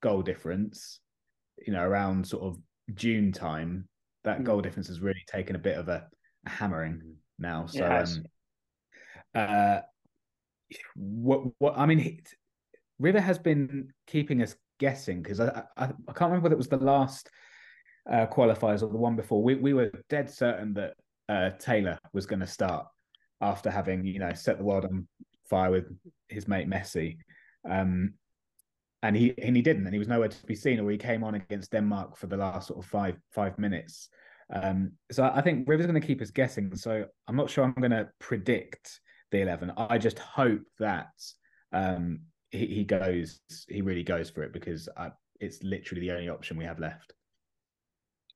goal 0.00 0.22
difference, 0.22 1.00
you 1.66 1.72
know, 1.72 1.82
around 1.82 2.26
sort 2.26 2.44
of 2.44 2.58
June 2.92 3.32
time, 3.32 3.88
that 4.24 4.40
Mm. 4.40 4.44
goal 4.44 4.60
difference 4.60 4.88
has 4.88 5.00
really 5.00 5.24
taken 5.26 5.56
a 5.56 5.58
bit 5.58 5.78
of 5.78 5.88
a, 5.88 6.08
a 6.46 6.50
hammering 6.50 7.16
now. 7.38 7.66
So 7.66 7.84
has. 7.84 8.16
um, 8.16 8.24
uh 9.34 9.80
what 10.96 11.42
what 11.58 11.76
I 11.76 11.86
mean 11.86 11.98
he- 11.98 12.20
Rive 12.98 13.16
has 13.16 13.38
been 13.38 13.92
keeping 14.06 14.40
us 14.42 14.54
guessing 14.78 15.22
because 15.22 15.40
I, 15.40 15.64
I 15.76 15.84
I 15.84 16.12
can't 16.12 16.30
remember 16.30 16.44
whether 16.44 16.54
it 16.54 16.58
was 16.58 16.68
the 16.68 16.76
last 16.76 17.28
uh, 18.10 18.26
qualifiers 18.26 18.82
or 18.82 18.88
the 18.88 18.98
one 18.98 19.16
before. 19.16 19.42
We 19.42 19.56
we 19.56 19.74
were 19.74 19.90
dead 20.08 20.30
certain 20.30 20.74
that 20.74 20.94
uh, 21.28 21.50
Taylor 21.58 21.98
was 22.12 22.26
going 22.26 22.40
to 22.40 22.46
start 22.46 22.86
after 23.40 23.70
having 23.70 24.04
you 24.06 24.18
know 24.20 24.32
set 24.34 24.58
the 24.58 24.64
world 24.64 24.84
on 24.84 25.08
fire 25.48 25.70
with 25.70 25.86
his 26.28 26.46
mate 26.48 26.68
Messi, 26.68 27.18
um, 27.68 28.14
and 29.04 29.14
he 29.14 29.34
and 29.42 29.54
he 29.54 29.60
didn't, 29.60 29.84
and 29.84 29.94
he 29.94 29.98
was 29.98 30.08
nowhere 30.08 30.28
to 30.28 30.46
be 30.46 30.54
seen, 30.54 30.80
or 30.80 30.90
he 30.90 30.96
came 30.96 31.22
on 31.22 31.34
against 31.34 31.70
Denmark 31.72 32.16
for 32.16 32.26
the 32.26 32.38
last 32.38 32.68
sort 32.68 32.82
of 32.82 32.90
five 32.90 33.16
five 33.30 33.58
minutes. 33.58 34.08
Um, 34.50 34.92
so 35.12 35.24
I 35.24 35.42
think 35.42 35.68
Rive's 35.68 35.86
going 35.86 36.00
to 36.00 36.06
keep 36.06 36.22
us 36.22 36.30
guessing. 36.30 36.74
So 36.74 37.04
I'm 37.28 37.36
not 37.36 37.50
sure 37.50 37.64
I'm 37.64 37.74
going 37.74 37.90
to 37.90 38.08
predict 38.18 39.00
the 39.30 39.42
eleven. 39.42 39.72
I 39.76 39.98
just 39.98 40.18
hope 40.18 40.62
that 40.78 41.12
um, 41.72 42.20
he, 42.50 42.66
he 42.66 42.84
goes, 42.84 43.40
he 43.68 43.82
really 43.82 44.02
goes 44.02 44.30
for 44.30 44.42
it 44.42 44.54
because 44.54 44.88
I, 44.96 45.10
it's 45.38 45.62
literally 45.62 46.00
the 46.00 46.12
only 46.12 46.30
option 46.30 46.56
we 46.56 46.64
have 46.64 46.78
left. 46.78 47.12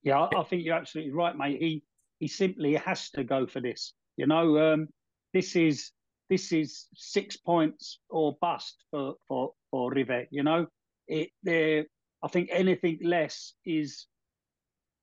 Yeah, 0.03 0.19
I, 0.21 0.41
I 0.41 0.45
think 0.45 0.65
you're 0.65 0.77
absolutely 0.77 1.13
right, 1.13 1.37
mate. 1.37 1.63
He 1.63 1.83
he 2.19 2.29
simply 2.29 2.75
has 2.75 3.09
to 3.11 3.25
go 3.25 3.47
for 3.47 3.61
this. 3.61 3.95
You 4.19 4.27
know, 4.27 4.75
um, 4.75 4.89
this 5.33 5.57
is 5.57 5.93
this 6.29 6.53
is 6.53 6.89
six 6.95 7.39
points 7.39 8.01
or 8.11 8.37
bust 8.43 8.85
for 8.91 9.15
for 9.27 9.53
for 9.71 9.91
Rivet. 9.91 10.29
You 10.31 10.43
know, 10.43 10.67
it 11.07 11.31
there. 11.43 11.85
I 12.23 12.29
think 12.29 12.49
anything 12.53 12.99
less 13.03 13.55
is 13.65 14.07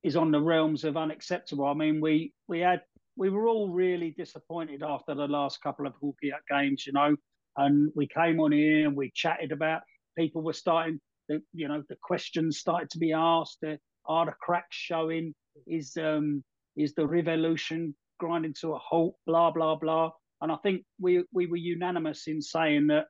is 0.04 0.16
on 0.16 0.32
the 0.32 0.42
realms 0.42 0.84
of 0.84 0.98
unacceptable. 0.98 1.66
I 1.66 1.74
mean, 1.74 2.02
we 2.02 2.34
we 2.48 2.60
had 2.60 2.82
we 3.18 3.30
were 3.30 3.48
all 3.48 3.70
really 3.70 4.14
disappointed 4.18 4.84
after 4.84 5.16
the 5.16 5.28
last 5.28 5.62
couple 5.62 5.88
of 5.88 5.94
Huuhkajat 6.02 6.46
games. 6.50 6.86
You 6.86 6.94
know, 6.94 7.16
and 7.58 7.92
we 7.96 8.08
came 8.08 8.40
on 8.40 8.52
here 8.52 8.88
and 8.88 8.96
we 8.96 9.12
chatted 9.16 9.52
about 9.52 9.82
people 10.18 10.42
were 10.42 10.54
starting. 10.54 11.00
The, 11.28 11.42
you 11.54 11.68
know, 11.68 11.84
the 11.90 11.98
questions 12.04 12.60
started 12.60 12.90
to 12.92 13.00
be 13.00 13.14
asked. 13.14 13.58
The, 13.62 13.80
are 14.08 14.26
the 14.26 14.34
cracks 14.40 14.76
showing? 14.76 15.34
Is 15.68 15.98
um 15.98 16.44
is 16.76 16.94
the 16.94 17.08
revolution 17.08 17.96
grinding 18.20 18.54
to 18.62 18.74
a 18.74 18.78
halt? 18.78 19.16
Blah 19.26 19.52
blah 19.52 19.76
blah. 19.76 20.12
And 20.42 20.52
I 20.52 20.58
think 20.58 20.84
we 21.00 21.24
we 21.32 21.48
were 21.48 21.56
unanimous 21.56 22.28
in 22.28 22.42
saying 22.42 22.88
that 22.88 23.06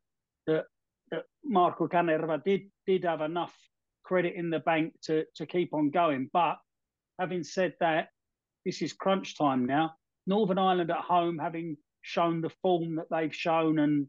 that 0.46 0.64
that 1.10 1.24
Markku 1.50 1.88
Kanerva 1.88 2.42
did 2.44 2.62
did 2.86 3.04
have 3.04 3.20
enough 3.20 3.54
credit 4.04 4.34
in 4.36 4.50
the 4.50 4.60
bank 4.60 4.94
to 5.02 5.24
to 5.36 5.46
keep 5.46 5.74
on 5.74 5.90
going. 5.90 6.30
But 6.32 6.56
having 7.18 7.44
said 7.44 7.74
that, 7.80 8.08
this 8.64 8.82
is 8.82 8.92
crunch 8.92 9.36
time 9.36 9.66
now. 9.66 9.94
Northern 10.26 10.58
Ireland 10.58 10.90
at 10.90 10.98
home, 10.98 11.38
having 11.38 11.76
shown 12.02 12.40
the 12.40 12.50
form 12.62 12.96
that 12.96 13.06
they've 13.10 13.34
shown, 13.34 13.78
and 13.78 14.06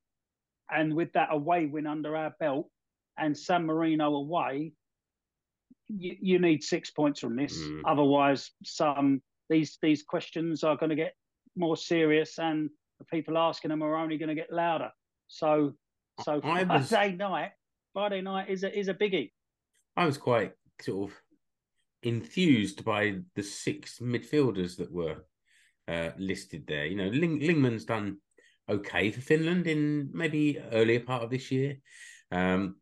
and 0.71 0.93
with 0.93 1.11
that 1.13 1.29
away 1.31 1.65
win 1.65 1.87
under 1.87 2.15
our 2.15 2.33
belt, 2.39 2.69
and 3.17 3.37
San 3.37 3.65
Marino 3.65 4.15
away, 4.15 4.73
you, 5.87 6.15
you 6.19 6.39
need 6.39 6.63
six 6.63 6.91
points 6.91 7.19
from 7.19 7.35
this. 7.35 7.57
Mm. 7.57 7.81
Otherwise, 7.85 8.51
some 8.63 9.21
these 9.49 9.77
these 9.81 10.03
questions 10.03 10.63
are 10.63 10.75
going 10.75 10.89
to 10.89 10.95
get 10.95 11.13
more 11.55 11.77
serious, 11.77 12.37
and 12.39 12.69
the 12.99 13.05
people 13.05 13.37
asking 13.37 13.69
them 13.69 13.83
are 13.83 13.95
only 13.95 14.17
going 14.17 14.29
to 14.29 14.35
get 14.35 14.51
louder. 14.51 14.91
So, 15.27 15.73
so 16.23 16.41
I 16.43 16.63
was- 16.63 16.89
Friday 16.89 17.15
night, 17.15 17.51
Friday 17.93 18.21
night 18.21 18.49
is 18.49 18.63
a 18.63 18.77
is 18.77 18.87
a 18.87 18.93
biggie. 18.93 19.31
I 19.95 20.05
was 20.05 20.17
quite 20.17 20.53
sort 20.81 21.09
of 21.11 21.17
enthused 22.03 22.85
by 22.85 23.19
the 23.35 23.43
six 23.43 23.99
midfielders 23.99 24.77
that 24.77 24.91
were 24.91 25.25
uh, 25.87 26.11
listed 26.17 26.65
there. 26.67 26.85
You 26.85 26.95
know, 26.95 27.07
Ling- 27.07 27.39
Lingman's 27.41 27.85
done 27.85 28.17
okay 28.69 29.11
for 29.11 29.21
Finland 29.21 29.65
in 29.67 30.09
maybe 30.13 30.59
earlier 30.71 30.99
part 30.99 31.23
of 31.23 31.29
this 31.29 31.51
year. 31.51 31.77
Um, 32.31 32.75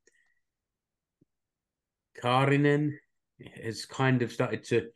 Kairinen 2.22 2.94
has 3.64 3.86
kind 3.86 4.22
of 4.22 4.32
started 4.32 4.64
to 4.66 4.90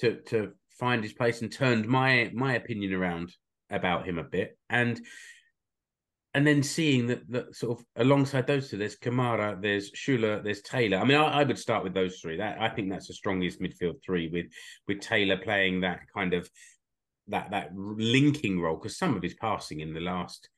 to 0.00 0.20
to 0.26 0.52
find 0.78 1.02
his 1.02 1.12
place 1.12 1.42
and 1.42 1.52
turned 1.52 1.86
my 1.86 2.30
my 2.34 2.54
opinion 2.54 2.92
around 2.92 3.32
about 3.70 4.06
him 4.06 4.18
a 4.18 4.24
bit 4.24 4.58
and 4.68 5.00
and 6.34 6.46
then 6.46 6.62
seeing 6.62 7.06
that, 7.08 7.30
that 7.30 7.56
sort 7.56 7.78
of 7.78 7.84
alongside 7.96 8.46
those 8.46 8.70
two, 8.70 8.76
there's 8.76 8.96
Kamara, 8.96 9.60
there's 9.60 9.90
Schüller, 9.92 10.42
there's 10.42 10.62
Taylor. 10.62 10.98
I 10.98 11.04
mean, 11.04 11.16
I, 11.16 11.40
I 11.40 11.44
would 11.44 11.58
start 11.58 11.82
with 11.82 11.94
those 11.94 12.20
three. 12.20 12.36
That 12.36 12.60
I 12.60 12.68
think 12.68 12.90
that's 12.90 13.08
the 13.08 13.14
strongest 13.14 13.60
midfield 13.60 14.02
three 14.04 14.28
with 14.28 14.46
with 14.86 15.00
Taylor 15.00 15.36
playing 15.36 15.80
that 15.80 16.00
kind 16.14 16.34
of 16.34 16.48
that 17.28 17.50
that 17.50 17.70
linking 17.74 18.60
role 18.60 18.76
because 18.76 18.98
some 18.98 19.16
of 19.16 19.22
his 19.22 19.34
passing 19.34 19.80
in 19.80 19.92
the 19.92 20.00
last 20.00 20.48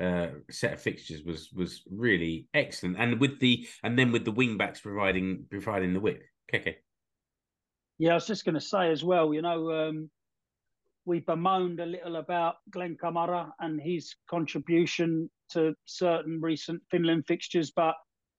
uh, 0.00 0.28
set 0.50 0.72
of 0.72 0.80
fixtures 0.80 1.22
was 1.22 1.50
was 1.52 1.82
really 1.90 2.48
excellent, 2.52 2.96
and 2.98 3.20
with 3.20 3.38
the 3.38 3.66
and 3.84 3.96
then 3.98 4.10
with 4.10 4.24
the 4.24 4.32
wing 4.32 4.56
backs 4.56 4.80
providing 4.80 5.44
providing 5.50 5.94
the 5.94 6.00
width. 6.00 6.24
Keke. 6.52 6.74
Yeah, 7.98 8.12
I 8.12 8.14
was 8.14 8.26
just 8.26 8.44
going 8.44 8.56
to 8.56 8.60
say 8.60 8.90
as 8.90 9.04
well, 9.04 9.32
you 9.32 9.42
know, 9.42 9.70
um, 9.70 10.10
we 11.04 11.20
bemoaned 11.20 11.80
a 11.80 11.86
little 11.86 12.16
about 12.16 12.56
Glenn 12.70 12.96
Kamara 13.02 13.50
and 13.60 13.80
his 13.80 14.14
contribution 14.30 15.28
to 15.50 15.74
certain 15.84 16.40
recent 16.40 16.80
Finland 16.90 17.24
fixtures, 17.26 17.72
but 17.74 17.94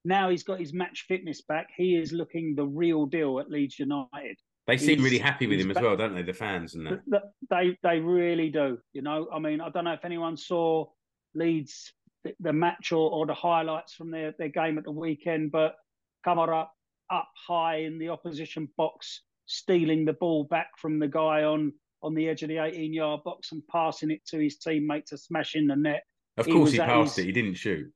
now 0.06 0.30
he's 0.30 0.44
got 0.44 0.60
his 0.60 0.74
match 0.74 1.06
fitness 1.08 1.42
back. 1.42 1.68
He 1.76 1.96
is 1.96 2.12
looking 2.12 2.56
the 2.56 2.66
real 2.66 3.06
deal 3.06 3.40
at 3.40 3.50
Leeds 3.50 3.80
United. 3.80 4.38
They 4.66 4.78
seem 4.78 4.90
He's- 5.00 5.02
really 5.04 5.18
happy 5.18 5.46
with 5.48 5.60
him 5.60 5.72
as 5.72 5.78
well, 5.82 5.98
don't 5.98 6.16
they? 6.16 6.24
The 6.24 6.34
fans 6.34 6.76
and 6.76 6.86
that. 6.88 7.02
Th- 7.10 7.22
th- 7.22 7.34
They 7.50 7.78
they 7.84 8.00
really 8.00 8.50
do. 8.50 8.80
You 8.94 9.02
know, 9.02 9.28
I 9.34 9.40
mean, 9.40 9.60
I 9.60 9.70
don't 9.70 9.84
know 9.84 9.94
if 9.94 10.06
anyone 10.06 10.38
saw 10.38 10.86
Leeds 11.36 11.94
the, 12.24 12.34
the 12.40 12.54
match 12.54 12.94
or, 12.94 13.12
or 13.12 13.26
the 13.26 13.34
highlights 13.34 13.94
from 13.94 14.10
their, 14.10 14.34
their 14.40 14.48
game 14.50 14.78
at 14.78 14.86
the 14.86 14.92
weekend, 14.92 15.52
but 15.52 15.76
Kamara 16.26 16.68
up 17.12 17.30
high 17.36 17.78
in 17.80 18.00
the 18.00 18.08
opposition 18.10 18.70
box, 18.78 19.22
stealing 19.48 20.06
the 20.06 20.14
ball 20.14 20.46
back 20.46 20.70
from 20.78 21.00
the 21.00 21.08
guy 21.10 21.44
on 21.44 21.74
on 22.04 22.14
the 22.14 22.28
edge 22.28 22.44
of 22.44 22.50
the 22.50 22.58
18 22.58 22.94
yard 22.94 23.24
box 23.24 23.52
and 23.54 23.64
passing 23.72 24.12
it 24.12 24.24
to 24.28 24.38
his 24.38 24.58
teammate 24.58 25.06
to 25.06 25.18
smash 25.18 25.56
in 25.56 25.68
the 25.68 25.76
net. 25.76 26.04
Of 26.38 26.48
course, 26.48 26.72
he 26.74 26.78
passed 26.78 27.16
his- 27.16 27.24
it. 27.26 27.28
He 27.28 27.32
didn't 27.32 27.56
shoot. 27.56 27.92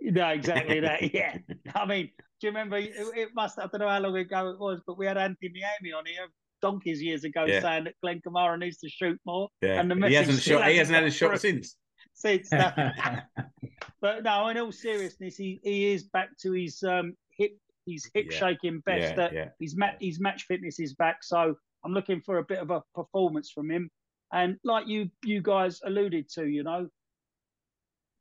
No, 0.00 0.28
exactly 0.28 0.80
that. 0.80 1.02
Yeah. 1.14 1.36
I 1.76 1.86
mean, 1.86 2.10
Do 2.40 2.46
you 2.46 2.48
remember? 2.48 2.78
It, 2.78 2.92
it 3.14 3.28
must. 3.36 3.58
I 3.58 3.66
don't 3.66 3.78
know 3.80 3.88
how 3.88 4.00
long 4.00 4.16
ago 4.16 4.48
it 4.48 4.58
was, 4.58 4.80
but 4.86 4.98
we 4.98 5.06
had 5.06 5.16
Anthony 5.16 5.52
Miami 5.54 5.92
on 5.92 6.04
here 6.06 6.26
donkeys 6.60 7.00
years 7.02 7.22
ago 7.24 7.44
Yeah. 7.44 7.60
saying 7.60 7.84
that 7.84 7.94
Glenn 8.02 8.20
Kamara 8.26 8.58
needs 8.58 8.78
to 8.78 8.88
shoot 8.88 9.20
more. 9.24 9.48
Yeah, 9.60 9.80
And 9.80 9.90
the 9.90 10.08
he 10.08 10.14
hasn't 10.14 10.40
shot. 10.40 10.68
He 10.68 10.76
hasn't 10.78 10.94
had 10.96 11.04
a 11.04 11.10
shot 11.10 11.38
since. 11.40 11.76
Since 12.14 12.50
that. 12.50 13.26
but 14.00 14.22
no, 14.22 14.48
in 14.48 14.58
all 14.58 14.70
seriousness, 14.70 15.36
he, 15.36 15.60
he 15.64 15.92
is 15.92 16.04
back 16.04 16.28
to 16.42 16.52
his 16.52 16.82
um, 16.82 17.14
hip 17.36 17.52
his 17.86 18.08
hip 18.14 18.26
Yeah. 18.30 18.38
shaking 18.38 18.80
best. 18.80 19.16
That 19.16 19.54
his 19.60 19.76
match 19.76 19.96
his 20.00 20.20
match 20.20 20.44
fitness 20.46 20.78
is 20.78 20.94
back. 20.94 21.18
So 21.22 21.56
I'm 21.84 21.92
looking 21.92 22.20
for 22.20 22.38
a 22.38 22.44
bit 22.44 22.58
of 22.58 22.70
a 22.70 22.82
performance 22.94 23.50
from 23.50 23.70
him. 23.70 23.90
And 24.32 24.56
like 24.64 24.88
you 24.88 25.10
you 25.24 25.42
guys 25.42 25.80
alluded 25.84 26.28
to, 26.30 26.46
you 26.46 26.62
know, 26.62 26.88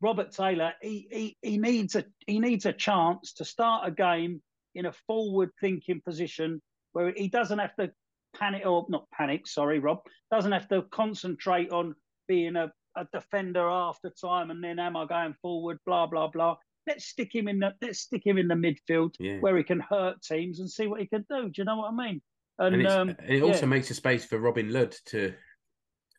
Robert 0.02 0.32
Taylor, 0.32 0.74
he 0.82 1.08
he, 1.12 1.38
he 1.42 1.58
needs 1.58 1.96
a 1.96 2.04
he 2.28 2.40
needs 2.40 2.66
a 2.66 2.74
chance 2.74 3.34
to 3.34 3.46
start 3.46 3.88
a 3.88 3.92
game 3.92 4.42
in 4.76 4.86
a 4.88 4.92
forward 5.08 5.52
thinking 5.60 6.02
position 6.02 6.62
where 6.94 7.14
he 7.16 7.28
doesn't 7.28 7.60
have 7.60 7.76
to 7.76 7.92
panic 8.36 8.66
or 8.66 8.86
not 8.90 9.06
panic, 9.12 9.48
sorry, 9.48 9.80
Rob, 9.80 10.00
doesn't 10.32 10.52
have 10.52 10.68
to 10.70 10.84
concentrate 10.92 11.72
on 11.72 11.94
being 12.28 12.56
a, 12.56 12.72
a 12.98 13.06
defender 13.14 13.68
after 13.68 14.10
time 14.10 14.52
and 14.52 14.64
then 14.64 14.80
am 14.80 14.98
I 14.98 15.06
going 15.06 15.36
forward, 15.42 15.78
blah 15.86 16.08
blah 16.08 16.28
blah. 16.28 16.58
Let's 16.88 17.06
stick 17.06 17.34
him 17.34 17.48
in 17.48 17.60
the 17.60 17.74
let's 17.82 18.00
stick 18.00 18.26
him 18.26 18.38
in 18.38 18.48
the 18.48 18.56
midfield 18.56 19.14
Yeah. 19.20 19.38
where 19.40 19.56
he 19.56 19.64
can 19.64 19.80
hurt 19.80 20.22
teams 20.24 20.60
and 20.60 20.70
see 20.70 20.88
what 20.88 21.00
he 21.00 21.08
can 21.08 21.26
do. 21.30 21.44
Do 21.44 21.54
you 21.58 21.64
know 21.66 21.78
what 21.78 21.94
I 21.94 21.96
mean? 21.96 22.22
And, 22.62 22.76
and, 22.76 22.88
um, 22.88 23.10
and 23.10 23.30
it 23.30 23.44
also 23.44 23.62
yeah. 23.62 23.66
makes 23.66 23.90
a 23.92 23.94
space 23.94 24.26
for 24.26 24.40
Robin 24.40 24.72
Lod 24.72 24.96
to 25.08 25.34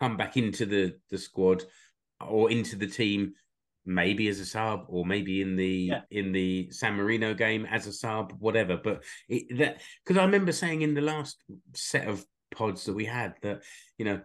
come 0.01 0.17
back 0.17 0.37
into 0.37 0.67
the 0.67 0.95
the 1.11 1.19
squad 1.19 1.65
or 2.21 2.51
into 2.51 2.77
the 2.77 2.87
team, 2.87 3.33
maybe 3.85 4.29
as 4.29 4.41
a 4.41 4.47
sub 4.47 4.85
or 4.89 5.05
maybe 5.07 5.41
in 5.43 5.57
the 5.57 5.91
Yeah. 5.91 6.01
in 6.11 6.33
the 6.33 6.71
San 6.71 6.95
Marino 6.95 7.35
game 7.35 7.67
as 7.67 7.87
a 7.87 7.93
sub, 7.93 8.33
whatever. 8.39 8.77
But 8.77 9.05
it, 9.29 9.59
that 9.59 9.81
because 10.05 10.21
I 10.21 10.25
remember 10.25 10.53
saying 10.53 10.83
in 10.83 10.95
the 10.95 11.01
last 11.01 11.43
set 11.75 12.09
of 12.09 12.25
pods 12.55 12.85
that 12.85 12.95
we 12.95 13.05
had 13.05 13.35
that 13.43 13.63
you 13.99 14.05
know 14.05 14.21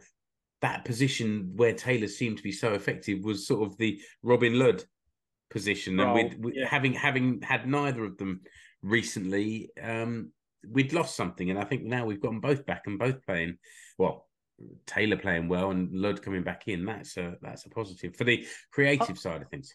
that 0.61 0.85
position 0.85 1.53
where 1.55 1.73
Taylor 1.73 2.07
seemed 2.07 2.37
to 2.37 2.43
be 2.43 2.51
so 2.51 2.73
effective 2.73 3.23
was 3.23 3.47
sort 3.47 3.67
of 3.67 3.77
the 3.77 3.99
Robin 4.23 4.57
Lod 4.57 4.83
position, 5.49 5.99
and 5.99 6.09
Role, 6.09 6.23
with, 6.23 6.37
with 6.39 6.55
yeah. 6.55 6.67
having 6.67 6.93
having 6.93 7.41
had 7.41 7.67
neither 7.67 8.03
of 8.03 8.17
them 8.17 8.41
recently, 8.81 9.69
um, 9.81 10.31
we'd 10.71 10.93
lost 10.93 11.15
something, 11.15 11.49
and 11.49 11.59
I 11.59 11.63
think 11.63 11.83
now 11.83 12.05
we've 12.05 12.21
got 12.21 12.29
them 12.29 12.41
both 12.41 12.65
back 12.65 12.83
and 12.85 12.99
both 12.99 13.25
playing 13.25 13.57
well. 13.97 14.25
Taylor 14.87 15.17
playing 15.17 15.47
well 15.47 15.69
and 15.69 15.93
Lod 15.93 16.23
coming 16.23 16.41
back 16.41 16.67
in. 16.67 16.83
That's 16.83 17.15
a 17.17 17.35
that's 17.43 17.67
a 17.67 17.69
positive 17.69 18.15
for 18.15 18.23
the 18.23 18.45
creative 18.71 19.19
side 19.19 19.43
of 19.43 19.49
things. 19.49 19.71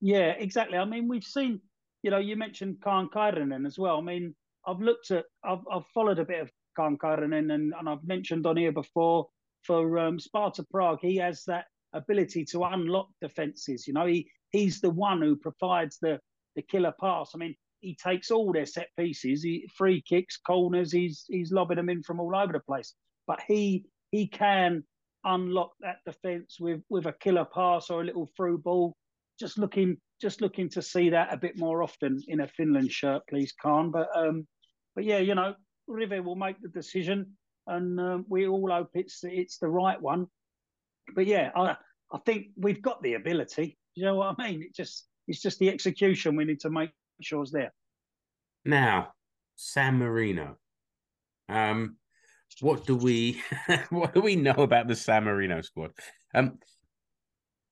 Yeah, 0.00 0.30
exactly. 0.38 0.78
I 0.78 0.84
mean, 0.84 1.08
we've 1.08 1.24
seen, 1.24 1.60
you 2.02 2.10
know, 2.10 2.18
you 2.18 2.36
mentioned 2.36 2.76
Kaan 2.80 3.08
Kairinen 3.08 3.66
as 3.66 3.78
well. 3.78 3.98
I 3.98 4.00
mean, 4.00 4.34
I've 4.66 4.80
looked 4.80 5.10
at, 5.10 5.24
I've, 5.44 5.64
I've 5.70 5.86
followed 5.94 6.20
a 6.20 6.24
bit 6.24 6.40
of 6.40 6.50
Kaan 6.78 6.96
Kairinen 6.96 7.52
and, 7.52 7.72
and 7.76 7.88
I've 7.88 8.04
mentioned 8.04 8.46
on 8.46 8.56
here 8.56 8.72
before 8.72 9.28
for 9.64 9.98
um, 9.98 10.18
Sparta 10.18 10.64
Prague, 10.70 10.98
he 11.00 11.16
has 11.16 11.44
that 11.46 11.66
ability 11.92 12.44
to 12.46 12.64
unlock 12.64 13.08
defences. 13.20 13.86
You 13.86 13.94
know, 13.94 14.06
he 14.06 14.28
he's 14.50 14.80
the 14.80 14.90
one 14.90 15.20
who 15.22 15.36
provides 15.36 15.98
the, 16.00 16.18
the 16.56 16.62
killer 16.62 16.92
pass. 17.00 17.30
I 17.34 17.38
mean, 17.38 17.54
he 17.82 17.94
takes 18.02 18.30
all 18.30 18.52
their 18.52 18.66
set 18.66 18.88
pieces, 18.98 19.42
he, 19.42 19.68
free 19.76 20.02
kicks, 20.08 20.38
corners, 20.38 20.90
he's, 20.90 21.24
he's 21.28 21.52
lobbing 21.52 21.76
them 21.76 21.90
in 21.90 22.02
from 22.02 22.20
all 22.20 22.34
over 22.34 22.52
the 22.52 22.60
place. 22.60 22.94
But 23.26 23.40
he, 23.46 23.84
he 24.10 24.26
can 24.26 24.84
unlock 25.24 25.72
that 25.80 25.98
defence 26.06 26.56
with, 26.58 26.80
with 26.88 27.06
a 27.06 27.12
killer 27.12 27.44
pass 27.44 27.90
or 27.90 28.00
a 28.00 28.04
little 28.04 28.30
through 28.36 28.58
ball 28.58 28.96
just 29.38 29.58
looking 29.58 29.96
just 30.20 30.40
looking 30.40 30.68
to 30.68 30.80
see 30.80 31.10
that 31.10 31.34
a 31.34 31.36
bit 31.36 31.58
more 31.58 31.82
often 31.82 32.22
in 32.28 32.40
a 32.40 32.46
Finland 32.46 32.92
shirt, 32.92 33.22
please, 33.28 33.52
Kaan. 33.60 33.90
But 33.90 34.08
um, 34.14 34.46
but 34.94 35.04
yeah, 35.04 35.18
you 35.18 35.34
know, 35.34 35.54
Rive 35.88 36.24
will 36.24 36.36
make 36.36 36.62
the 36.62 36.68
decision, 36.68 37.36
and 37.66 37.98
um, 37.98 38.24
we 38.28 38.46
all 38.46 38.70
hope 38.70 38.90
it's 38.94 39.20
it's 39.24 39.58
the 39.58 39.68
right 39.68 40.00
one. 40.00 40.28
But 41.16 41.26
yeah, 41.26 41.50
I 41.56 41.76
I 42.12 42.18
think 42.24 42.48
we've 42.56 42.80
got 42.80 43.02
the 43.02 43.14
ability. 43.14 43.76
You 43.96 44.04
know 44.04 44.14
what 44.14 44.36
I 44.38 44.48
mean? 44.48 44.62
It 44.62 44.74
just 44.74 45.08
it's 45.26 45.42
just 45.42 45.58
the 45.58 45.70
execution 45.70 46.36
we 46.36 46.44
need 46.44 46.60
to 46.60 46.70
make 46.70 46.90
sure 47.24 47.42
is 47.42 47.50
there. 47.50 47.72
Now, 48.64 49.12
San 49.56 49.98
Marino. 49.98 50.56
Um, 51.48 51.96
what 52.60 52.86
do 52.86 52.96
we 52.96 53.42
what 53.90 54.14
do 54.14 54.20
we 54.20 54.36
know 54.36 54.52
about 54.52 54.88
the 54.88 54.96
San 54.96 55.24
Marino 55.24 55.60
squad? 55.62 55.92
Um, 56.34 56.58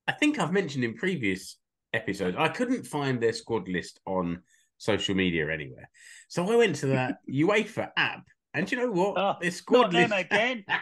I 0.07 0.13
think 0.13 0.39
I've 0.39 0.53
mentioned 0.53 0.85
in 0.85 0.95
previous 0.95 1.59
episodes 1.93 2.37
I 2.39 2.49
couldn't 2.49 2.87
find 2.87 3.21
their 3.21 3.33
squad 3.33 3.69
list 3.69 4.01
on 4.07 4.43
social 4.79 5.15
media 5.15 5.51
anywhere, 5.51 5.89
so 6.29 6.51
I 6.51 6.57
went 6.57 6.77
to 6.77 6.87
that 6.87 7.19
UEFA 7.31 7.91
app, 7.97 8.25
and 8.55 8.71
you 8.71 8.79
know 8.79 8.91
what? 8.91 9.15
Oh, 9.17 9.37
their 9.41 9.51
squad 9.51 9.93
list 9.93 10.13
again. 10.15 10.65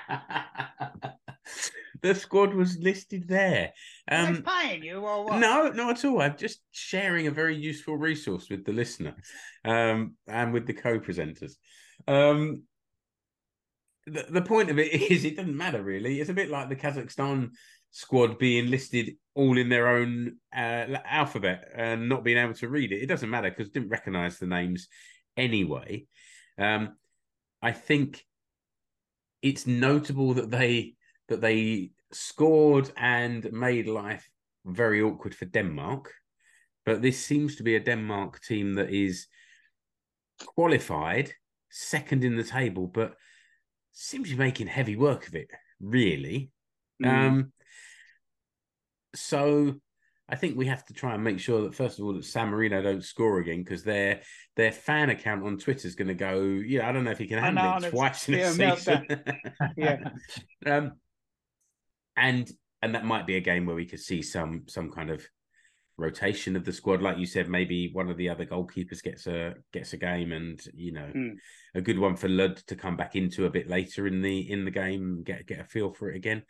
the 2.03 2.15
squad 2.15 2.55
was 2.55 2.79
listed 2.79 3.29
there. 3.29 3.73
Um, 4.11 4.43
paying 4.43 4.83
you 4.83 5.01
or 5.01 5.25
what? 5.25 5.39
no, 5.39 5.69
not 5.69 5.99
at 5.99 6.05
all. 6.05 6.23
I'm 6.23 6.37
just 6.37 6.61
sharing 6.71 7.27
a 7.27 7.31
very 7.31 7.57
useful 7.57 7.97
resource 7.97 8.49
with 8.51 8.65
the 8.65 8.73
listener 8.73 9.17
um, 9.65 10.15
and 10.27 10.53
with 10.53 10.67
the 10.67 10.75
co-presenters. 10.75 11.55
Um, 12.07 12.63
the, 14.07 14.27
the 14.31 14.43
point 14.43 14.71
of 14.71 14.79
it 14.79 14.93
is 15.11 15.25
it 15.25 15.37
doesn't 15.37 15.57
matter 15.57 15.83
really. 15.83 16.21
It's 16.21 16.31
a 16.31 16.35
bit 16.35 16.51
like 16.51 16.69
the 16.69 16.77
Kazakhstan 16.77 17.51
squad 17.91 18.39
being 18.39 18.71
listed 18.71 19.17
all 19.35 19.57
in 19.57 19.69
their 19.69 19.89
own 19.89 20.37
uh, 20.55 20.87
alphabet 21.05 21.69
and 21.75 22.09
not 22.09 22.25
being 22.25 22.39
able 22.39 22.55
to 22.55 22.69
read 22.69 22.93
it. 22.93 23.03
It 23.03 23.07
doesn't 23.07 23.31
matter 23.31 23.51
because 23.51 23.71
didn't 23.71 23.91
recognize 23.91 24.39
the 24.39 24.47
names 24.47 24.89
anyway. 25.37 26.07
Um, 26.59 26.97
I 27.63 27.73
think 27.73 28.25
it's 29.43 29.67
notable 29.67 30.35
that 30.35 30.51
they 30.51 30.95
that 31.29 31.41
they 31.41 31.91
scored 32.13 32.91
and 32.97 33.53
made 33.53 33.87
life 33.87 34.29
very 34.65 35.03
awkward 35.03 35.35
for 35.35 35.45
Denmark. 35.45 36.13
But 36.87 37.03
this 37.03 37.23
seems 37.25 37.57
to 37.57 37.63
be 37.63 37.77
a 37.77 37.81
Denmark 37.81 38.41
team 38.41 38.75
that 38.75 38.91
is 38.91 39.27
qualified, 40.41 41.33
second 41.71 42.25
in 42.25 42.37
the 42.37 42.45
table, 42.45 42.87
but 42.87 43.15
seems 43.93 44.31
to 44.31 44.37
be 44.37 44.43
making 44.43 44.69
heavy 44.69 44.97
work 44.97 45.29
of 45.29 45.35
it, 45.35 45.51
really. 45.81 46.51
Mm. 47.03 47.09
Um, 47.09 47.53
so 49.15 49.75
I 50.29 50.37
think 50.37 50.57
we 50.57 50.67
have 50.67 50.85
to 50.87 50.93
try 50.93 51.15
and 51.15 51.25
make 51.25 51.41
sure 51.41 51.63
that 51.63 51.75
first 51.75 51.99
of 51.99 52.05
all 52.05 52.13
that 52.13 52.25
San 52.25 52.49
Marino 52.49 52.83
don't 52.83 53.05
score 53.05 53.39
again 53.39 53.63
because 53.63 53.83
their 53.83 54.21
their 54.57 54.73
fan 54.73 55.09
account 55.09 55.43
on 55.45 55.57
Twitter 55.57 55.89
is 55.89 55.95
going 55.95 56.09
to 56.09 56.15
go. 56.15 56.41
Yeah, 56.41 56.89
I 56.89 56.93
don't 56.93 57.05
know 57.05 57.13
if 57.13 57.19
he 57.19 57.27
can 57.27 57.39
handle 57.39 57.81
know, 57.81 57.87
it 57.87 57.91
twice 57.91 58.29
in 58.29 58.35
a 58.35 58.51
season. 58.51 59.07
Yeah. 59.77 60.11
um, 60.67 60.93
and 62.17 62.51
and 62.83 62.95
that 62.95 63.05
might 63.05 63.27
be 63.27 63.37
a 63.37 63.41
game 63.41 63.65
where 63.65 63.77
we 63.77 63.87
could 63.87 64.01
see 64.01 64.23
some 64.23 64.65
some 64.69 64.91
kind 64.91 65.11
of 65.11 65.27
rotation 65.97 66.57
of 66.57 66.65
the 66.65 66.73
squad, 66.73 67.03
like 67.03 67.19
you 67.19 67.27
said. 67.27 67.49
Maybe 67.49 67.91
one 67.93 68.11
of 68.11 68.17
the 68.17 68.29
other 68.29 68.45
goalkeepers 68.45 69.03
gets 69.03 69.27
a 69.27 69.55
gets 69.73 69.95
a 69.95 69.97
game, 69.97 70.33
and 70.33 70.61
you 70.75 70.93
know, 70.93 71.11
Mm. 71.15 71.37
a 71.75 71.81
good 71.81 71.99
one 71.99 72.17
for 72.17 72.29
Lod 72.29 72.59
to 72.67 72.77
come 72.77 72.97
back 72.97 73.17
into 73.17 73.47
a 73.47 73.51
bit 73.51 73.69
later 73.69 74.07
in 74.07 74.21
the 74.21 74.51
in 74.51 74.65
the 74.65 74.71
game, 74.71 75.23
get 75.25 75.47
get 75.47 75.61
a 75.61 75.65
feel 75.65 75.93
for 75.93 76.11
it 76.11 76.17
again. 76.17 76.43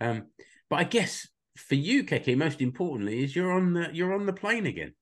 Um, 0.00 0.26
but 0.68 0.76
I 0.76 0.84
guess 0.84 1.28
for 1.56 1.74
you, 1.74 2.04
Keke, 2.04 2.36
most 2.36 2.60
importantly, 2.60 3.24
is 3.24 3.34
you're 3.34 3.52
on 3.52 3.74
the 3.74 3.88
you're 3.92 4.14
on 4.14 4.26
the 4.26 4.32
plane 4.32 4.66
again. 4.66 4.94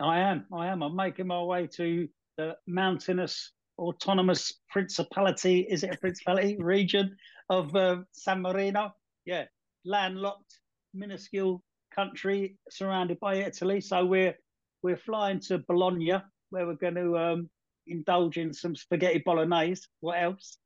I 0.00 0.20
am. 0.20 0.46
I 0.52 0.66
am. 0.68 0.82
I'm 0.82 0.96
making 0.96 1.26
my 1.26 1.42
way 1.42 1.66
to 1.74 2.08
the 2.36 2.56
mountainous 2.66 3.52
autonomous 3.78 4.52
principality. 4.70 5.60
Is 5.60 5.82
it 5.82 5.94
a 5.94 5.98
principality 5.98 6.56
region 6.60 7.16
of 7.48 7.74
uh, 7.74 7.98
San 8.12 8.42
Marino? 8.42 8.92
Yeah, 9.24 9.44
landlocked, 9.84 10.60
minuscule 10.94 11.62
country 11.94 12.56
surrounded 12.70 13.20
by 13.20 13.36
Italy. 13.36 13.80
So 13.80 14.04
we're 14.04 14.34
we're 14.82 14.96
flying 14.96 15.40
to 15.40 15.58
Bologna, 15.58 16.22
where 16.50 16.66
we're 16.66 16.74
going 16.74 16.96
to 16.96 17.18
um, 17.18 17.50
indulge 17.86 18.36
in 18.36 18.52
some 18.52 18.76
spaghetti 18.76 19.22
bolognese. 19.24 19.82
What 20.00 20.22
else? 20.22 20.58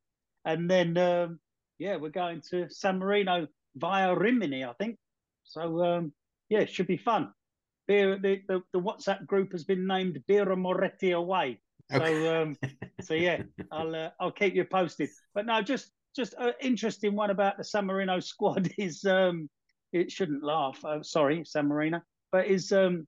And 0.45 0.69
then 0.69 0.97
um, 0.97 1.39
yeah, 1.79 1.95
we're 1.95 2.09
going 2.09 2.41
to 2.51 2.69
San 2.69 2.99
Marino 2.99 3.47
via 3.75 4.15
Rimini, 4.15 4.63
I 4.63 4.73
think. 4.73 4.97
So 5.43 5.83
um, 5.83 6.13
yeah, 6.49 6.59
it 6.59 6.69
should 6.69 6.87
be 6.87 6.97
fun. 6.97 7.31
Beer, 7.87 8.17
the, 8.19 8.41
the, 8.47 8.61
the 8.71 8.79
WhatsApp 8.79 9.25
group 9.25 9.51
has 9.51 9.63
been 9.63 9.87
named 9.87 10.19
Vera 10.27 10.55
Moretti 10.55 11.11
Away. 11.11 11.59
So 11.91 11.97
Okay. 12.03 12.27
um, 12.27 12.55
so 13.01 13.15
yeah, 13.15 13.41
I'll 13.71 13.95
uh, 13.95 14.09
I'll 14.19 14.31
keep 14.31 14.53
you 14.55 14.63
posted. 14.65 15.09
But 15.33 15.45
no, 15.47 15.61
just 15.61 15.91
just 16.15 16.35
an 16.37 16.53
interesting 16.61 17.15
one 17.15 17.31
about 17.31 17.57
the 17.57 17.63
San 17.63 17.85
Marino 17.85 18.19
squad 18.31 18.69
is 18.77 19.03
um, 19.05 19.49
it 19.91 20.11
shouldn't 20.11 20.43
laugh. 20.43 20.83
Uh, 20.85 21.01
sorry, 21.01 21.43
San 21.45 21.67
Marino, 21.67 22.01
but 22.31 22.45
is 22.47 22.71
um, 22.71 23.07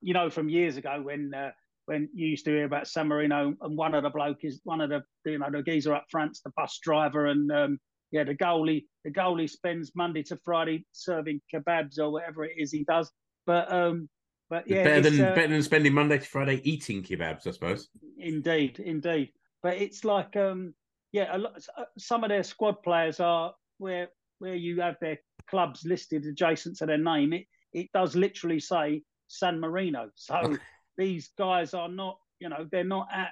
you 0.00 0.14
know 0.14 0.30
from 0.30 0.48
years 0.48 0.76
ago 0.78 1.00
when 1.02 1.32
uh, 1.34 1.50
when 1.86 2.08
you 2.14 2.26
used 2.28 2.44
to 2.46 2.52
hear 2.52 2.64
about 2.64 2.88
San 2.88 3.08
Marino 3.08 3.54
and 3.60 3.76
one 3.76 3.94
of 3.94 4.02
the 4.02 4.10
bloke 4.10 4.44
is 4.44 4.60
one 4.64 4.80
of 4.80 4.88
the 4.88 5.02
you 5.24 5.38
know 5.38 5.50
the 5.50 5.62
geezer 5.62 5.94
up 5.94 6.06
front's 6.10 6.40
the 6.40 6.50
bus 6.56 6.78
driver 6.82 7.26
and 7.26 7.50
um, 7.52 7.78
yeah 8.10 8.24
the 8.24 8.34
goalie 8.34 8.84
the 9.04 9.10
goalie 9.10 9.48
spends 9.48 9.92
Monday 9.94 10.22
to 10.24 10.36
Friday 10.44 10.84
serving 10.92 11.40
kebabs 11.52 11.98
or 11.98 12.10
whatever 12.10 12.44
it 12.44 12.52
is 12.56 12.72
he 12.72 12.84
does. 12.84 13.10
But 13.46 13.72
um, 13.72 14.08
but 14.48 14.68
yeah, 14.68 14.84
better 14.84 15.10
than 15.10 15.20
uh, 15.20 15.34
better 15.34 15.48
than 15.48 15.62
spending 15.62 15.92
Monday 15.92 16.18
to 16.18 16.24
Friday 16.24 16.60
eating 16.64 17.02
kebabs, 17.02 17.46
I 17.46 17.50
suppose. 17.50 17.88
Indeed, 18.18 18.78
indeed. 18.78 19.32
But 19.62 19.78
it's 19.78 20.04
like, 20.04 20.36
um, 20.36 20.74
yeah, 21.12 21.36
a 21.36 21.38
lot, 21.38 21.56
uh, 21.76 21.84
some 21.98 22.22
of 22.22 22.28
their 22.28 22.44
squad 22.44 22.82
players 22.82 23.18
are 23.18 23.54
where 23.78 24.08
where 24.38 24.54
you 24.54 24.80
have 24.80 24.96
their 25.00 25.18
clubs 25.48 25.84
listed 25.84 26.24
adjacent 26.26 26.76
to 26.78 26.86
their 26.86 26.98
name. 26.98 27.32
It 27.32 27.46
it 27.72 27.88
does 27.92 28.14
literally 28.14 28.60
say 28.60 29.02
San 29.26 29.58
Marino. 29.58 30.10
So 30.14 30.56
these 30.96 31.30
guys 31.36 31.74
are 31.74 31.88
not, 31.88 32.18
you 32.38 32.48
know, 32.48 32.66
they're 32.70 32.84
not 32.84 33.08
at 33.12 33.30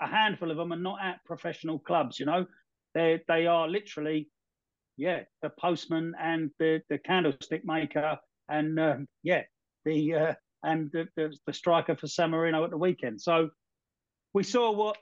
a 0.00 0.06
handful 0.06 0.50
of 0.50 0.56
them 0.56 0.72
are 0.72 0.76
not 0.76 0.98
at 1.02 1.24
professional 1.24 1.78
clubs. 1.78 2.20
You 2.20 2.26
know, 2.26 2.46
they 2.94 3.20
they 3.28 3.46
are 3.46 3.68
literally, 3.68 4.28
yeah, 4.96 5.20
the 5.42 5.50
postman 5.60 6.14
and 6.20 6.50
the 6.58 6.80
the 6.88 6.98
candlestick 6.98 7.64
maker 7.64 8.18
and 8.48 8.78
um, 8.78 9.06
yeah, 9.22 9.42
the 9.84 10.14
uh, 10.14 10.34
and 10.62 10.90
the, 10.92 11.08
the 11.16 11.36
the 11.46 11.52
striker 11.52 11.96
for 11.96 12.06
San 12.06 12.30
Marino 12.30 12.64
at 12.64 12.70
the 12.70 12.78
weekend. 12.78 13.20
So 13.20 13.50
we 14.34 14.42
saw 14.42 14.72
what 14.72 14.96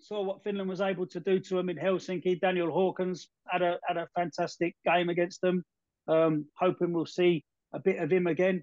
saw 0.00 0.22
what 0.22 0.42
Finland 0.44 0.68
was 0.68 0.80
able 0.80 1.06
to 1.06 1.20
do 1.20 1.38
to 1.40 1.56
them 1.56 1.68
in 1.68 1.76
Helsinki. 1.76 2.40
Daniel 2.40 2.68
Håkans 2.68 3.26
had 3.46 3.62
a 3.62 3.78
had 3.86 3.96
a 3.96 4.08
fantastic 4.14 4.76
game 4.84 5.08
against 5.08 5.40
them. 5.40 5.64
Um, 6.06 6.46
hoping 6.56 6.92
we'll 6.92 7.06
see 7.06 7.44
a 7.72 7.78
bit 7.78 7.98
of 7.98 8.10
him 8.10 8.26
again. 8.26 8.62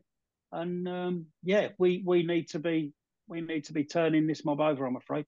And 0.52 0.88
um, 0.88 1.26
yeah, 1.44 1.70
we 1.78 2.04
we 2.06 2.24
need 2.24 2.50
to 2.50 2.60
be 2.60 2.94
we 3.28 3.42
need 3.42 3.66
to 3.66 3.74
be 3.74 3.84
turning 3.84 4.28
this 4.28 4.46
mob 4.46 4.62
over. 4.62 4.86
I'm 4.86 4.96
afraid. 4.96 5.26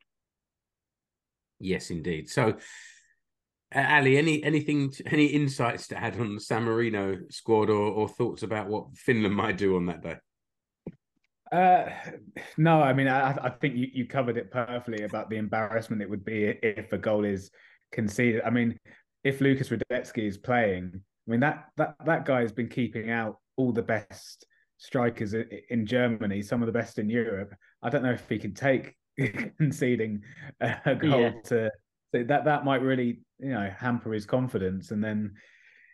Yes, 1.59 1.89
indeed. 1.89 2.29
So, 2.29 2.55
Ally, 3.73 4.13
any 4.13 4.43
anything, 4.43 4.93
any 5.07 5.25
insights 5.25 5.87
to 5.87 5.97
add 5.97 6.19
on 6.19 6.35
the 6.35 6.41
San 6.41 6.63
Marino 6.63 7.17
squad, 7.29 7.69
or, 7.69 7.91
or 7.91 8.07
thoughts 8.07 8.43
about 8.43 8.67
what 8.67 8.95
Finland 8.95 9.35
might 9.35 9.57
do 9.57 9.75
on 9.75 9.85
that 9.87 10.01
day? 10.01 10.15
Uh, 11.51 11.89
no, 12.57 12.81
I 12.81 12.93
mean, 12.93 13.07
I, 13.07 13.31
I 13.31 13.49
think 13.49 13.75
you, 13.75 13.87
you 13.93 14.05
covered 14.05 14.37
it 14.37 14.51
perfectly 14.51 15.03
about 15.03 15.29
the 15.29 15.37
embarrassment 15.37 16.01
it 16.01 16.09
would 16.09 16.25
be 16.25 16.45
if 16.61 16.91
a 16.91 16.97
goal 16.97 17.25
is 17.25 17.49
conceded. 17.91 18.41
I 18.45 18.49
mean, 18.49 18.77
if 19.23 19.41
Lukas 19.41 19.69
Hradecky 19.69 20.27
is 20.27 20.37
playing, 20.37 20.91
I 20.95 21.31
mean 21.31 21.39
that 21.41 21.65
that 21.75 21.95
that 22.05 22.25
guy 22.25 22.41
has 22.41 22.51
been 22.51 22.69
keeping 22.69 23.09
out 23.09 23.37
all 23.57 23.73
the 23.73 23.81
best 23.81 24.45
strikers 24.77 25.33
in 25.69 25.85
Germany, 25.85 26.41
some 26.41 26.61
of 26.61 26.67
the 26.67 26.71
best 26.71 26.99
in 26.99 27.09
Europe. 27.09 27.53
I 27.81 27.89
don't 27.89 28.03
know 28.03 28.11
if 28.11 28.27
he 28.29 28.39
can 28.39 28.53
take 28.53 28.95
conceding 29.57 30.21
a 30.61 30.95
goal 30.95 31.21
yeah. 31.21 31.31
to 31.45 31.71
so 32.13 32.23
that 32.23 32.45
that 32.45 32.65
might 32.65 32.81
really 32.81 33.19
you 33.39 33.49
know 33.49 33.69
hamper 33.77 34.13
his 34.13 34.25
confidence, 34.25 34.91
and 34.91 35.03
then 35.03 35.33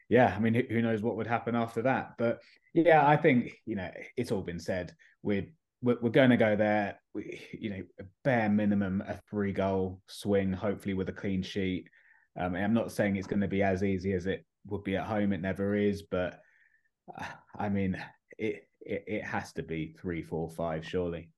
yeah, 0.10 0.34
I 0.36 0.40
mean, 0.40 0.54
who 0.70 0.82
knows 0.82 1.02
what 1.02 1.16
would 1.16 1.28
happen 1.28 1.56
after 1.56 1.82
that? 1.84 2.14
But 2.18 2.40
yeah, 2.74 3.08
I 3.08 3.18
think 3.18 3.54
you 3.66 3.76
know 3.76 3.90
it's 4.18 4.32
all 4.32 4.42
been 4.42 4.60
said. 4.60 4.94
We're 5.22 5.48
we're, 5.82 6.10
going 6.10 6.30
to 6.30 6.38
go 6.38 6.56
there. 6.56 7.00
We, 7.14 7.42
you 7.52 7.70
know, 7.70 7.84
a 8.00 8.04
bare 8.24 8.50
minimum 8.50 9.04
a 9.06 9.20
three 9.30 9.52
goal 9.52 10.02
swing, 10.08 10.54
hopefully 10.54 10.94
with 10.94 11.10
a 11.10 11.14
clean 11.14 11.44
sheet. 11.44 11.90
Um, 12.40 12.56
I'm 12.56 12.74
not 12.74 12.92
saying 12.92 13.16
it's 13.16 13.28
going 13.28 13.42
to 13.42 13.48
be 13.48 13.64
as 13.64 13.84
easy 13.84 14.14
as 14.14 14.26
it 14.26 14.46
would 14.68 14.84
be 14.84 14.96
at 14.96 15.06
home. 15.06 15.34
It 15.34 15.42
never 15.42 15.76
is, 15.76 16.04
but 16.04 16.40
uh, 17.20 17.26
I 17.58 17.70
mean, 17.70 18.02
it, 18.38 18.68
it 18.82 19.04
it 19.08 19.24
has 19.24 19.52
to 19.54 19.64
be 19.64 19.96
three, 20.00 20.24
four, 20.24 20.50
five, 20.50 20.86
surely. 20.86 21.30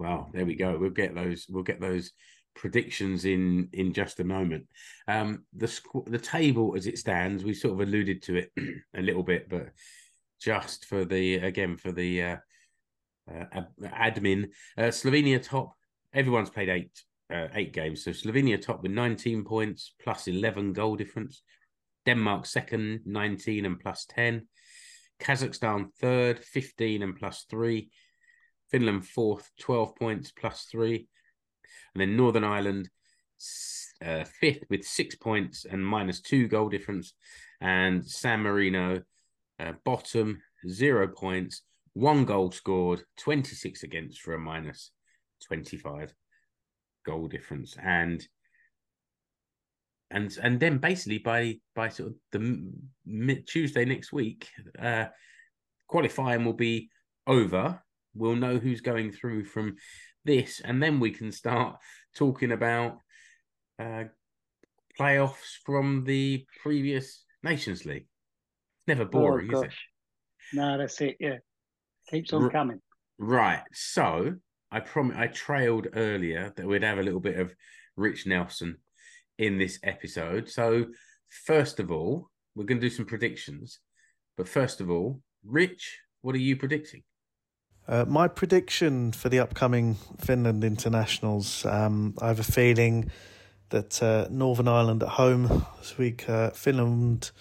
Well, 0.00 0.30
there 0.32 0.46
we 0.46 0.54
go. 0.54 0.78
We'll 0.78 0.88
get 0.88 1.14
those. 1.14 1.44
We'll 1.50 1.62
get 1.62 1.78
those 1.78 2.12
predictions 2.54 3.26
in 3.26 3.68
in 3.74 3.92
just 3.92 4.18
a 4.18 4.24
moment. 4.24 4.64
Um, 5.06 5.44
the 5.54 5.66
squ- 5.66 6.10
the 6.10 6.18
table 6.18 6.72
as 6.74 6.86
it 6.86 6.96
stands, 6.96 7.44
we 7.44 7.52
sort 7.52 7.74
of 7.74 7.86
alluded 7.86 8.22
to 8.22 8.36
it 8.36 8.50
a 8.96 9.02
little 9.02 9.22
bit, 9.22 9.50
but 9.50 9.68
just 10.40 10.86
for 10.86 11.04
the 11.04 11.34
again 11.34 11.76
for 11.76 11.92
the 11.92 12.22
uh, 12.22 12.36
uh, 13.30 13.60
admin, 13.82 14.48
uh, 14.78 14.84
Slovenia 14.84 15.42
top. 15.42 15.74
Everyone's 16.14 16.48
played 16.48 16.70
eight 16.70 16.98
uh, 17.30 17.48
eight 17.54 17.74
games, 17.74 18.02
so 18.02 18.12
Slovenia 18.12 18.58
top 18.58 18.82
with 18.82 18.92
nineteen 18.92 19.44
points 19.44 19.92
plus 20.02 20.28
eleven 20.28 20.72
goal 20.72 20.96
difference. 20.96 21.42
Denmark 22.06 22.46
second, 22.46 23.00
nineteen 23.04 23.66
and 23.66 23.78
plus 23.78 24.06
ten. 24.06 24.48
Kazakhstan 25.20 25.92
third, 26.00 26.42
fifteen 26.42 27.02
and 27.02 27.14
plus 27.14 27.44
three. 27.50 27.90
Finland 28.70 29.06
fourth, 29.06 29.50
12 29.60 29.96
points 29.96 30.32
plus 30.32 30.66
three. 30.70 31.08
And 31.94 32.00
then 32.00 32.16
Northern 32.16 32.44
Ireland 32.44 32.88
uh, 34.04 34.24
fifth 34.40 34.64
with 34.70 34.84
six 34.84 35.14
points 35.14 35.64
and 35.64 35.84
minus 35.84 36.20
two 36.20 36.48
goal 36.48 36.68
difference. 36.68 37.14
And 37.60 38.04
San 38.04 38.40
Marino 38.40 39.02
uh, 39.58 39.72
bottom, 39.84 40.40
zero 40.68 41.08
points, 41.08 41.62
one 41.92 42.24
goal 42.24 42.50
scored, 42.50 43.02
26 43.18 43.82
against 43.82 44.20
for 44.20 44.34
a 44.34 44.38
minus 44.38 44.90
25 45.46 46.14
goal 47.04 47.28
difference. 47.28 47.76
And 47.82 48.26
and 50.12 50.36
and 50.42 50.58
then 50.58 50.78
basically 50.78 51.18
by 51.18 51.60
by 51.74 51.88
sort 51.88 52.10
of 52.10 52.14
the 52.32 52.72
mid 53.06 53.46
Tuesday 53.46 53.84
next 53.84 54.12
week, 54.12 54.48
uh, 54.78 55.06
qualifying 55.86 56.44
will 56.44 56.54
be 56.54 56.90
over. 57.26 57.80
We'll 58.14 58.36
know 58.36 58.58
who's 58.58 58.80
going 58.80 59.12
through 59.12 59.44
from 59.44 59.76
this, 60.24 60.60
and 60.60 60.82
then 60.82 61.00
we 61.00 61.10
can 61.10 61.32
start 61.32 61.76
talking 62.14 62.52
about 62.52 62.98
uh, 63.78 64.04
playoffs 64.98 65.56
from 65.64 66.04
the 66.04 66.44
previous 66.62 67.24
Nations 67.42 67.84
League. 67.84 68.06
It's 68.06 68.88
never 68.88 69.04
boring, 69.04 69.54
oh, 69.54 69.58
is 69.58 69.64
it? 69.64 69.72
No, 70.52 70.78
that's 70.78 71.00
it. 71.00 71.16
Yeah, 71.20 71.38
keeps 72.08 72.32
on 72.32 72.44
R- 72.44 72.50
coming. 72.50 72.80
Right. 73.18 73.62
So 73.72 74.34
I 74.70 74.80
promise 74.80 75.16
I 75.18 75.28
trailed 75.28 75.88
earlier 75.94 76.52
that 76.56 76.66
we'd 76.66 76.82
have 76.82 76.98
a 76.98 77.02
little 77.02 77.20
bit 77.20 77.38
of 77.38 77.54
Rich 77.96 78.26
Nelson 78.26 78.76
in 79.38 79.58
this 79.58 79.78
episode. 79.82 80.48
So 80.48 80.86
first 81.28 81.80
of 81.80 81.90
all, 81.90 82.30
we're 82.54 82.64
going 82.64 82.80
to 82.80 82.88
do 82.88 82.94
some 82.94 83.06
predictions. 83.06 83.80
But 84.36 84.48
first 84.48 84.80
of 84.80 84.90
all, 84.90 85.20
Rich, 85.44 85.98
what 86.22 86.34
are 86.34 86.38
you 86.38 86.56
predicting? 86.56 87.02
Uh, 87.90 88.04
my 88.06 88.28
prediction 88.28 89.10
for 89.10 89.28
the 89.28 89.40
upcoming 89.40 89.96
Finland 90.16 90.62
internationals, 90.62 91.66
um, 91.66 92.14
I 92.22 92.28
have 92.28 92.38
a 92.38 92.44
feeling 92.44 93.10
that 93.70 94.00
uh, 94.00 94.28
Northern 94.30 94.68
Ireland 94.68 95.02
at 95.02 95.08
home 95.08 95.66
this 95.80 95.98
week, 95.98 96.28
uh, 96.28 96.50
Finland 96.50 97.32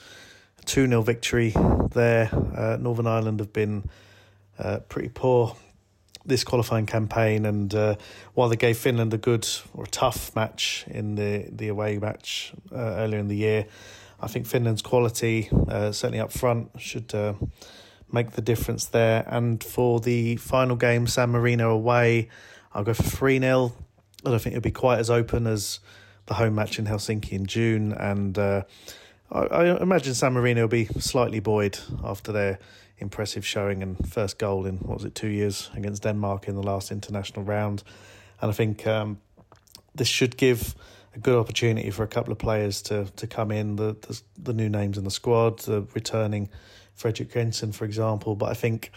2 0.66 0.88
0 0.88 1.04
victory 1.04 1.54
there. 1.92 2.32
Uh, 2.34 2.78
Northern 2.80 3.06
Ireland 3.06 3.40
have 3.40 3.54
been 3.54 3.84
uh, 4.58 4.80
pretty 4.90 5.10
poor 5.10 5.56
this 6.26 6.44
qualifying 6.44 6.88
campaign, 6.88 7.46
and 7.46 7.76
uh, 7.76 7.96
while 8.34 8.50
they 8.50 8.56
gave 8.56 8.76
Finland 8.76 9.14
a 9.14 9.20
good 9.20 9.48
or 9.76 9.84
a 9.84 9.88
tough 9.88 10.36
match 10.36 10.84
in 10.88 11.14
the, 11.14 11.48
the 11.52 11.68
away 11.68 12.00
match 12.00 12.54
earlier 12.72 13.20
in 13.20 13.28
the 13.28 13.38
year, 13.38 13.68
I 14.20 14.26
think 14.26 14.48
Finland's 14.48 14.82
quality, 14.82 15.48
certainly 15.70 16.20
up 16.20 16.32
front, 16.32 16.72
should 16.80 17.14
make 18.12 18.32
the 18.32 18.42
difference 18.42 18.86
there. 18.86 19.24
And 19.28 19.64
for 19.64 20.00
the 20.00 20.36
final 20.38 20.76
game, 20.76 21.08
San 21.08 21.30
Marino 21.30 21.72
away, 21.72 22.30
I'll 22.74 22.84
go 22.84 22.94
for 22.94 23.04
3 23.04 23.40
0. 23.40 23.74
I 24.26 24.30
don't 24.30 24.42
think 24.42 24.56
it'll 24.56 24.64
be 24.64 24.72
quite 24.72 25.00
as 25.00 25.10
open 25.10 25.48
as 25.48 25.80
the 26.26 26.36
home 26.36 26.56
match 26.56 26.80
in 26.80 26.86
Helsinki 26.86 27.32
in 27.32 27.46
June. 27.46 27.94
And 27.94 28.38
uh, 28.38 28.64
I, 29.32 29.40
I, 29.40 29.82
imagine 29.82 30.14
San 30.14 30.34
Marino 30.34 30.62
will 30.62 30.68
be 30.68 30.86
slightly 30.86 31.40
buoyed 31.40 31.80
after 32.04 32.32
their 32.32 32.60
impressive 32.98 33.46
showing 33.46 33.82
and 33.82 33.98
first 34.10 34.38
goal 34.38 34.66
in, 34.66 34.78
what 34.80 34.98
was 34.98 35.06
it, 35.06 35.16
two 35.16 35.30
years 35.30 35.70
against 35.74 36.04
Denmark 36.04 36.48
in 36.48 36.56
the 36.56 36.64
last 36.64 36.92
international 36.92 37.46
round. 37.46 37.84
And 38.42 38.52
I 38.52 38.54
think 38.54 38.86
um, 38.86 39.20
this 39.96 40.08
should 40.08 40.38
give 40.38 40.76
a 41.16 41.20
good 41.20 41.38
opportunity 41.38 41.90
for 41.92 42.04
a 42.04 42.08
couple 42.08 42.32
of 42.32 42.38
players 42.38 42.82
to 42.84 43.06
to 43.16 43.28
come 43.28 43.52
in, 43.52 43.76
the, 43.76 43.96
the, 44.02 44.22
the 44.38 44.54
new 44.54 44.70
names 44.70 44.98
in 44.98 45.04
the 45.04 45.12
squad, 45.12 45.60
the 45.60 45.82
returning 45.94 46.50
Fredrik 47.00 47.32
Jensen, 47.32 47.72
for 47.72 47.86
example. 47.86 48.36
But 48.36 48.50
I 48.50 48.54
think 48.54 48.92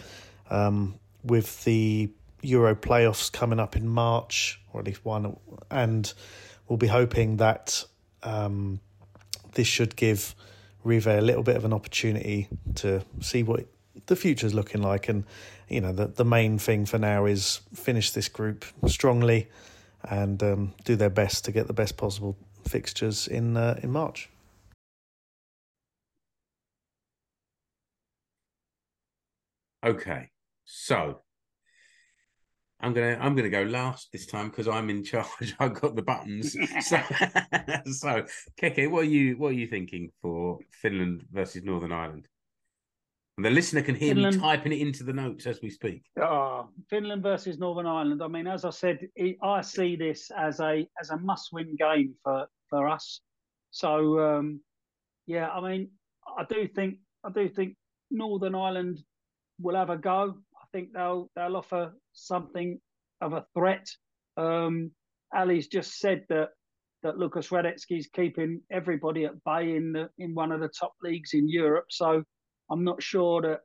um, 0.50 0.96
with 1.22 1.62
the 1.64 2.10
Euro 2.42 2.74
playoffs 2.74 3.30
coming 3.30 3.60
up 3.60 3.76
in 3.76 3.88
March, 3.88 4.60
or 4.72 4.80
at 4.80 4.86
least 4.86 5.04
one, 5.04 5.36
and 5.70 6.12
we'll 6.66 6.76
be 6.76 6.88
hoping 6.88 7.36
that 7.36 7.84
um, 8.24 8.80
this 9.52 9.68
should 9.68 9.94
give 9.94 10.34
Rive 10.84 11.06
a 11.06 11.20
little 11.20 11.44
bit 11.44 11.56
of 11.56 11.64
an 11.64 11.72
opportunity 11.72 12.48
to 12.74 13.04
see 13.20 13.44
what 13.44 13.66
the 14.06 14.16
future 14.16 14.46
is 14.46 14.52
looking 14.52 14.82
like. 14.82 15.08
And, 15.08 15.24
you 15.68 15.80
know, 15.80 15.92
the, 15.92 16.06
the 16.08 16.24
main 16.24 16.58
thing 16.58 16.86
for 16.86 16.98
now 16.98 17.26
is 17.26 17.60
finish 17.72 18.10
this 18.10 18.28
group 18.28 18.64
strongly 18.88 19.48
and 20.02 20.42
um, 20.42 20.74
do 20.84 20.96
their 20.96 21.10
best 21.10 21.44
to 21.44 21.52
get 21.52 21.68
the 21.68 21.72
best 21.72 21.96
possible 21.96 22.36
fixtures 22.66 23.28
in 23.28 23.56
uh, 23.56 23.78
in 23.80 23.90
March. 23.90 24.28
Okay, 29.84 30.30
so 30.64 31.20
I'm 32.80 32.92
gonna 32.92 33.18
I'm 33.20 33.34
gonna 33.34 33.48
go 33.48 33.62
last 33.62 34.10
this 34.12 34.26
time 34.26 34.48
because 34.48 34.68
I'm 34.68 34.90
in 34.90 35.04
charge. 35.04 35.54
I've 35.60 35.74
got 35.74 35.96
the 35.96 36.02
buttons. 36.02 36.52
so, 36.80 37.00
so 37.86 38.24
Keke, 38.60 38.90
what 38.90 39.00
are 39.00 39.04
you 39.04 39.36
what 39.38 39.48
are 39.48 39.54
you 39.54 39.66
thinking 39.66 40.10
for 40.20 40.58
Finland 40.70 41.24
versus 41.32 41.62
Northern 41.62 41.92
Ireland? 41.92 42.28
And 43.38 43.46
the 43.46 43.50
listener 43.50 43.82
can 43.82 43.94
hear 43.94 44.14
Finland- 44.14 44.36
me 44.36 44.42
typing 44.42 44.72
it 44.72 44.80
into 44.80 45.04
the 45.04 45.12
notes 45.12 45.46
as 45.46 45.60
we 45.62 45.70
speak. 45.70 46.04
Oh, 46.20 46.68
Finland 46.90 47.22
versus 47.22 47.58
Northern 47.58 47.86
Ireland. 47.86 48.22
I 48.22 48.28
mean, 48.28 48.46
as 48.46 48.64
I 48.64 48.70
said, 48.70 49.08
I 49.42 49.62
see 49.62 49.96
this 49.96 50.30
as 50.36 50.60
a 50.60 50.86
as 51.00 51.10
a 51.10 51.16
must-win 51.16 51.76
game 51.76 52.14
for 52.22 52.46
for 52.68 52.88
us. 52.88 53.20
So, 53.70 54.20
um, 54.20 54.60
yeah, 55.26 55.48
I 55.48 55.60
mean, 55.60 55.90
I 56.38 56.44
do 56.44 56.68
think 56.68 56.98
I 57.24 57.30
do 57.30 57.48
think 57.48 57.76
Northern 58.10 58.54
Ireland 58.54 59.02
will 59.62 59.76
have 59.76 59.90
a 59.90 59.96
go. 59.96 60.34
I 60.56 60.64
think 60.72 60.92
they'll 60.92 61.30
they'll 61.36 61.56
offer 61.56 61.92
something 62.12 62.80
of 63.20 63.32
a 63.32 63.44
threat. 63.54 63.86
Um, 64.36 64.90
Ally's 65.34 65.68
just 65.68 65.98
said 65.98 66.24
that 66.28 66.50
that 67.02 67.18
Lukas 67.18 67.48
Hradecky's 67.48 68.08
keeping 68.14 68.60
everybody 68.70 69.24
at 69.24 69.42
bay 69.44 69.76
in 69.76 69.92
the 69.92 70.08
in 70.18 70.34
one 70.34 70.52
of 70.52 70.60
the 70.60 70.68
top 70.68 70.92
leagues 71.02 71.34
in 71.34 71.48
Europe. 71.48 71.86
So 71.90 72.22
I'm 72.70 72.84
not 72.84 73.02
sure 73.02 73.42
that 73.42 73.60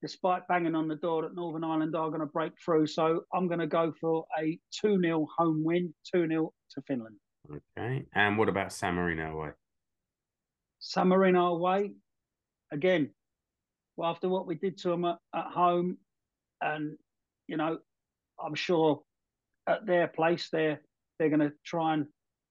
despite 0.00 0.46
banging 0.48 0.74
on 0.74 0.88
the 0.88 0.96
door 0.96 1.22
that 1.22 1.34
Northern 1.34 1.64
Ireland 1.64 1.96
are 1.96 2.08
going 2.08 2.20
to 2.20 2.26
break 2.26 2.52
through. 2.64 2.86
So 2.86 3.22
I'm 3.34 3.48
going 3.48 3.60
to 3.60 3.66
go 3.66 3.92
for 4.00 4.24
a 4.40 4.58
2 4.80 5.00
0 5.00 5.26
home 5.36 5.64
win, 5.64 5.92
2 6.14 6.28
0 6.28 6.52
to 6.70 6.82
Finland. 6.82 7.16
Okay. 7.50 8.04
And 8.14 8.38
what 8.38 8.48
about 8.48 8.72
San 8.72 8.94
Marino 8.94 9.32
away? 9.32 9.50
San 10.80 11.08
Marino 11.08 11.48
away, 11.48 11.92
again, 12.70 13.10
well, 13.98 14.10
after 14.10 14.28
what 14.28 14.46
we 14.46 14.54
did 14.54 14.78
to 14.78 14.88
them 14.90 15.04
at, 15.04 15.18
at 15.34 15.46
home, 15.46 15.98
and, 16.60 16.96
you 17.48 17.56
know, 17.56 17.78
I'm 18.42 18.54
sure 18.54 19.02
at 19.68 19.86
their 19.86 20.06
place, 20.06 20.48
they're, 20.52 20.80
they're 21.18 21.28
going 21.28 21.40
to 21.40 21.52
try 21.66 21.94
and 21.94 22.06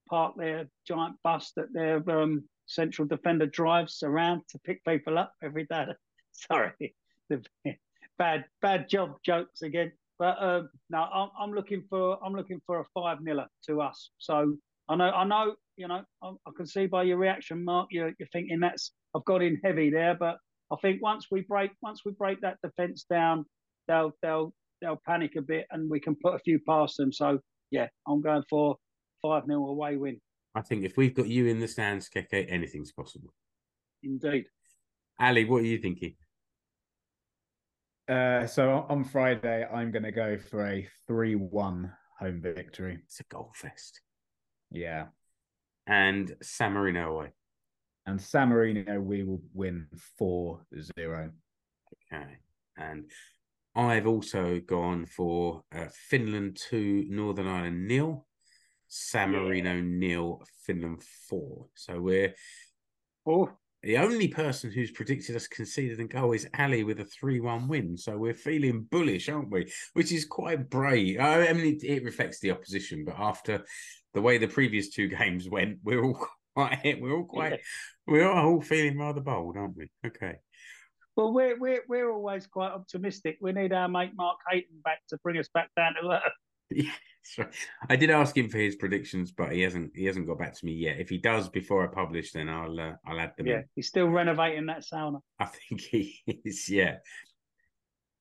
park 0.10 0.34
their 0.36 0.68
giant 0.86 1.16
bus 1.24 1.54
that 1.56 1.74
their 1.74 1.98
um, 2.10 2.44
central 2.66 3.08
defender 3.08 3.46
drives 3.46 4.04
around 4.04 4.42
to 4.50 4.60
pick 4.60 4.84
people 4.84 5.18
up 5.18 5.32
every 5.42 5.66
day. 5.70 5.86
Sorry, 6.34 6.96
the 7.30 7.42
bad 8.20 8.46
bad 8.62 8.90
job 8.90 9.16
jokes 9.26 9.62
again. 9.62 9.92
But 10.20 10.42
um, 10.42 10.70
no, 10.90 11.00
I'm, 11.00 11.30
I'm 11.40 11.52
looking 11.54 11.84
for 11.90 12.24
I'm 12.24 12.34
looking 12.34 12.62
for 12.66 12.82
a 12.82 12.86
five 12.94 13.22
miller 13.22 13.48
to 13.68 13.82
us. 13.82 14.12
So 14.18 14.56
I 14.90 14.96
know 14.96 15.10
I 15.10 15.24
know 15.24 15.56
you 15.78 15.88
know 15.88 16.04
I, 16.22 16.28
I 16.28 16.52
can 16.56 16.68
see 16.68 16.86
by 16.86 17.04
your 17.04 17.18
reaction, 17.18 17.64
Mark, 17.64 17.88
you're, 17.92 18.12
you're 18.20 18.30
thinking 18.32 18.60
that's 18.60 18.92
I've 19.16 19.26
got 19.26 19.42
in 19.42 19.60
heavy 19.64 19.90
there. 19.90 20.16
But 20.16 20.38
I 20.72 20.76
think 20.82 21.02
once 21.02 21.28
we 21.32 21.42
break 21.42 21.72
once 21.82 22.02
we 22.06 22.12
break 22.12 22.42
that 22.42 22.58
defence 22.64 23.06
down, 23.10 23.46
they'll 23.88 24.12
they'll 24.22 24.54
they'll 24.82 25.02
panic 25.06 25.36
a 25.38 25.42
bit 25.42 25.66
and 25.72 25.90
we 25.90 26.00
can 26.00 26.16
put 26.16 26.36
a 26.36 26.40
few 26.40 26.60
past 26.68 26.98
them. 26.98 27.12
So 27.12 27.40
yeah, 27.72 27.88
I'm 28.08 28.22
going 28.22 28.44
for 28.50 28.78
five 29.22 29.44
0 29.46 29.66
away 29.66 29.98
win. 29.98 30.20
I 30.56 30.62
think 30.62 30.84
if 30.84 30.98
we've 30.98 31.14
got 31.14 31.28
you 31.28 31.48
in 31.48 31.60
the 31.60 31.68
stands, 31.68 32.10
Keke, 32.10 32.48
anything's 32.50 32.92
possible. 32.92 33.34
Indeed. 34.04 34.46
Ally, 35.20 35.44
what 35.44 35.62
are 35.62 35.66
you 35.66 35.78
thinking? 35.78 36.16
Uh, 38.08 38.48
so 38.48 38.86
on 38.88 39.04
Friday, 39.04 39.68
I'm 39.72 39.92
going 39.92 40.04
to 40.04 40.12
go 40.12 40.38
for 40.38 40.66
a 40.66 40.88
3 41.08 41.36
1 41.36 41.92
home 42.20 42.42
victory. 42.42 43.00
It's 43.06 43.20
a 43.20 43.24
goal 43.24 43.52
fest. 43.54 44.02
Yeah. 44.72 45.08
And 45.86 46.36
San 46.42 46.74
Marino 46.74 47.12
away. 47.12 47.34
And 48.08 48.22
San 48.22 48.50
Marino, 48.50 49.00
we 49.02 49.24
will 49.24 49.42
win 49.54 49.88
4 50.18 50.62
0. 50.98 51.32
Okay. 52.14 52.38
And 52.78 53.12
I've 53.76 54.08
also 54.08 54.60
gone 54.60 55.06
for 55.06 55.64
uh, 55.76 55.88
Finland 56.10 56.58
2, 56.70 57.08
Northern 57.10 57.48
Ireland 57.48 57.86
nil, 57.86 58.26
San 58.88 59.34
Yeah. 59.34 59.40
Marino 59.40 59.82
nil, 59.82 60.42
Finland 60.66 61.04
4. 61.30 61.68
So 61.76 62.00
we're 62.02 62.34
Oh, 63.26 63.52
the 63.84 63.98
only 63.98 64.30
person 64.30 64.72
who's 64.72 64.92
predicted 64.92 65.36
us 65.36 65.48
conceded 65.48 66.00
a 66.00 66.06
goal 66.06 66.32
is 66.32 66.48
Ally 66.54 66.84
with 66.84 67.02
a 67.02 67.06
3 67.06 67.42
1 67.42 67.68
win. 67.68 67.98
So 67.98 68.18
we're 68.18 68.34
feeling 68.34 68.84
bullish, 68.90 69.28
aren't 69.28 69.52
we? 69.52 69.70
Which 69.94 70.14
is 70.14 70.24
quite 70.26 70.70
brave. 70.70 71.20
I 71.20 71.52
mean, 71.52 71.76
it, 71.76 71.84
it 71.84 72.04
reflects 72.06 72.40
the 72.40 72.52
opposition, 72.52 73.04
but 73.04 73.16
after 73.20 73.66
the 74.14 74.22
way 74.22 74.38
the 74.38 74.48
previous 74.48 74.90
two 74.90 75.08
games 75.20 75.50
went, 75.50 75.80
we're 75.84 76.04
all 76.06 76.26
quite, 76.58 76.98
we're 77.02 77.16
all 77.16 77.26
quite, 77.26 77.60
we're 78.08 78.30
all 78.30 78.62
feeling 78.62 78.98
rather 78.98 79.22
bold, 79.22 79.58
aren't 79.58 79.78
we? 79.78 79.90
Okay. 80.06 80.38
Well, 81.16 81.34
we're 81.34 81.58
we're 81.58 81.84
we're 81.88 82.12
always 82.12 82.46
quite 82.46 82.72
optimistic. 82.72 83.38
We 83.42 83.52
need 83.52 83.74
our 83.74 83.88
mate 83.88 84.12
Mark 84.16 84.38
Hayton 84.50 84.82
back 84.84 85.00
to 85.10 85.18
bring 85.24 85.38
us 85.38 85.50
back 85.54 85.70
down 85.76 85.94
to 86.02 86.10
earth. 86.10 86.22
Yeah, 86.70 86.92
right. 87.38 87.54
I 87.90 87.96
did 87.96 88.10
ask 88.10 88.36
him 88.36 88.50
for 88.50 88.58
his 88.58 88.76
predictions, 88.76 89.32
but 89.32 89.54
he 89.54 89.62
hasn't. 89.62 89.96
He 89.96 90.04
hasn't 90.04 90.28
got 90.28 90.38
back 90.38 90.54
to 90.54 90.66
me 90.66 90.74
yet. 90.74 91.00
If 91.00 91.08
he 91.08 91.18
does 91.18 91.48
before 91.48 91.82
I 91.82 91.88
publish, 91.88 92.34
then 92.34 92.50
I'll 92.50 92.78
uh, 92.78 92.92
I'll 93.06 93.22
add 93.22 93.32
them. 93.38 93.48
Yeah, 93.48 93.60
in. 93.60 93.66
he's 93.74 93.88
still 93.88 94.10
renovating 94.10 94.66
that 94.66 94.84
sauna. 94.84 95.22
I 95.40 95.46
think 95.46 95.80
he 95.80 96.22
is. 96.44 96.68
Yeah. 96.68 96.98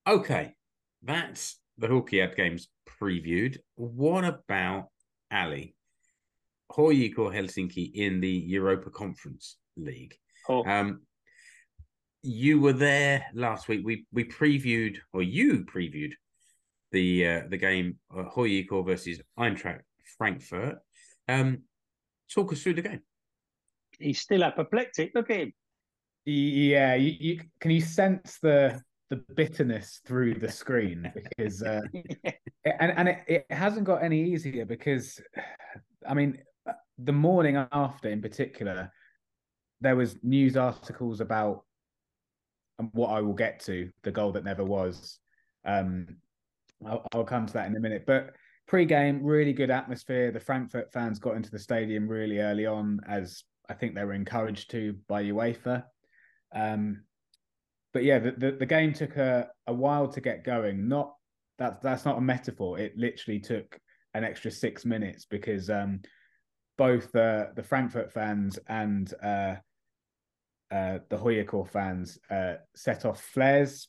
Okay, 0.06 0.54
that's 1.02 1.58
the 1.76 1.88
Huuhkajat 1.88 2.36
games 2.36 2.68
previewed. 3.02 3.58
What 3.74 4.24
about 4.24 4.90
Ally? 5.28 5.72
HJK 6.70 7.14
Helsinki 7.14 7.92
in 7.94 8.20
the 8.20 8.30
Europa 8.30 8.90
Conference 8.90 9.56
League. 9.76 10.16
Oh, 10.48 10.64
Um, 10.64 11.02
you 12.22 12.60
were 12.60 12.72
there 12.72 13.26
last 13.34 13.68
week. 13.68 13.82
We 13.84 14.04
we 14.12 14.24
previewed, 14.24 14.98
or 15.12 15.22
you 15.22 15.64
previewed, 15.64 16.14
the 16.92 17.26
uh, 17.26 17.42
the 17.48 17.56
game 17.56 17.98
uh, 18.16 18.24
HJK 18.24 18.84
versus 18.84 19.20
Eintracht 19.38 19.82
Frankfurt. 20.18 20.78
Um, 21.28 21.62
talk 22.32 22.52
us 22.52 22.62
through 22.62 22.74
the 22.74 22.82
game. 22.82 23.02
he's 23.98 24.20
still 24.20 24.42
apoplectic. 24.42 25.12
Look 25.14 25.30
at 25.30 25.36
him. 25.36 25.52
Yeah, 26.24 26.94
you, 26.94 27.14
you 27.18 27.40
can 27.60 27.70
you 27.70 27.80
sense 27.80 28.38
the 28.42 28.80
the 29.10 29.16
bitterness 29.36 30.00
through 30.04 30.34
the 30.34 30.50
screen 30.50 31.12
because 31.14 31.62
uh, 31.62 31.82
and 32.64 32.92
and 32.96 33.08
it, 33.08 33.18
it 33.28 33.46
hasn't 33.50 33.84
got 33.84 34.02
any 34.02 34.32
easier 34.32 34.64
because 34.64 35.20
I 36.08 36.14
mean 36.14 36.38
the 36.98 37.12
morning 37.12 37.56
after 37.72 38.08
in 38.08 38.22
particular 38.22 38.90
there 39.80 39.96
was 39.96 40.16
news 40.22 40.56
articles 40.56 41.20
about 41.20 41.64
and 42.78 42.88
what 42.92 43.08
I 43.08 43.20
will 43.20 43.34
get 43.34 43.60
to 43.60 43.90
the 44.02 44.10
goal 44.10 44.32
that 44.32 44.44
never 44.44 44.64
was. 44.64 45.18
Um 45.64 46.16
I'll, 46.86 47.06
I'll 47.12 47.24
come 47.24 47.46
to 47.46 47.52
that 47.54 47.66
in 47.66 47.76
a 47.76 47.80
minute. 47.80 48.04
But 48.06 48.34
pre-game 48.66 49.22
really 49.22 49.52
good 49.52 49.70
atmosphere. 49.70 50.30
The 50.30 50.40
Frankfurt 50.40 50.92
fans 50.92 51.18
got 51.18 51.36
into 51.36 51.50
the 51.50 51.58
stadium 51.58 52.08
really 52.08 52.38
early 52.38 52.66
on 52.66 53.00
as 53.06 53.44
I 53.68 53.74
think 53.74 53.94
they 53.94 54.04
were 54.04 54.12
encouraged 54.12 54.70
to 54.72 54.96
by 55.08 55.24
UEFA. 55.24 55.84
Um 56.54 57.02
but 57.92 58.04
yeah 58.04 58.18
the, 58.18 58.32
the, 58.32 58.52
the 58.52 58.66
game 58.66 58.92
took 58.92 59.16
a, 59.16 59.48
a 59.66 59.72
while 59.74 60.08
to 60.08 60.20
get 60.20 60.44
going. 60.44 60.88
Not 60.88 61.14
that 61.58 61.82
that's 61.82 62.04
not 62.04 62.18
a 62.18 62.22
metaphor. 62.22 62.78
It 62.78 62.96
literally 62.96 63.40
took 63.40 63.78
an 64.14 64.24
extra 64.24 64.50
six 64.50 64.86
minutes 64.86 65.26
because 65.26 65.68
um 65.68 66.00
both 66.78 67.14
uh, 67.14 67.46
the 67.54 67.62
Frankfurt 67.62 68.12
fans 68.12 68.58
and 68.68 69.12
uh, 69.22 69.56
uh, 70.70 70.98
the 71.08 71.16
HJK 71.16 71.68
fans 71.70 72.18
uh, 72.30 72.54
set 72.74 73.04
off 73.04 73.22
flares, 73.22 73.88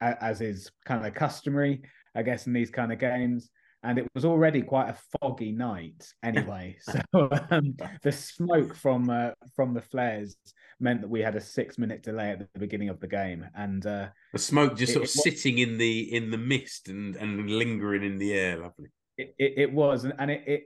as 0.00 0.40
is 0.40 0.70
kind 0.84 1.06
of 1.06 1.14
customary, 1.14 1.82
I 2.14 2.22
guess, 2.22 2.46
in 2.46 2.52
these 2.52 2.70
kind 2.70 2.92
of 2.92 2.98
games. 2.98 3.50
And 3.82 3.98
it 3.98 4.08
was 4.14 4.24
already 4.24 4.62
quite 4.62 4.88
a 4.88 4.96
foggy 5.20 5.52
night, 5.52 6.08
anyway. 6.22 6.78
so 7.12 7.28
um, 7.50 7.76
the 8.02 8.12
smoke 8.12 8.74
from 8.74 9.10
uh, 9.10 9.32
from 9.54 9.74
the 9.74 9.82
flares 9.82 10.36
meant 10.80 11.02
that 11.02 11.08
we 11.10 11.20
had 11.20 11.36
a 11.36 11.40
six 11.40 11.76
minute 11.76 12.02
delay 12.02 12.30
at 12.30 12.38
the 12.38 12.58
beginning 12.58 12.88
of 12.88 12.98
the 13.00 13.06
game, 13.06 13.44
and 13.54 13.84
uh, 13.84 14.06
The 14.32 14.38
smoke 14.38 14.74
just 14.78 14.92
It- 14.92 14.94
sort 14.94 15.04
of 15.04 15.10
it 15.10 15.16
wa- 15.18 15.22
sitting 15.24 15.58
in 15.58 15.76
the 15.76 16.14
in 16.14 16.30
the 16.30 16.38
mist 16.38 16.88
and 16.88 17.14
and 17.16 17.50
lingering 17.50 18.02
in 18.02 18.16
the 18.16 18.32
air. 18.32 18.56
Lovely. 18.56 18.88
it, 19.18 19.34
it, 19.38 19.52
it 19.58 19.72
was, 19.72 20.04
and, 20.04 20.14
and 20.18 20.30
it, 20.30 20.62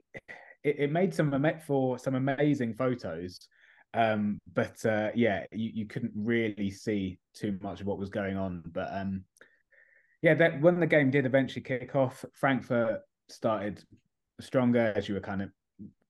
it 0.64 0.76
it 0.78 0.92
made 0.92 1.14
some 1.14 1.34
for 1.66 1.98
some 1.98 2.14
amazing 2.14 2.74
photos. 2.74 3.48
Um, 3.94 4.38
but 4.52 4.84
uh, 4.84 5.11
yeah, 5.14 5.44
you, 5.52 5.70
you 5.74 5.86
couldn't 5.86 6.12
really 6.14 6.70
see 6.70 7.18
too 7.34 7.59
much 7.62 7.80
of 7.80 7.86
what 7.86 7.98
was 7.98 8.11
going 8.11 8.36
on. 8.36 8.62
But 8.66 8.88
um, 8.92 9.24
yeah, 10.22 10.34
that 10.34 10.61
when 10.61 10.80
the 10.80 10.86
game 10.86 11.11
did 11.11 11.26
eventually 11.26 11.62
kick 11.62 11.94
off, 11.96 12.24
Frankfurt 12.34 13.00
started 13.28 13.82
stronger 14.40 14.92
as 14.94 15.09
you 15.09 15.14
were 15.14 15.20
kind 15.20 15.42
of 15.42 15.50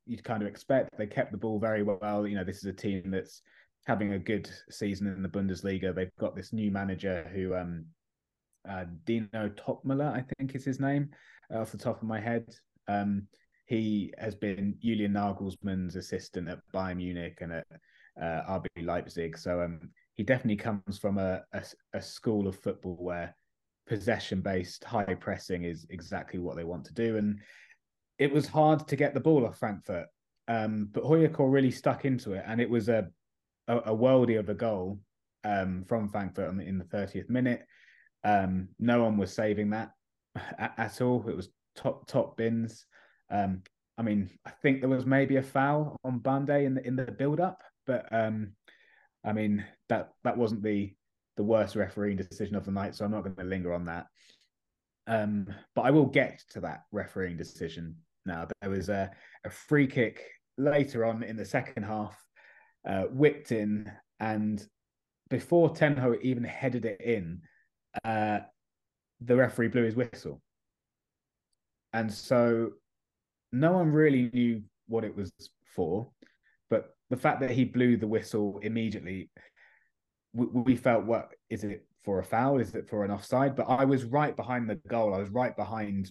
you'd 0.07 0.25
kind 0.25 0.43
of 0.43 0.49
expect. 0.49 0.97
They 0.97 1.07
kept 1.07 1.33
the 1.33 1.39
ball 1.39 1.59
very 1.59 1.83
well. 1.83 2.27
You 2.27 2.37
know, 2.37 2.45
this 2.45 2.59
is 2.59 2.65
a 2.65 2.73
team 2.73 3.11
that's 3.11 3.43
having 3.87 4.13
a 4.13 4.19
good 4.19 4.51
season 4.71 5.07
in 5.07 5.23
the 5.23 5.29
Bundesliga. 5.29 5.95
They've 5.95 6.11
got 6.19 6.35
this 6.35 6.53
new 6.53 6.71
manager 6.71 7.31
who 7.33 7.55
um 7.55 7.87
uh, 8.69 8.85
Dino 9.05 9.49
Toppmöller, 9.51 10.13
I 10.13 10.25
think 10.37 10.55
is 10.55 10.65
his 10.65 10.81
name, 10.81 11.11
uh, 11.53 11.61
off 11.61 11.73
the 11.73 11.79
top 11.79 12.03
of 12.03 12.09
my 12.09 12.21
head. 12.21 12.45
Um, 12.87 13.27
he 13.69 14.13
has 14.19 14.35
been 14.35 14.77
Julian 14.83 15.13
Nagelsmann's 15.13 15.95
assistant 15.97 16.49
at 16.49 16.61
Bayern 16.75 16.97
Munich 16.97 17.39
and 17.41 17.53
at 17.53 17.67
uh, 18.21 18.43
RB 18.61 18.67
Leipzig. 18.83 19.37
So 19.37 19.61
um, 19.61 19.91
he 20.15 20.23
definitely 20.23 20.57
comes 20.57 20.99
from 20.99 21.19
a, 21.19 21.43
a, 21.53 21.63
a 21.93 22.03
school 22.03 22.49
of 22.49 22.59
football 22.59 22.97
where 22.99 23.37
possession 23.87 24.41
based 24.41 24.85
high 24.85 25.15
pressing 25.15 25.65
is 25.65 25.87
exactly 25.91 26.41
what 26.41 26.57
they 26.57 26.65
want 26.65 26.85
to 26.87 26.95
do. 26.95 27.19
And 27.19 27.41
it 28.19 28.33
was 28.33 28.49
hard 28.49 28.89
to 28.89 28.97
get 28.97 29.13
the 29.15 29.21
ball 29.21 29.47
off 29.47 29.59
Frankfurt. 29.59 30.07
Um, 30.49 30.89
but 30.91 31.05
HJK 31.05 31.53
really 31.53 31.71
stuck 31.71 32.07
into 32.07 32.33
it, 32.33 32.45
and 32.47 32.61
it 32.61 32.71
was 32.71 32.89
a 32.89 33.09
a, 33.69 33.77
a 33.79 33.97
worldie 33.97 34.39
of 34.39 34.49
a 34.49 34.55
goal. 34.55 34.99
um, 35.45 35.85
from 35.87 36.09
Frankfurt 36.09 36.59
in 36.61 36.79
the 36.79 36.85
30th 36.85 37.31
minute. 37.31 37.65
Um, 38.25 38.69
no 38.79 39.03
one 39.05 39.17
was 39.17 39.33
saving 39.33 39.71
that 39.71 39.93
at, 40.59 40.75
at, 40.77 41.01
all. 41.01 41.25
It 41.29 41.37
was 41.37 41.51
top 41.77 42.07
top 42.07 42.37
bins. 42.37 42.87
Um, 43.31 43.63
I 43.97 44.03
mean, 44.03 44.31
I 44.47 44.51
think 44.51 44.81
there 44.81 44.89
was 44.89 45.07
maybe 45.07 45.37
a 45.37 45.43
foul 45.43 45.97
on 46.05 46.19
Bande 46.21 46.51
in 46.51 46.75
the 46.75 46.87
in 46.87 46.97
the 46.97 47.05
build 47.05 47.41
up, 47.41 47.63
but 47.87 48.07
um, 48.13 48.53
I 49.25 49.33
mean 49.33 49.65
that 49.89 50.11
that 50.25 50.37
wasn't 50.37 50.63
the 50.63 50.93
the 51.37 51.43
worst 51.43 51.77
refereeing 51.77 52.17
decision 52.17 52.57
of 52.57 52.65
the 52.65 52.71
night, 52.71 52.95
so 52.95 53.05
I'm 53.05 53.11
not 53.11 53.25
going 53.25 53.37
to 53.37 53.45
linger 53.45 53.73
on 53.73 53.85
that. 53.87 54.07
Um, 55.07 55.47
but 55.75 55.83
I 55.83 55.91
will 55.91 56.07
get 56.07 56.43
to 56.51 56.61
that 56.61 56.83
refereeing 56.93 57.37
decision 57.37 57.97
now. 58.27 58.47
There 58.61 58.71
was 58.71 58.89
a, 58.89 59.11
a 59.45 59.51
free 59.51 59.87
kick 59.87 60.25
later 60.59 61.05
on 61.05 61.23
in 61.23 61.37
the 61.37 61.45
second 61.45 61.85
half, 61.85 62.21
uh, 62.87 63.05
whipped 63.05 63.53
in, 63.53 63.91
and 64.21 64.65
before 65.31 65.71
Tenho 65.71 66.21
even 66.23 66.45
headed 66.45 66.85
it 66.85 67.01
in, 67.01 67.41
uh, 68.05 68.41
the 69.21 69.37
referee 69.37 69.69
blew 69.69 69.85
his 69.85 69.97
whistle. 69.97 70.43
And 71.93 72.13
so 72.13 72.73
no 73.53 73.73
one 73.73 73.91
really 73.91 74.31
knew 74.33 74.63
what 74.87 75.05
it 75.05 75.15
was 75.15 75.33
for. 75.75 76.11
But 76.71 76.97
the 77.11 77.17
fact 77.17 77.41
that 77.41 77.51
he 77.51 77.65
blew 77.65 77.97
the 77.97 78.07
whistle 78.07 78.61
immediately, 78.63 79.31
we, 80.33 80.47
we 80.47 80.77
felt, 80.77 81.05
what 81.05 81.33
is 81.49 81.65
it 81.65 81.87
for 82.05 82.19
a 82.19 82.25
foul? 82.25 82.59
Is 82.59 82.75
it 82.75 82.89
for 82.89 83.05
an 83.05 83.11
offside? 83.11 83.57
But 83.57 83.69
I 83.69 83.85
was 83.85 84.05
right 84.05 84.37
behind 84.37 84.69
the 84.69 84.77
goal. 84.89 85.15
I 85.15 85.19
was 85.19 85.31
right 85.31 85.57
behind 85.57 86.11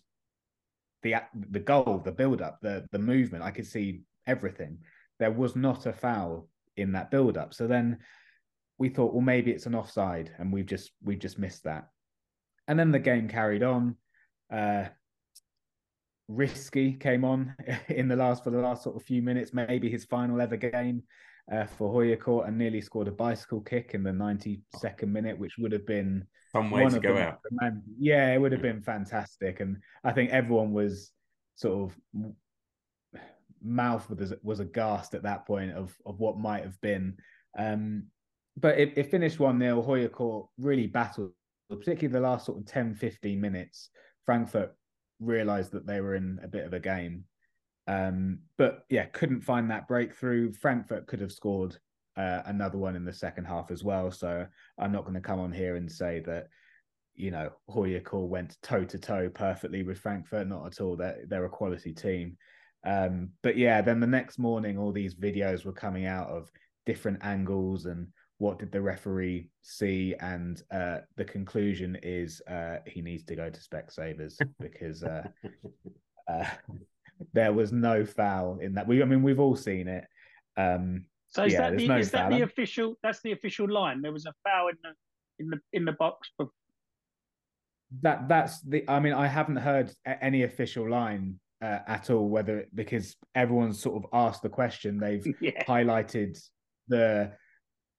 the 1.04 1.16
the 1.52 1.60
goal, 1.60 2.02
the 2.04 2.12
build 2.12 2.42
up, 2.42 2.60
the 2.62 2.86
the 2.92 3.00
movement. 3.00 3.44
I 3.44 3.52
could 3.52 3.68
see 3.68 4.02
everything. 4.26 4.80
There 5.20 5.32
was 5.32 5.56
not 5.56 5.86
a 5.86 5.94
foul 5.94 6.50
in 6.76 6.92
that 6.94 7.12
build 7.12 7.38
up. 7.38 7.54
So 7.54 7.68
then 7.68 8.00
we 8.78 8.90
thought, 8.90 9.14
well, 9.14 9.22
maybe 9.22 9.52
it's 9.52 9.66
an 9.66 9.76
offside, 9.76 10.32
and 10.38 10.52
we've 10.52 10.66
just 10.66 10.92
we've 11.04 11.20
just 11.20 11.40
missed 11.40 11.64
that. 11.64 11.90
And 12.68 12.78
then 12.78 12.92
the 12.92 13.00
game 13.00 13.28
carried 13.28 13.64
on. 13.64 13.96
Uh, 14.52 14.86
Riski 16.30 17.00
came 17.00 17.24
on 17.24 17.56
in 17.90 18.08
the 18.08 18.16
last 18.16 18.44
for 18.44 18.50
the 18.50 18.60
last 18.60 18.84
sort 18.84 18.96
of 18.96 19.04
few 19.04 19.22
minutes, 19.22 19.54
maybe 19.54 19.90
his 19.90 20.06
final 20.06 20.42
ever 20.42 20.58
game 20.58 21.04
uh, 21.52 21.66
for 21.66 21.94
HJK, 21.94 22.48
and 22.48 22.58
nearly 22.58 22.82
scored 22.82 23.08
a 23.08 23.12
bicycle 23.12 23.62
kick 23.62 23.94
in 23.94 24.04
the 24.04 24.12
92nd 24.12 25.08
minute, 25.08 25.38
which 25.38 25.58
would 25.58 25.72
have 25.72 25.86
been 25.86 26.26
some 26.52 26.72
way 26.72 26.88
to 26.90 27.00
go 27.00 27.18
out. 27.18 27.40
Yeah, 28.00 28.34
it 28.34 28.42
would 28.42 28.52
have 28.52 28.62
been 28.62 28.82
fantastic, 28.82 29.60
and 29.60 29.78
I 30.04 30.12
think 30.12 30.32
everyone 30.32 30.74
was 30.74 31.12
sort 31.56 31.92
of 31.92 31.98
mouth 33.64 34.08
was 34.10 34.34
was 34.44 34.60
aghast 34.60 35.16
at 35.16 35.24
that 35.24 35.46
point 35.46 35.72
of 35.72 35.96
of 36.06 36.20
what 36.20 36.38
might 36.38 36.64
have 36.64 36.80
been. 36.82 37.18
Um, 37.58 38.04
but 38.60 38.78
it, 38.80 38.94
it 38.98 39.12
finished 39.12 39.40
1 39.40 39.60
0. 39.60 39.82
HJK 39.82 40.48
really 40.58 40.88
battled, 40.88 41.32
particularly 41.70 42.08
the 42.08 42.20
last 42.20 42.46
sort 42.46 42.58
of 42.58 42.66
10, 42.66 42.96
15 42.96 43.40
minutes. 43.40 43.90
Frankfurt 44.26 44.76
realized 45.20 45.72
that 45.72 45.88
they 45.88 46.02
were 46.02 46.16
in 46.16 46.40
a 46.44 46.48
bit 46.48 46.66
of 46.66 46.74
a 46.74 46.80
game. 46.80 47.26
Um, 47.88 48.40
but 48.58 48.84
yeah, 48.90 49.06
couldn't 49.06 49.42
find 49.42 49.72
that 49.72 49.88
breakthrough. 49.88 50.52
Frankfurt 50.54 51.08
could 51.08 51.22
have 51.22 51.32
scored 51.32 51.78
uh, 52.18 52.42
another 52.46 52.78
one 52.78 52.96
in 52.96 53.06
the 53.06 53.14
second 53.14 53.46
half 53.46 53.72
as 53.72 53.84
well. 53.84 54.12
So 54.12 54.46
I'm 54.78 54.92
not 54.92 55.04
going 55.04 55.16
to 55.16 55.22
come 55.22 55.40
on 55.40 55.52
here 55.52 55.76
and 55.76 55.92
say 55.92 56.22
that, 56.26 56.48
you 57.16 57.32
know, 57.32 57.52
HJK 57.70 58.28
went 58.28 58.58
toe 58.62 58.84
to 58.84 58.98
toe 58.98 59.30
perfectly 59.30 59.84
with 59.84 60.00
Frankfurt. 60.00 60.48
Not 60.48 60.68
at 60.68 60.82
all. 60.82 60.96
They're, 60.98 61.24
they're 61.28 61.46
a 61.46 61.50
quality 61.50 61.94
team. 61.94 62.38
Um, 62.86 63.30
but 63.42 63.58
yeah, 63.58 63.82
then 63.82 64.00
the 64.00 64.08
next 64.08 64.38
morning, 64.38 64.78
all 64.78 64.92
these 64.92 65.16
videos 65.16 65.66
were 65.66 65.74
coming 65.74 66.06
out 66.06 66.30
of 66.30 66.52
different 66.86 67.24
angles 67.24 67.86
and 67.86 68.08
what 68.40 68.60
did 68.60 68.72
the 68.72 68.82
referee 68.82 69.50
see? 69.62 70.16
And 70.20 70.62
uh, 70.72 71.00
the 71.16 71.26
conclusion 71.26 71.98
is 72.04 72.42
uh, 72.48 72.78
he 72.86 73.02
needs 73.02 73.24
to 73.26 73.36
go 73.36 73.50
to 73.50 73.60
Specsavers 73.60 74.38
because 74.60 75.04
uh, 75.04 75.28
uh, 76.32 76.46
there 77.34 77.54
was 77.54 77.72
no 77.72 78.06
foul 78.06 78.60
in 78.60 78.74
that. 78.76 78.88
We, 78.88 79.02
I 79.02 79.06
mean, 79.06 79.24
we've 79.24 79.40
all 79.40 79.56
seen 79.56 79.88
it. 79.88 80.06
Um, 80.56 81.06
so 81.30 81.44
is 81.44 81.54
yeah, 81.54 81.70
that, 81.70 81.78
the, 81.78 81.88
no 81.88 81.98
is 81.98 82.12
that 82.12 82.30
the 82.30 82.42
official? 82.42 82.96
That's 83.04 83.22
the 83.22 83.32
official 83.32 83.70
line. 83.70 84.02
There 84.02 84.14
was 84.14 84.26
a 84.26 84.34
foul 84.44 84.70
in 84.70 84.78
the 84.84 84.94
in 85.40 85.50
the 85.50 85.60
in 85.74 85.86
the 85.86 85.92
box. 85.94 86.30
But... 86.38 86.48
That 88.02 88.28
that's 88.28 88.62
the. 88.62 88.84
I 88.88 89.00
mean, 89.00 89.14
I 89.14 89.28
haven't 89.28 89.58
heard 89.58 89.92
any 90.06 90.44
official 90.44 90.90
line 90.90 91.40
uh, 91.62 91.80
at 91.88 92.10
all. 92.10 92.30
Whether 92.30 92.66
because 92.74 93.16
everyone's 93.36 93.82
sort 93.82 94.04
of 94.04 94.10
asked 94.14 94.42
the 94.42 94.50
question, 94.50 95.00
they've 95.00 95.26
yeah. 95.42 95.64
highlighted 95.66 96.40
the 96.88 97.34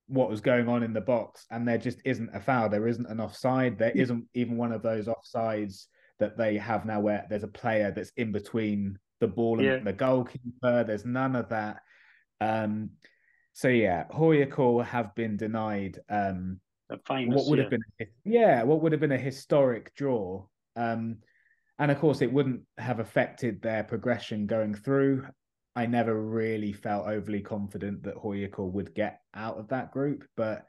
what 0.09 0.31
was 0.31 0.41
going 0.41 0.69
on 0.69 0.83
in 0.83 0.93
the 0.93 1.01
box, 1.01 1.47
and 1.51 1.67
there 1.67 1.79
just 1.79 2.01
isn't 2.05 2.35
a 2.35 2.41
foul. 2.41 2.69
There 2.69 2.89
isn't 2.89 3.07
an 3.07 3.21
offside. 3.21 3.79
There 3.79 3.93
isn't 3.95 4.27
even 4.35 4.57
one 4.57 4.73
of 4.73 4.83
those 4.83 5.07
offsides 5.07 5.87
that 6.19 6.37
they 6.37 6.57
have 6.57 6.85
now, 6.85 7.01
where 7.01 7.27
there's 7.29 7.45
a 7.45 7.49
player 7.49 7.91
that's 7.91 8.13
in 8.17 8.33
between 8.33 8.99
the 9.21 9.29
ball 9.29 9.59
and 9.59 9.67
yeah. 9.67 9.79
the 9.79 9.93
goalkeeper. 9.93 10.85
There's 10.85 11.05
none 11.05 11.37
of 11.37 11.49
that. 11.51 11.81
Um, 12.41 12.91
so 13.53 13.69
yeah, 13.69 14.05
HJK 14.13 14.85
have 14.87 15.15
been 15.15 15.37
denied 15.37 15.99
um, 16.09 16.61
famous, 17.07 17.37
what 17.37 17.51
would 17.51 17.59
yeah. 17.59 17.65
have 17.65 17.71
been 17.71 18.09
yeah, 18.25 18.63
what 18.63 18.81
would 18.81 18.93
have 18.93 19.01
been 19.01 19.13
a 19.13 19.19
historic 19.19 19.95
draw. 19.95 20.45
Um, 20.77 21.19
and 21.79 21.91
of 21.91 21.99
course, 21.99 22.23
it 22.23 22.33
wouldn't 22.33 22.63
have 22.79 22.99
affected 22.99 23.63
their 23.63 23.85
progression 23.85 24.47
going 24.47 24.75
through. 24.75 25.27
I 25.79 25.87
never 25.87 26.20
really 26.20 26.72
felt 26.72 27.07
overly 27.07 27.41
confident 27.41 28.03
that 28.03 28.16
HJK 28.16 28.72
would 28.72 28.97
get 28.97 29.20
out 29.33 29.59
of 29.59 29.68
that 29.68 29.93
group. 29.93 30.24
But 30.37 30.66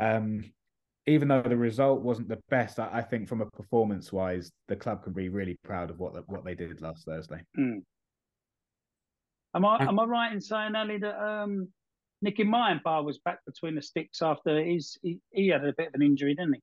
um, 0.00 0.44
even 1.08 1.26
though 1.26 1.42
the 1.42 1.56
result 1.56 2.02
wasn't 2.02 2.28
the 2.28 2.38
best, 2.48 2.78
I, 2.78 2.88
I 2.92 3.02
think 3.02 3.26
from 3.26 3.40
a 3.40 3.46
performance 3.46 4.12
wise, 4.12 4.52
the 4.68 4.76
club 4.76 5.02
can 5.02 5.12
be 5.12 5.28
really 5.28 5.58
proud 5.64 5.90
of 5.90 5.98
what 5.98 6.14
the, 6.14 6.20
what 6.28 6.44
they 6.44 6.54
did 6.54 6.80
last 6.80 7.04
Thursday. 7.04 7.40
Mm. 7.58 7.82
Am 9.56 9.64
I 9.64 9.82
am 9.82 9.98
I 9.98 10.04
right 10.04 10.32
in 10.32 10.40
saying, 10.40 10.76
Ally, 10.76 10.98
that 10.98 11.20
um, 11.20 11.66
Niki 12.24 12.44
Mäenpää 12.44 13.02
was 13.02 13.18
back 13.18 13.40
between 13.44 13.74
the 13.74 13.82
sticks 13.82 14.22
after 14.22 14.64
his 14.64 14.96
he, 15.02 15.18
he 15.30 15.48
had 15.48 15.64
a 15.64 15.72
bit 15.72 15.88
of 15.88 15.94
an 15.94 16.02
injury, 16.02 16.36
didn't 16.36 16.54
he? 16.54 16.60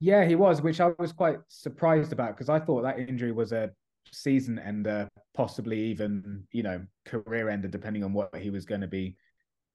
Yeah, 0.00 0.24
he 0.24 0.34
was, 0.34 0.62
which 0.62 0.80
I 0.80 0.90
was 0.98 1.12
quite 1.12 1.38
surprised 1.46 2.12
about 2.12 2.36
because 2.36 2.48
I 2.48 2.58
thought 2.58 2.82
that 2.82 2.98
injury 2.98 3.30
was 3.30 3.52
a 3.52 3.70
season 4.12 4.58
ender, 4.58 5.08
possibly 5.34 5.80
even 5.80 6.44
you 6.52 6.62
know 6.62 6.82
career 7.04 7.48
ender, 7.48 7.68
depending 7.68 8.04
on 8.04 8.12
what 8.12 8.34
he 8.36 8.50
was 8.50 8.64
going 8.64 8.80
to 8.80 8.86
be 8.86 9.16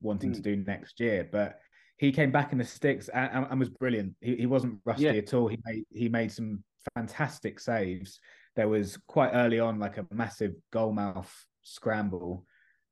wanting 0.01 0.31
mm. 0.31 0.33
to 0.33 0.39
hmm. 0.39 0.43
do 0.43 0.55
next 0.65 0.99
year. 0.99 1.27
But 1.29 1.59
he 1.97 2.11
came 2.11 2.31
back 2.31 2.53
in 2.53 2.57
the 2.57 2.63
sticks 2.63 3.09
and, 3.09 3.45
and 3.49 3.59
was 3.59 3.69
brilliant. 3.69 4.15
He, 4.21 4.37
he 4.37 4.45
wasn't 4.45 4.79
rusty 4.85 5.03
yeah. 5.03 5.11
at 5.11 5.33
all. 5.33 5.47
He 5.47 5.59
made 5.65 5.83
he 5.91 6.09
made 6.09 6.31
some 6.31 6.63
fantastic 6.95 7.59
saves. 7.59 8.19
There 8.55 8.69
was 8.69 8.97
quite 9.07 9.31
early 9.31 9.59
on 9.59 9.79
like 9.79 9.97
a 9.97 10.07
massive 10.11 10.53
goalmouth 10.73 11.29
scramble 11.61 12.45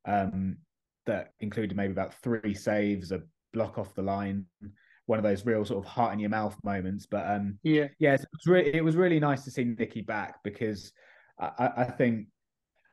um, 0.06 0.58
that 1.06 1.32
included 1.40 1.76
maybe 1.76 1.92
about 1.92 2.14
three 2.22 2.54
saves, 2.54 3.12
a 3.12 3.22
block 3.52 3.78
off 3.78 3.94
the 3.94 4.02
line, 4.02 4.44
one 5.06 5.18
of 5.18 5.22
those 5.22 5.46
real 5.46 5.64
sort 5.64 5.84
of 5.84 5.90
heart 5.90 6.12
in 6.12 6.18
your 6.18 6.30
mouth 6.30 6.56
moments. 6.62 7.06
But 7.06 7.26
um, 7.30 7.58
yeah, 7.62 7.88
yeah, 7.98 8.14
it 8.14 8.26
was, 8.32 8.46
really, 8.46 8.74
it 8.74 8.84
was 8.84 8.96
really 8.96 9.18
nice 9.18 9.44
to 9.44 9.50
see 9.50 9.64
Niki 9.64 10.06
back 10.06 10.36
because 10.44 10.92
I, 11.40 11.70
I 11.78 11.84
think 11.84 12.26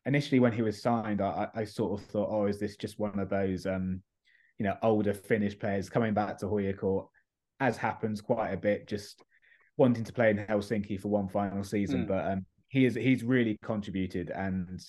initially 0.05 0.39
when 0.39 0.53
he 0.53 0.61
was 0.61 0.81
signed, 0.81 1.21
I, 1.21 1.47
I, 1.55 1.65
sort 1.65 1.99
of 1.99 2.05
thought, 2.07 2.29
oh, 2.31 2.45
is 2.45 2.59
this 2.59 2.75
just 2.77 2.99
one 2.99 3.19
of 3.19 3.29
those, 3.29 3.65
um, 3.65 4.01
you 4.59 4.65
know, 4.65 4.77
older 4.83 5.13
Finnish 5.13 5.57
players 5.57 5.89
coming 5.89 6.13
back 6.13 6.37
to 6.39 6.45
HJK, 6.45 7.07
as 7.59 7.77
happens 7.77 8.21
quite 8.21 8.51
a 8.51 8.57
bit, 8.57 8.87
just 8.87 9.23
wanting 9.77 10.03
to 10.03 10.13
play 10.13 10.29
in 10.29 10.37
Helsinki 10.37 10.99
for 10.99 11.09
one 11.09 11.27
final 11.27 11.63
season. 11.63 12.05
Mm. 12.05 12.07
But 12.07 12.31
um, 12.31 12.45
he 12.69 12.85
is 12.85 12.95
he's 12.95 13.23
really 13.23 13.57
contributed, 13.63 14.29
and 14.29 14.81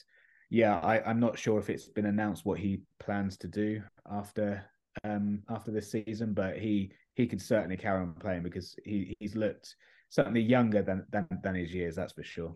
yeah, 0.51 0.79
I, 0.79 1.03
I'm 1.09 1.21
not 1.21 1.39
sure 1.39 1.59
if 1.59 1.71
it's 1.71 1.89
been 1.89 2.07
announced 2.07 2.45
what 2.45 2.59
he 2.59 2.83
plans 3.01 3.37
to 3.39 3.49
do 3.49 3.83
after 4.11 4.65
um 5.05 5.43
after 5.49 5.71
this 5.71 5.91
season, 5.91 6.35
but 6.35 6.59
he 6.59 6.93
he 7.15 7.27
can 7.27 7.39
certainly 7.39 7.77
carry 7.77 8.03
on 8.03 8.15
playing 8.15 8.43
because 8.43 8.77
he 8.85 9.15
he's 9.19 9.35
looked 9.35 9.75
certainly 10.09 10.41
younger 10.41 10.83
than 10.83 11.05
than, 11.11 11.27
than 11.43 11.55
his 11.55 11.73
years, 11.73 11.97
that's 11.97 12.13
for 12.13 12.23
sure. 12.23 12.55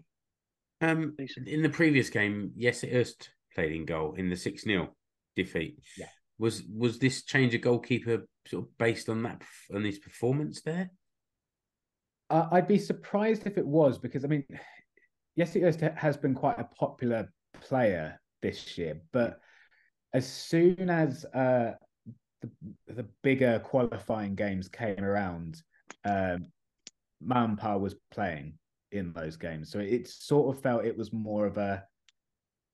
Um, 0.81 1.15
in 1.47 1.63
the 1.63 1.69
previous 1.69 2.09
game, 2.09 2.53
Jesse 2.59 2.91
Öst 2.91 3.29
played 3.55 3.73
in 3.73 3.85
goal 3.85 4.15
in 4.15 4.31
the 4.31 4.37
six 4.37 4.63
0 4.63 4.95
defeat. 5.37 5.79
Yeah. 5.97 6.07
Was 6.39 6.63
was 6.75 6.99
this 6.99 7.25
change 7.25 7.55
of 7.55 7.61
goalkeeper 7.61 8.27
sort 8.47 8.65
of 8.65 8.79
based 8.79 9.09
on 9.09 9.23
that 9.25 9.43
on 9.75 9.85
his 9.85 9.99
performance 9.99 10.63
there? 10.63 10.91
Uh, 12.31 12.49
I'd 12.53 12.69
be 12.69 12.79
surprised 12.79 13.47
if 13.47 13.59
it 13.59 13.67
was 13.67 13.99
because 13.99 14.25
I 14.25 14.29
mean, 14.29 14.45
Jesse 15.39 15.61
Öst 15.61 15.97
has 15.97 16.17
been 16.17 16.35
quite 16.35 16.59
a 16.59 16.65
popular 16.65 17.31
player 17.61 18.19
this 18.41 18.79
year, 18.79 19.03
but 19.13 19.39
as 20.15 20.27
soon 20.27 20.89
as 20.89 21.27
uh, 21.35 21.73
the, 22.41 22.51
the 22.89 23.07
bigger 23.23 23.59
qualifying 23.59 24.35
games 24.35 24.69
came 24.69 25.05
around, 25.05 25.61
um, 26.05 26.47
Mäenpää 27.23 27.79
was 27.79 27.95
playing 28.11 28.55
in 28.93 29.13
those 29.13 29.37
games. 29.37 29.71
So 29.71 29.79
it 29.79 30.09
sort 30.09 30.55
of 30.55 30.63
felt 30.63 30.85
it 30.85 30.97
was 30.97 31.13
more 31.13 31.47
of 31.47 31.59
a 31.59 31.85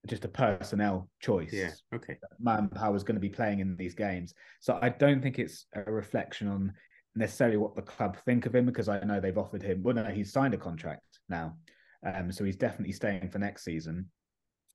just 0.06 0.24
a 0.24 0.28
personnel 0.28 1.08
choice. 1.20 1.52
Yeah. 1.52 1.70
Okay. 1.94 2.16
Mäenpää 2.40 2.94
is 2.94 3.02
going 3.02 3.16
to 3.16 3.20
be 3.20 3.28
playing 3.28 3.60
in 3.60 3.76
these 3.76 3.94
games. 3.94 4.34
So 4.60 4.78
I 4.80 4.88
don't 4.88 5.20
think 5.20 5.38
it's 5.38 5.66
a 5.74 5.82
reflection 5.82 6.48
on 6.48 6.72
necessarily 7.16 7.56
what 7.56 7.74
the 7.74 7.82
club 7.82 8.16
think 8.24 8.46
of 8.46 8.54
him 8.54 8.66
because 8.66 8.88
I 8.88 9.00
know 9.00 9.20
they've 9.20 9.36
offered 9.36 9.62
him. 9.62 9.82
Well, 9.82 9.94
no, 9.94 10.04
he's 10.04 10.32
signed 10.32 10.54
a 10.54 10.58
contract 10.58 11.18
now, 11.28 11.56
um, 12.04 12.30
so 12.30 12.44
he's 12.44 12.56
definitely 12.56 12.92
staying 12.92 13.30
for 13.30 13.38
next 13.38 13.64
season. 13.64 14.10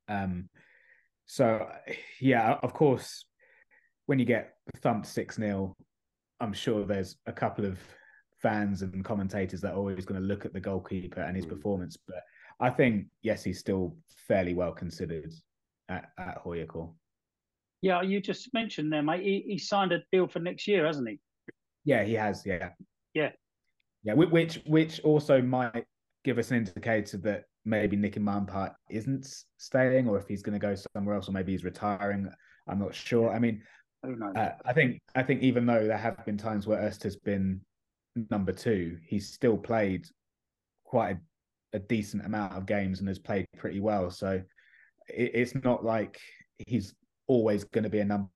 Um, 0.09 0.49
so 1.27 1.69
yeah, 2.19 2.57
of 2.63 2.73
course, 2.73 3.25
when 4.07 4.19
you 4.19 4.25
get 4.25 4.55
thumped 4.81 5.07
six 5.07 5.35
0 5.35 5.75
I'm 6.41 6.53
sure 6.53 6.83
there's 6.85 7.17
a 7.27 7.31
couple 7.31 7.65
of 7.65 7.79
fans 8.41 8.81
and 8.81 9.03
commentators 9.05 9.61
that 9.61 9.73
are 9.73 9.77
always 9.77 10.05
going 10.05 10.19
to 10.19 10.25
look 10.27 10.45
at 10.45 10.53
the 10.53 10.59
goalkeeper 10.59 11.21
and 11.21 11.35
his 11.35 11.45
Mm. 11.45 11.49
performance, 11.49 11.97
but 12.07 12.23
I 12.59 12.69
think 12.69 13.07
yes, 13.21 13.43
he's 13.43 13.59
still 13.59 13.95
fairly 14.27 14.53
well 14.53 14.71
considered 14.71 15.33
at, 15.89 16.11
at 16.17 16.43
HJK. 16.43 16.93
Yeah, 17.81 18.01
you 18.03 18.21
just 18.21 18.53
mentioned 18.53 18.91
there, 18.93 19.01
mate. 19.01 19.23
He, 19.23 19.43
he 19.47 19.57
signed 19.57 19.91
a 19.91 20.03
deal 20.11 20.27
for 20.27 20.39
next 20.39 20.67
year, 20.67 20.85
hasn't 20.85 21.09
he? 21.09 21.19
Yeah, 21.83 22.03
he 22.03 22.13
has. 22.13 22.45
Yeah, 22.45 22.69
Yeah. 23.13 23.31
yeah. 24.03 24.13
Which 24.13 24.61
which 24.67 24.99
also 25.01 25.41
might 25.41 25.85
give 26.23 26.37
us 26.37 26.51
an 26.51 26.57
indicator 26.57 27.17
that 27.17 27.45
maybe 27.65 27.95
Nick 27.97 28.15
Niki 28.15 28.19
Mäenpää 28.23 28.75
isn't 28.91 29.25
staying, 29.57 30.07
or 30.07 30.19
if 30.19 30.27
he's 30.27 30.43
going 30.43 30.59
to 30.59 30.67
go 30.67 30.75
somewhere 30.95 31.15
else, 31.15 31.27
or 31.27 31.31
maybe 31.31 31.51
he's 31.51 31.63
retiring. 31.63 32.29
I'm 32.67 32.77
not 32.79 32.93
sure. 32.93 33.31
I 33.33 33.39
mean, 33.39 33.63
Who 34.03 34.15
knows? 34.15 34.35
uh, 34.35 34.51
I 34.63 34.73
think 34.73 34.99
I 35.15 35.23
think 35.23 35.41
even 35.41 35.65
though 35.65 35.87
there 35.87 35.97
have 35.97 36.23
been 36.25 36.37
times 36.37 36.67
where 36.67 36.79
Öst 36.79 37.01
has 37.03 37.15
been 37.15 37.61
number 38.29 38.51
two, 38.51 38.97
he's 39.05 39.29
still 39.29 39.57
played 39.57 40.07
quite 40.85 41.17
a, 41.73 41.77
a 41.77 41.79
decent 41.79 42.25
amount 42.25 42.53
of 42.53 42.65
games 42.65 42.99
and 42.99 43.07
has 43.07 43.19
played 43.19 43.45
pretty 43.57 43.79
well. 43.79 44.11
So 44.11 44.41
it, 45.07 45.31
it's 45.33 45.55
not 45.63 45.83
like 45.83 46.19
he's 46.57 46.93
always 47.27 47.63
going 47.63 47.83
to 47.83 47.89
be 47.89 47.99
a 47.99 48.05
number 48.05 48.29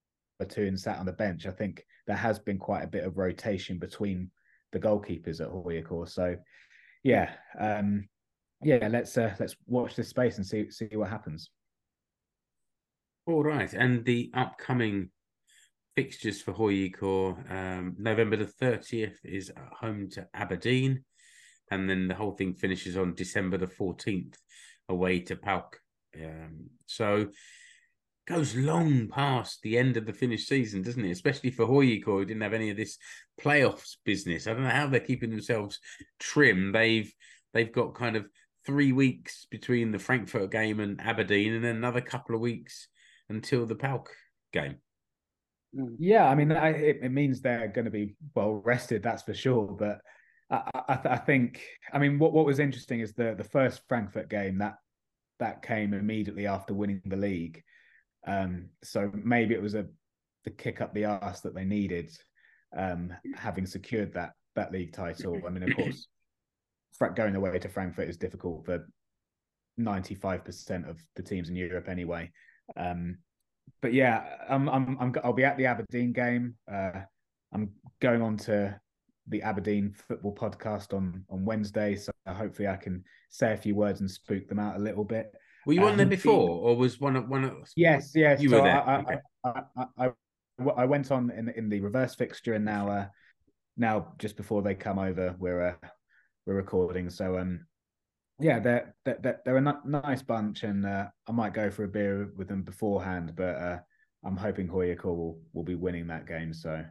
two 0.47 0.63
and 0.63 0.80
sat 0.80 0.99
on 0.99 1.05
the 1.05 1.13
bench. 1.13 1.45
I 1.45 1.51
think 1.51 1.86
there 2.07 2.15
has 2.15 2.39
been 2.39 2.57
quite 2.57 2.84
a 2.84 2.88
bit 2.88 3.03
of 3.03 3.17
rotation 3.17 3.78
between 3.80 4.32
the 4.71 4.80
goalkeepers 4.80 5.41
at 5.41 5.49
HJK. 5.49 6.09
So 6.09 6.36
yeah, 7.03 7.32
um, 7.59 8.07
yeah, 8.63 8.88
let's 8.89 9.17
uh, 9.17 9.36
let's 9.39 9.55
watch 9.67 9.95
this 9.95 10.09
space 10.09 10.38
and 10.38 10.45
see 10.45 10.71
see 10.71 10.89
what 10.93 11.09
happens. 11.09 11.49
All 13.28 13.43
right, 13.43 13.71
and 13.73 14.05
the 14.05 14.32
upcoming 14.34 15.09
fixtures 15.96 16.41
for 16.41 16.54
HJK, 16.54 17.52
um, 17.52 17.96
November 17.98 18.38
the 18.38 18.48
thirtieth 18.48 19.20
is 19.24 19.50
at 19.50 19.74
home 19.80 20.10
to 20.12 20.28
Aberdeen, 20.34 21.04
and 21.72 21.89
then 21.89 22.08
the 22.08 22.16
whole 22.16 22.34
thing 22.34 22.54
finishes 22.54 22.98
on 22.98 23.16
December 23.16 23.58
the 23.58 23.68
fourteenth 23.68 24.38
away 24.89 25.20
to 25.22 25.36
PAOK. 25.36 25.76
Um, 26.16 26.70
so 26.86 27.28
goes 28.28 28.56
long 28.56 29.08
past 29.08 29.62
the 29.62 29.78
end 29.78 29.98
of 29.98 30.06
the 30.06 30.14
finished 30.14 30.48
season, 30.48 30.82
doesn't 30.82 31.06
it? 31.06 31.12
Especially 31.12 31.52
for 31.52 31.66
HJK, 31.66 32.04
who 32.04 32.26
didn't 32.26 32.41
have 32.41 32.54
any 32.54 32.72
of 32.72 32.78
this 32.78 32.98
playoffs 33.39 33.98
business. 34.04 34.48
I 34.48 34.54
don't 34.54 34.64
know 34.64 34.70
how 34.70 34.88
they're 34.88 35.00
keeping 35.00 35.30
themselves 35.30 35.80
trim. 36.20 36.72
They've 36.72 37.12
they've 37.54 37.72
got 37.72 37.96
kind 37.96 38.16
of 38.16 38.28
three 38.66 38.91
weeks 38.91 39.46
between 39.50 39.91
the 39.91 40.00
Frankfurt 40.00 40.52
game 40.52 40.80
and 40.80 41.00
Aberdeen, 41.00 41.54
and 41.54 41.64
then 41.64 41.78
another 41.78 42.02
couple 42.02 42.36
of 42.36 42.41
weeks 42.41 42.88
until 43.30 43.66
the 43.66 43.76
PAOK 43.76 44.08
game. 44.52 44.78
Mm. 45.76 45.95
Yeah, 45.99 46.28
I 46.28 46.36
mean, 46.36 46.51
I, 46.51 46.69
it, 46.69 46.99
it 47.03 47.11
means 47.11 47.41
they're 47.41 47.67
going 47.67 47.86
to 47.86 47.91
be 47.91 48.15
well 48.36 48.53
rested, 48.53 49.03
that's 49.03 49.23
for 49.23 49.34
sure. 49.34 49.67
But 49.67 49.99
I, 50.49 50.69
I, 50.88 50.99
I 51.11 51.17
think, 51.17 51.63
I 51.91 51.99
mean, 51.99 52.19
what 52.19 52.34
what 52.34 52.45
was 52.45 52.59
interesting 52.59 53.01
is 53.01 53.13
the 53.13 53.36
the 53.36 53.43
first 53.43 53.82
Frankfurt 53.88 54.30
game 54.30 54.59
that 54.59 54.76
that 55.39 55.61
came 55.61 55.93
immediately 55.93 56.47
after 56.47 56.73
winning 56.73 57.01
the 57.05 57.17
league. 57.17 57.61
Um, 58.26 58.69
so 58.84 59.11
maybe 59.13 59.53
it 59.53 59.61
was 59.61 59.76
a 59.76 59.86
the 60.45 60.51
kick 60.51 60.80
up 60.80 60.93
the 60.93 61.05
arse 61.05 61.41
that 61.41 61.55
they 61.55 61.65
needed, 61.65 62.15
um, 62.78 63.13
having 63.36 63.65
secured 63.65 64.13
that 64.13 64.32
that 64.55 64.71
league 64.71 64.93
title. 64.93 65.41
I 65.45 65.49
mean, 65.49 65.63
of 65.63 65.76
course, 65.76 66.07
going 67.15 67.36
away 67.36 67.59
to 67.59 67.69
Frankfurt 67.69 68.09
is 68.09 68.17
difficult 68.17 68.65
for 68.65 68.88
ninety 69.78 70.15
five 70.15 70.45
percent 70.45 70.88
of 70.88 71.03
the 71.15 71.23
teams 71.23 71.49
in 71.49 71.55
Europe 71.55 71.89
anyway. 71.89 72.32
Um, 72.78 73.17
but 73.82 73.93
yeah, 73.93 74.24
I'm, 74.49 74.68
I'm, 74.70 74.97
I'm, 74.99 75.16
I'll 75.24 75.34
be 75.34 75.43
at 75.43 75.57
the 75.57 75.66
Aberdeen 75.66 76.13
game. 76.13 76.55
Uh, 76.72 77.01
I'm 77.53 77.72
going 78.01 78.22
on 78.22 78.38
to 78.38 78.80
the 79.28 79.41
Aberdeen 79.41 79.93
football 80.07 80.36
podcast 80.36 80.93
on 80.93 81.24
on 81.30 81.45
Wednesday, 81.45 81.95
so 81.95 82.11
hopefully 82.28 82.68
I 82.68 82.76
can 82.76 83.03
say 83.30 83.53
a 83.53 83.57
few 83.57 83.76
words 83.76 83.99
and 84.01 84.09
spook 84.09 84.47
them 84.47 84.59
out 84.59 84.76
a 84.76 84.80
little 84.80 85.03
bit. 85.03 85.32
Were 85.66 85.74
you 85.74 85.88
on 85.88 85.97
there 85.97 86.05
Um, 86.05 86.09
before, 86.09 86.49
or 86.49 86.76
was 86.76 86.99
one 86.99 87.16
of 87.16 87.28
one 87.28 87.43
of? 87.43 87.53
Yes, 87.76 88.11
yes. 88.13 88.41
You 88.41 88.49
so 88.49 88.57
were 88.57 88.63
there, 88.63 88.88
I, 88.88 88.95
I, 88.95 88.99
okay. 88.99 89.16
I, 89.43 89.61
I, 89.78 89.86
I, 89.97 90.09
I 90.78 90.86
went 90.86 91.11
on 91.11 91.32
in 91.32 91.49
in 91.49 91.70
the 91.70 91.80
reverse 91.80 92.13
fixture, 92.13 92.53
and 92.53 92.66
now, 92.66 92.89
uh, 92.89 93.07
now 93.78 94.13
just 94.20 94.38
before 94.38 94.61
they 94.61 94.76
come 94.76 94.99
over, 94.99 95.36
we're 95.39 95.70
uh, 95.70 95.88
we're 96.45 96.55
recording. 96.55 97.09
So 97.09 97.39
um, 97.39 97.66
yeah, 98.39 98.59
they're 98.59 98.95
they're 99.05 99.39
they're 99.45 99.57
a 99.57 99.77
nice 99.86 100.21
bunch, 100.21 100.63
and 100.63 100.86
uh, 100.86 101.07
I 101.27 101.31
might 101.31 101.53
go 101.53 101.71
for 101.71 101.83
a 101.83 101.88
beer 101.88 102.31
with 102.36 102.47
them 102.47 102.63
beforehand, 102.63 103.33
but 103.36 103.55
uh, 103.55 103.79
I'm 104.25 104.38
hoping 104.38 104.67
HJK 104.67 105.05
will 105.05 105.39
will 105.53 105.63
be 105.63 105.75
winning 105.75 106.07
that 106.07 106.27
game. 106.27 106.53
So 106.53 106.83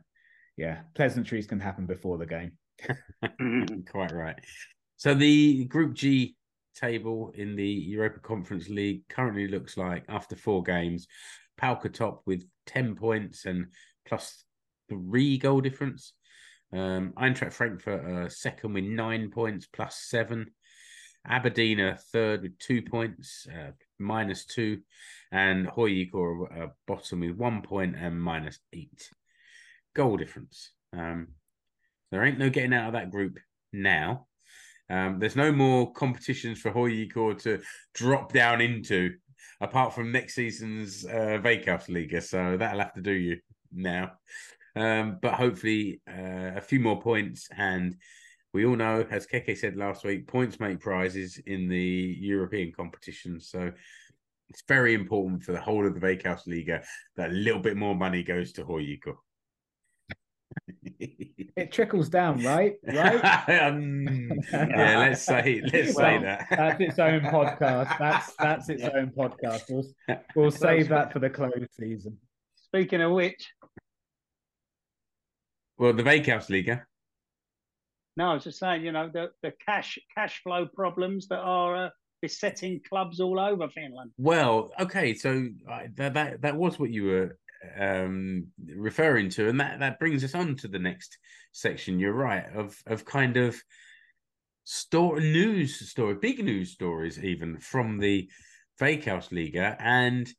yeah, 0.57 0.81
pleasantries 0.95 1.47
can 1.47 1.61
happen 1.61 1.87
before 1.87 2.17
the 2.17 2.27
game. 2.27 2.53
Quite 3.91 4.13
right. 4.13 4.37
So 4.97 5.15
the 5.15 5.67
Group 5.67 5.95
G 5.95 6.37
table 6.75 7.33
in 7.35 7.57
the 7.57 7.69
Europa 7.69 8.21
Conference 8.21 8.69
League 8.69 9.03
currently 9.09 9.47
looks 9.49 9.77
like 9.77 10.05
after 10.09 10.37
four 10.37 10.63
games, 10.63 11.07
PAOK 11.61 11.93
top 11.93 12.23
with 12.25 12.45
ten 12.67 12.95
points 12.95 13.45
and 13.45 13.67
plus 14.07 14.45
three 14.89 15.37
goal 15.37 15.61
difference. 15.61 16.15
Um, 16.73 17.13
Eintracht 17.17 17.53
Frankfurt 17.53 18.05
are 18.05 18.29
second 18.29 18.73
with 18.73 18.85
nine 18.85 19.31
points 19.31 19.67
plus 19.67 19.97
seven. 20.09 20.51
Aberdeen 21.27 21.81
are 21.81 21.97
third 21.97 22.43
with 22.43 22.59
two 22.59 22.83
points, 22.83 23.47
uh, 23.51 23.71
minus 23.99 24.45
two, 24.45 24.81
and 25.33 25.67
HJK 25.67 26.15
are 26.15 26.65
uh, 26.65 26.69
bottom 26.87 27.21
with 27.21 27.37
one 27.37 27.63
point 27.63 27.97
and 27.97 28.21
minus 28.21 28.59
eight 28.73 29.11
goal 29.95 30.17
difference. 30.17 30.71
Um, 30.93 31.29
there 32.11 32.25
ain't 32.25 32.39
no 32.39 32.51
getting 32.51 32.75
out 32.75 32.89
of 32.89 32.93
that 32.93 33.11
group 33.11 33.39
now. 33.73 34.27
Um, 34.91 35.19
there's 35.19 35.37
no 35.37 35.51
more 35.51 35.93
competitions 35.93 36.61
for 36.61 36.71
HJK 36.71 37.43
to 37.43 37.61
drop 37.95 38.33
down 38.33 38.61
into, 38.61 39.15
apart 39.61 39.95
from 39.95 40.13
next 40.13 40.35
season's 40.35 41.05
uh, 41.07 41.41
Veikkausliiga. 41.43 42.23
So 42.23 42.57
that'll 42.59 42.81
have 42.81 42.95
to 42.95 43.01
do 43.01 43.13
you 43.13 43.39
now. 43.73 44.13
Um, 44.77 45.19
but 45.23 45.35
hopefully, 45.35 46.01
uh, 46.09 46.53
a 46.57 46.61
few 46.61 46.81
more 46.81 47.01
points. 47.01 47.49
And 47.57 47.97
we 48.55 48.65
all 48.65 48.77
know, 48.77 49.05
as 49.11 49.27
Keke 49.27 49.59
said 49.59 49.77
last 49.77 50.05
week, 50.05 50.29
points 50.29 50.61
make 50.61 50.81
prizes 50.81 51.41
in 51.45 51.69
the 51.69 52.17
European 52.21 52.73
competition. 52.73 53.41
So 53.41 53.73
it's 54.49 54.63
very 54.69 54.95
important 54.95 55.43
for 55.43 55.53
the 55.53 55.61
whole 55.61 55.85
of 55.85 55.95
the 55.95 56.01
Veikkausliiga 56.01 56.85
that 57.17 57.31
a 57.31 57.33
little 57.33 57.61
bit 57.61 57.77
more 57.77 57.97
money 57.97 58.23
goes 58.23 58.53
to 58.53 58.65
HJK. 58.65 59.15
It 61.57 61.71
trickles 61.71 62.09
down, 62.09 62.43
right? 62.43 62.75
Right. 62.85 63.21
um, 63.63 64.29
yeah, 64.53 64.99
let's 64.99 65.23
say 65.23 65.63
let's 65.73 65.95
say 65.95 66.19
that. 66.19 66.47
That's 66.51 66.81
its 66.81 66.99
own 66.99 67.21
podcast. 67.21 67.97
That's 67.97 68.35
that's 68.35 68.69
its 68.69 68.83
own 68.83 69.13
podcast. 69.17 69.63
We'll, 69.71 69.85
we'll 70.35 70.51
save 70.67 70.89
that 70.89 71.13
for 71.13 71.21
the 71.21 71.31
close 71.31 71.53
season. 71.79 72.19
Speaking 72.57 73.03
of 73.03 73.13
which, 73.13 73.53
Well, 75.79 75.93
the 75.93 76.03
Veikkausliiga. 76.03 76.83
No, 78.17 78.31
I 78.31 78.35
was 78.35 78.45
just 78.45 78.59
saying, 78.59 78.85
you 78.85 78.93
know, 78.93 79.11
the, 79.13 79.31
the 79.43 79.53
cash 79.65 79.99
cash 80.15 80.41
flow 80.43 80.67
problems 80.67 81.29
that 81.29 81.41
are 81.41 81.87
uh, 81.87 81.89
besetting 82.23 82.81
clubs 82.89 83.21
all 83.21 83.41
over 83.41 83.69
Finland. 83.69 84.13
Well, 84.17 84.71
okay, 84.81 85.15
so 85.15 85.49
uh, 85.71 85.81
that 85.97 86.15
that 86.15 86.43
that 86.43 86.57
was 86.57 86.79
what 86.79 86.91
you 86.91 87.05
were 87.05 87.39
um 87.79 88.47
referring 88.77 89.31
to, 89.31 89.49
and 89.49 89.61
that 89.61 89.81
that 89.81 89.99
brings 89.99 90.23
us 90.23 90.35
on 90.35 90.57
to 90.57 90.69
the 90.69 90.79
next 90.79 91.19
section. 91.53 91.99
You're 91.99 92.13
right 92.13 92.45
of 92.55 92.77
of 92.87 93.05
kind 93.05 93.37
of 93.37 93.61
store 94.65 95.21
news 95.21 95.91
story, 95.91 96.15
big 96.15 96.43
news 96.43 96.71
stories 96.71 97.23
even 97.23 97.59
from 97.59 97.99
the 97.99 98.31
Veikkausliiga, 98.81 99.77
and 99.81 100.33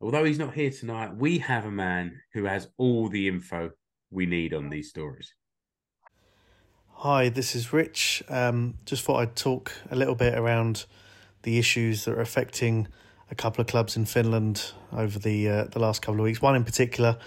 although 0.00 0.24
he's 0.24 0.38
not 0.38 0.54
here 0.54 0.70
tonight, 0.70 1.14
we 1.14 1.38
have 1.38 1.66
a 1.66 1.70
man 1.70 2.18
who 2.32 2.44
has 2.44 2.68
all 2.78 3.08
the 3.08 3.28
info 3.28 3.70
we 4.10 4.26
need 4.26 4.54
on 4.54 4.68
these 4.68 4.88
stories. 4.88 5.34
Hi, 6.98 7.28
this 7.28 7.54
is 7.54 7.70
Rich. 7.70 8.22
Um, 8.30 8.78
just 8.86 9.02
thought 9.02 9.16
I'd 9.16 9.36
talk 9.36 9.72
a 9.90 9.96
little 9.96 10.14
bit 10.14 10.38
around 10.38 10.86
the 11.42 11.58
issues 11.58 12.06
that 12.06 12.14
are 12.14 12.20
affecting 12.22 12.88
a 13.30 13.34
couple 13.34 13.60
of 13.60 13.66
clubs 13.66 13.94
in 13.94 14.06
Finland 14.06 14.72
over 14.90 15.18
the 15.18 15.48
uh, 15.48 15.64
the 15.64 15.80
last 15.80 16.00
couple 16.00 16.20
of 16.20 16.24
weeks. 16.24 16.40
One 16.40 16.56
in 16.56 16.64
particular, 16.64 17.18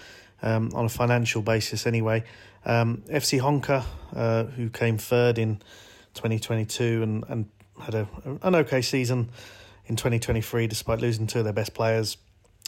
um, 0.42 0.72
on 0.74 0.86
a 0.86 0.88
financial 0.88 1.42
basis, 1.42 1.86
anyway. 1.86 2.24
Um, 2.64 3.04
FC 3.08 3.40
Honka, 3.40 3.84
uh, 4.16 4.44
who 4.44 4.68
came 4.68 4.98
third 4.98 5.38
in 5.38 5.62
2022 6.14 7.02
and 7.04 7.24
and 7.28 7.48
had 7.80 7.94
a 7.94 8.08
an 8.42 8.56
okay 8.56 8.82
season 8.82 9.28
in 9.86 9.94
2023, 9.94 10.66
despite 10.66 10.98
losing 11.00 11.28
two 11.28 11.38
of 11.38 11.44
their 11.44 11.52
best 11.52 11.74
players. 11.74 12.16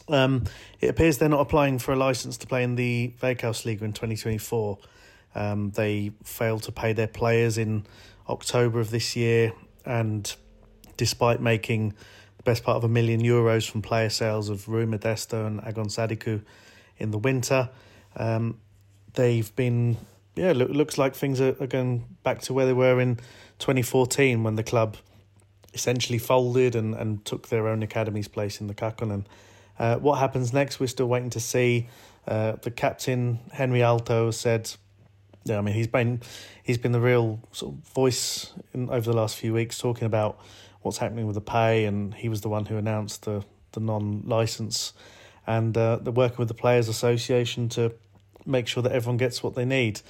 Um, 0.09 0.45
it 0.81 0.89
appears 0.89 1.19
they're 1.19 1.29
not 1.29 1.41
applying 1.41 1.81
for 1.81 1.93
a 1.93 1.97
license 1.97 2.37
to 2.39 2.47
play 2.47 2.63
in 2.63 2.77
the 2.77 3.15
Veikkausliiga 3.21 3.83
in 3.83 3.93
2024. 3.93 4.79
Um, 5.35 5.70
they 5.70 6.12
failed 6.24 6.64
to 6.64 6.72
pay 6.72 6.93
their 6.93 7.07
players 7.07 7.57
in 7.59 7.87
October 8.28 8.81
of 8.81 8.91
this 8.91 9.16
year, 9.16 9.53
and 9.85 10.35
despite 10.97 11.41
making 11.41 11.95
the 12.37 12.43
best 12.43 12.64
part 12.64 12.76
of 12.76 12.85
a 12.85 12.89
million 12.89 13.22
euros 13.22 13.68
from 13.70 13.83
player 13.83 14.11
sales 14.11 14.49
of 14.49 14.68
Rui 14.68 14.87
Modesto 14.87 15.47
and 15.47 15.62
Agon 15.64 15.87
Sadiku 15.87 16.43
in 16.99 17.11
the 17.11 17.18
winter, 17.18 17.70
um, 18.16 18.59
they've 19.14 19.55
been 19.57 19.97
yeah. 20.35 20.53
Look, 20.53 20.70
looks 20.70 20.97
like 20.97 21.14
things 21.14 21.41
are, 21.41 21.57
are 21.61 21.66
going 21.66 22.05
back 22.22 22.41
to 22.43 22.55
where 22.55 22.66
they 22.66 22.72
were 22.72 23.01
in 23.01 23.16
2014 23.59 24.43
when 24.43 24.57
the 24.57 24.62
club 24.62 24.97
essentially 25.74 26.18
folded 26.18 26.74
and, 26.74 26.95
and 26.95 27.24
took 27.24 27.49
their 27.49 27.68
own 27.68 27.83
academy's 27.83 28.28
place 28.28 28.61
in 28.61 28.66
the 28.66 28.74
Kakkonen. 28.74 29.26
Uh, 29.78 29.97
what 29.97 30.18
happens 30.18 30.53
next? 30.53 30.81
We're 30.81 30.89
still 30.89 31.09
waiting 31.09 31.31
to 31.31 31.41
see. 31.41 31.89
Uh, 32.26 32.53
the 32.62 32.70
captain 32.70 33.41
Henri 33.53 33.81
Aalto 33.81 34.33
said, 34.33 34.72
"Yeah, 35.45 35.59
I 35.59 35.61
mean 35.61 35.74
he's 35.74 35.86
been 35.86 36.20
he's 36.62 36.78
been 36.78 36.93
the 36.93 37.01
real 37.01 37.41
sort 37.53 37.74
of 37.74 37.80
voice 37.88 38.53
in, 38.72 38.88
over 38.91 39.11
the 39.11 39.16
last 39.16 39.36
few 39.36 39.53
weeks 39.53 39.78
talking 39.78 40.05
about 40.05 40.38
what's 40.82 40.99
happening 40.99 41.26
with 41.26 41.34
the 41.34 41.41
pay, 41.41 41.84
and 41.84 42.14
he 42.14 42.28
was 42.28 42.41
the 42.41 42.49
one 42.49 42.66
who 42.66 42.76
announced 42.76 43.24
the 43.24 43.45
the 43.72 43.80
non 43.80 44.22
license, 44.26 44.93
and 45.47 45.76
uh, 45.76 45.97
they're 45.97 46.12
working 46.12 46.38
with 46.38 46.49
the 46.49 46.55
Players 46.55 46.88
Association 46.88 47.68
to 47.70 47.93
make 48.47 48.66
sure 48.66 48.82
that 48.82 48.93
everyone 48.93 49.16
gets 49.16 49.43
what 49.43 49.55
they 49.55 49.64
need. 49.64 50.01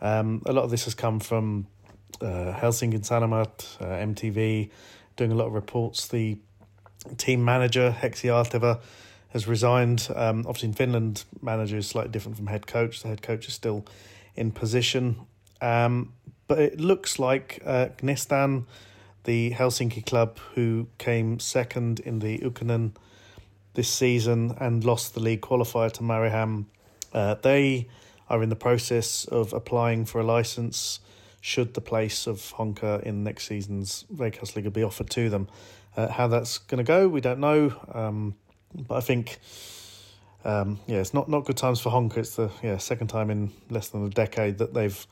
Um, 0.00 0.42
a 0.46 0.52
lot 0.52 0.64
of 0.64 0.70
this 0.70 0.84
has 0.84 0.94
come 0.94 1.20
from 1.20 1.66
uh, 2.20 2.52
Helsingin 2.52 3.02
Sanomat, 3.02 3.80
uh, 3.80 3.84
MTV, 3.84 4.70
doing 5.16 5.32
a 5.32 5.34
lot 5.34 5.46
of 5.46 5.54
reports. 5.54 6.08
The 6.08 6.38
team 7.16 7.44
manager 7.44 7.94
Heksi 7.96 8.28
Arteva 8.28 8.80
has 9.28 9.46
resigned. 9.46 10.08
Um, 10.14 10.40
obviously, 10.40 10.68
in 10.68 10.74
Finland, 10.74 11.24
manager 11.42 11.76
is 11.76 11.86
slightly 11.86 12.10
different 12.10 12.36
from 12.36 12.46
head 12.46 12.66
coach. 12.66 13.02
The 13.02 13.08
head 13.08 13.22
coach 13.22 13.48
is 13.48 13.54
still 13.54 13.84
in 14.36 14.52
position, 14.52 15.16
um, 15.60 16.12
but 16.46 16.58
it 16.58 16.80
looks 16.80 17.18
like 17.18 17.62
uh, 17.64 17.88
Gnistan, 17.98 18.64
the 19.24 19.52
Helsinki 19.52 20.04
club, 20.04 20.38
who 20.54 20.88
came 20.98 21.38
second 21.38 22.00
in 22.00 22.18
the 22.18 22.38
Ykkönen 22.38 22.92
this 23.74 23.88
season 23.88 24.54
and 24.60 24.84
lost 24.84 25.14
the 25.14 25.20
league 25.20 25.40
qualifier 25.40 25.90
to 25.92 26.02
Mariehamn, 26.02 26.66
uh, 27.12 27.34
they 27.42 27.88
are 28.28 28.42
in 28.42 28.48
the 28.48 28.56
process 28.56 29.24
of 29.26 29.52
applying 29.52 30.04
for 30.04 30.20
a 30.20 30.24
license 30.24 31.00
should 31.40 31.74
the 31.74 31.80
place 31.80 32.26
of 32.26 32.54
Honka 32.56 33.02
in 33.02 33.22
next 33.22 33.46
season's 33.46 34.06
Veikkausliiga 34.14 34.72
be 34.72 34.82
offered 34.82 35.10
to 35.10 35.28
them. 35.28 35.46
Uh, 35.94 36.08
how 36.08 36.26
that's 36.26 36.56
going 36.56 36.78
to 36.78 36.84
go, 36.84 37.06
we 37.06 37.20
don't 37.20 37.38
know. 37.38 37.74
Um, 37.92 38.34
but 38.74 38.96
I 38.96 39.00
think, 39.00 39.38
um, 40.44 40.78
yeah, 40.86 40.98
it's 40.98 41.14
not, 41.14 41.28
not 41.28 41.44
good 41.44 41.56
times 41.56 41.80
for 41.80 41.90
Honka. 41.90 42.18
It's 42.18 42.36
the 42.36 42.50
yeah 42.62 42.76
second 42.78 43.08
time 43.08 43.30
in 43.30 43.52
less 43.70 43.88
than 43.88 44.04
a 44.04 44.10
decade 44.10 44.58
that 44.58 44.74
they've 44.74 45.06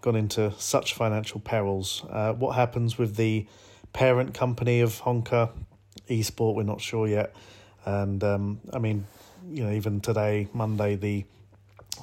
gone 0.00 0.16
into 0.16 0.52
such 0.58 0.94
financial 0.94 1.40
perils. 1.40 2.04
Uh, 2.08 2.32
what 2.32 2.54
happens 2.54 2.96
with 2.96 3.16
the 3.16 3.46
parent 3.92 4.34
company 4.34 4.80
of 4.80 5.00
Honka 5.02 5.50
Espoo, 6.08 6.54
we're 6.54 6.62
not 6.62 6.80
sure 6.80 7.08
yet. 7.08 7.34
And 7.84 8.22
um, 8.22 8.60
I 8.72 8.78
mean, 8.78 9.06
you 9.48 9.64
know, 9.64 9.72
even 9.72 10.00
today, 10.00 10.48
Monday, 10.52 10.96
the 10.96 11.24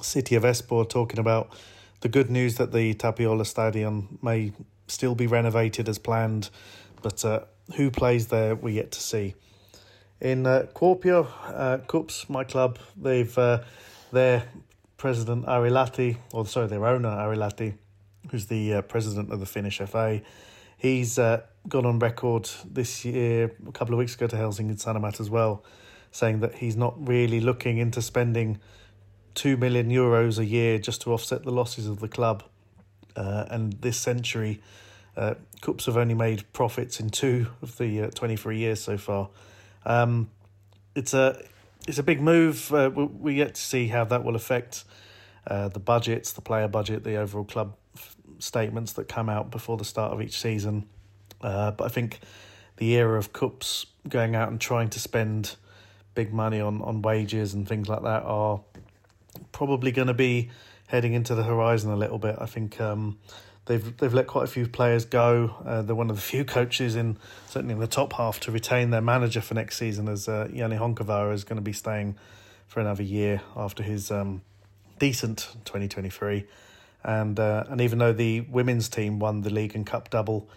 city 0.02 0.34
of 0.34 0.42
Espoo 0.42 0.88
talking 0.88 1.18
about 1.18 1.56
the 2.00 2.08
good 2.08 2.30
news 2.30 2.56
that 2.56 2.72
the 2.72 2.94
Tapiola 2.94 3.44
Stadium 3.44 4.18
may 4.20 4.52
still 4.88 5.14
be 5.14 5.26
renovated 5.26 5.88
as 5.88 5.98
planned, 5.98 6.50
but 7.02 7.24
uh, 7.24 7.40
who 7.76 7.90
plays 7.90 8.26
there, 8.26 8.54
we 8.54 8.72
yet 8.72 8.90
to 8.92 9.00
see. 9.00 9.34
In 10.24 10.46
uh, 10.46 10.66
Kuopio, 10.74 11.28
uh, 11.48 11.76
KuPS, 11.86 12.30
my 12.30 12.44
club, 12.44 12.78
they've 12.96 13.36
uh, 13.36 13.60
their 14.10 14.44
president 14.96 15.46
Ari 15.46 15.68
Lahti, 15.68 16.16
or 16.32 16.46
sorry, 16.46 16.66
their 16.66 16.86
owner 16.86 17.10
Ari 17.10 17.36
Lahti, 17.36 17.74
who's 18.30 18.46
the 18.46 18.72
uh, 18.72 18.80
president 18.80 19.30
of 19.30 19.40
the 19.40 19.44
Finnish 19.44 19.82
FA, 19.86 20.22
he's 20.78 21.18
uh, 21.18 21.42
gone 21.68 21.84
on 21.84 21.98
record 21.98 22.48
this 22.64 23.04
year, 23.04 23.54
a 23.68 23.72
couple 23.72 23.92
of 23.92 23.98
weeks 23.98 24.14
ago 24.14 24.26
to 24.26 24.34
Helsingin 24.34 24.76
Sanomat 24.76 25.20
as 25.20 25.28
well, 25.28 25.62
saying 26.10 26.40
that 26.40 26.54
he's 26.54 26.74
not 26.74 26.94
really 27.06 27.40
looking 27.40 27.76
into 27.76 28.00
spending 28.00 28.58
two 29.34 29.58
million 29.58 29.90
euros 29.90 30.38
a 30.38 30.46
year 30.46 30.78
just 30.78 31.02
to 31.02 31.12
offset 31.12 31.42
the 31.42 31.52
losses 31.52 31.86
of 31.86 32.00
the 32.00 32.08
club. 32.08 32.44
Uh, 33.14 33.44
and 33.50 33.74
this 33.74 33.98
century, 33.98 34.62
uh, 35.18 35.34
KuPS 35.60 35.84
have 35.84 35.98
only 35.98 36.14
made 36.14 36.50
profits 36.54 36.98
in 36.98 37.10
two 37.10 37.48
of 37.60 37.76
the 37.76 38.04
uh, 38.04 38.10
23 38.12 38.56
years 38.56 38.80
so 38.80 38.96
far. 38.96 39.28
Um, 39.84 40.30
it's 40.94 41.14
a 41.14 41.42
it's 41.86 41.98
a 41.98 42.02
big 42.02 42.20
move. 42.20 42.72
Uh, 42.72 42.90
we, 42.94 43.04
we 43.04 43.34
yet 43.34 43.54
to 43.54 43.60
see 43.60 43.88
how 43.88 44.04
that 44.04 44.24
will 44.24 44.36
affect 44.36 44.84
uh, 45.46 45.68
the 45.68 45.80
budgets, 45.80 46.32
the 46.32 46.40
player 46.40 46.68
budget, 46.68 47.04
the 47.04 47.16
overall 47.16 47.44
club 47.44 47.76
f- 47.96 48.16
statements 48.38 48.92
that 48.94 49.08
come 49.08 49.28
out 49.28 49.50
before 49.50 49.76
the 49.76 49.84
start 49.84 50.12
of 50.12 50.22
each 50.22 50.40
season. 50.40 50.86
Uh, 51.40 51.70
but 51.72 51.84
I 51.84 51.88
think 51.88 52.20
the 52.78 52.94
era 52.94 53.18
of 53.18 53.32
KuPS 53.32 53.86
going 54.08 54.34
out 54.34 54.48
and 54.48 54.60
trying 54.60 54.88
to 54.90 55.00
spend 55.00 55.56
big 56.14 56.32
money 56.32 56.60
on, 56.60 56.80
on 56.82 57.02
wages 57.02 57.54
and 57.54 57.68
things 57.68 57.88
like 57.88 58.02
that 58.02 58.22
are 58.22 58.60
probably 59.52 59.92
going 59.92 60.08
to 60.08 60.14
be 60.14 60.50
heading 60.86 61.12
into 61.12 61.34
the 61.34 61.42
horizon 61.42 61.90
a 61.90 61.96
little 61.96 62.18
bit. 62.18 62.36
I 62.38 62.46
think 62.46 62.80
um, 62.80 63.18
they've 63.66 63.96
they've 63.98 64.14
let 64.14 64.26
quite 64.26 64.44
a 64.44 64.48
few 64.48 64.68
players 64.68 65.04
go. 65.04 65.54
Uh, 65.64 65.82
they're 65.82 65.94
one 65.94 66.10
of 66.10 66.16
the 66.16 66.22
few 66.22 66.44
coaches 66.44 66.96
in 66.96 67.16
certainly 67.46 67.74
in 67.74 67.80
the 67.80 67.86
top 67.86 68.12
half 68.14 68.40
to 68.40 68.52
retain 68.52 68.90
their 68.90 69.00
manager 69.02 69.40
for 69.40 69.54
next 69.54 69.76
season, 69.78 70.08
as 70.08 70.28
uh, 70.28 70.48
Jani 70.52 70.76
Honkavaara 70.76 71.32
is 71.32 71.44
going 71.44 71.56
to 71.56 71.62
be 71.62 71.72
staying 71.72 72.16
for 72.66 72.80
another 72.80 73.02
year 73.02 73.42
after 73.56 73.82
his 73.82 74.10
um, 74.10 74.42
decent 74.98 75.48
twenty 75.64 75.88
twenty 75.88 76.10
three. 76.10 76.46
And 77.02 77.38
uh, 77.38 77.64
and 77.68 77.80
even 77.80 77.98
though 77.98 78.12
the 78.12 78.40
women's 78.40 78.88
team 78.88 79.18
won 79.18 79.42
the 79.42 79.50
league 79.50 79.74
and 79.74 79.86
cup 79.86 80.08
double, 80.08 80.48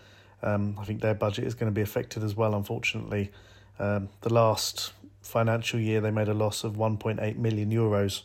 um, 0.42 0.78
I 0.80 0.86
think 0.86 1.02
their 1.02 1.14
budget 1.14 1.46
is 1.46 1.56
going 1.56 1.70
to 1.70 1.76
be 1.76 1.82
affected 1.82 2.24
as 2.24 2.36
well. 2.36 2.56
Unfortunately, 2.56 3.32
um, 3.80 4.08
the 4.22 4.34
last 4.34 4.94
financial 5.22 5.78
year 5.78 6.00
they 6.00 6.12
made 6.12 6.30
a 6.30 6.34
loss 6.34 6.64
of 6.64 6.78
one 6.78 6.98
point 6.98 7.20
eight 7.22 7.38
million 7.38 7.70
euros. 7.70 8.24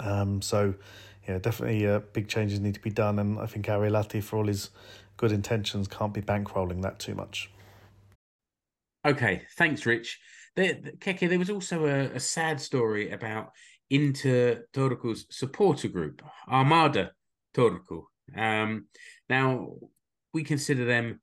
Um, 0.00 0.40
so, 0.40 0.74
yeah, 1.28 1.38
definitely 1.38 1.86
uh, 1.86 2.00
big 2.12 2.28
changes 2.28 2.60
need 2.60 2.74
to 2.74 2.80
be 2.80 2.90
done, 2.90 3.18
and 3.18 3.38
I 3.38 3.46
think 3.46 3.68
Ari 3.68 3.90
Lahti, 3.90 4.22
for 4.22 4.38
all 4.38 4.46
his 4.46 4.70
good 5.16 5.32
intentions, 5.32 5.88
can't 5.88 6.12
be 6.12 6.20
bankrolling 6.22 6.82
that 6.82 6.98
too 6.98 7.14
much. 7.14 7.50
Okay, 9.04 9.42
thanks, 9.56 9.86
Rich. 9.86 10.20
Keke, 10.56 11.28
there 11.28 11.38
was 11.38 11.50
also 11.50 11.86
a, 11.86 12.00
a 12.14 12.20
sad 12.20 12.60
story 12.60 13.10
about 13.10 13.50
Inter 13.90 14.64
Turku's 14.72 15.26
supporter 15.30 15.88
group, 15.88 16.22
Armada 16.48 17.12
Turku. 17.54 18.04
Um, 18.36 18.86
now, 19.28 19.74
we 20.32 20.42
consider 20.44 20.84
them 20.84 21.20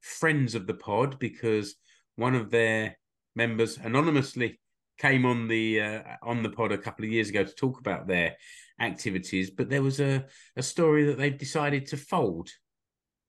friends 0.00 0.54
of 0.54 0.66
the 0.66 0.74
pod 0.74 1.18
because 1.18 1.74
one 2.16 2.34
of 2.34 2.50
their 2.50 2.96
members 3.34 3.78
anonymously 3.78 4.60
came 4.98 5.26
on 5.26 5.48
the 5.48 5.80
uh, 5.80 6.02
on 6.22 6.42
the 6.42 6.50
pod 6.50 6.72
a 6.72 6.78
couple 6.78 7.04
of 7.04 7.10
years 7.10 7.28
ago 7.28 7.44
to 7.44 7.54
talk 7.54 7.78
about 7.78 8.06
their 8.06 8.36
activities, 8.80 9.50
but 9.50 9.68
there 9.68 9.82
was 9.82 10.00
a, 10.00 10.24
a 10.56 10.62
story 10.62 11.04
that 11.06 11.18
they've 11.18 11.38
decided 11.38 11.86
to 11.86 11.96
fold 11.96 12.48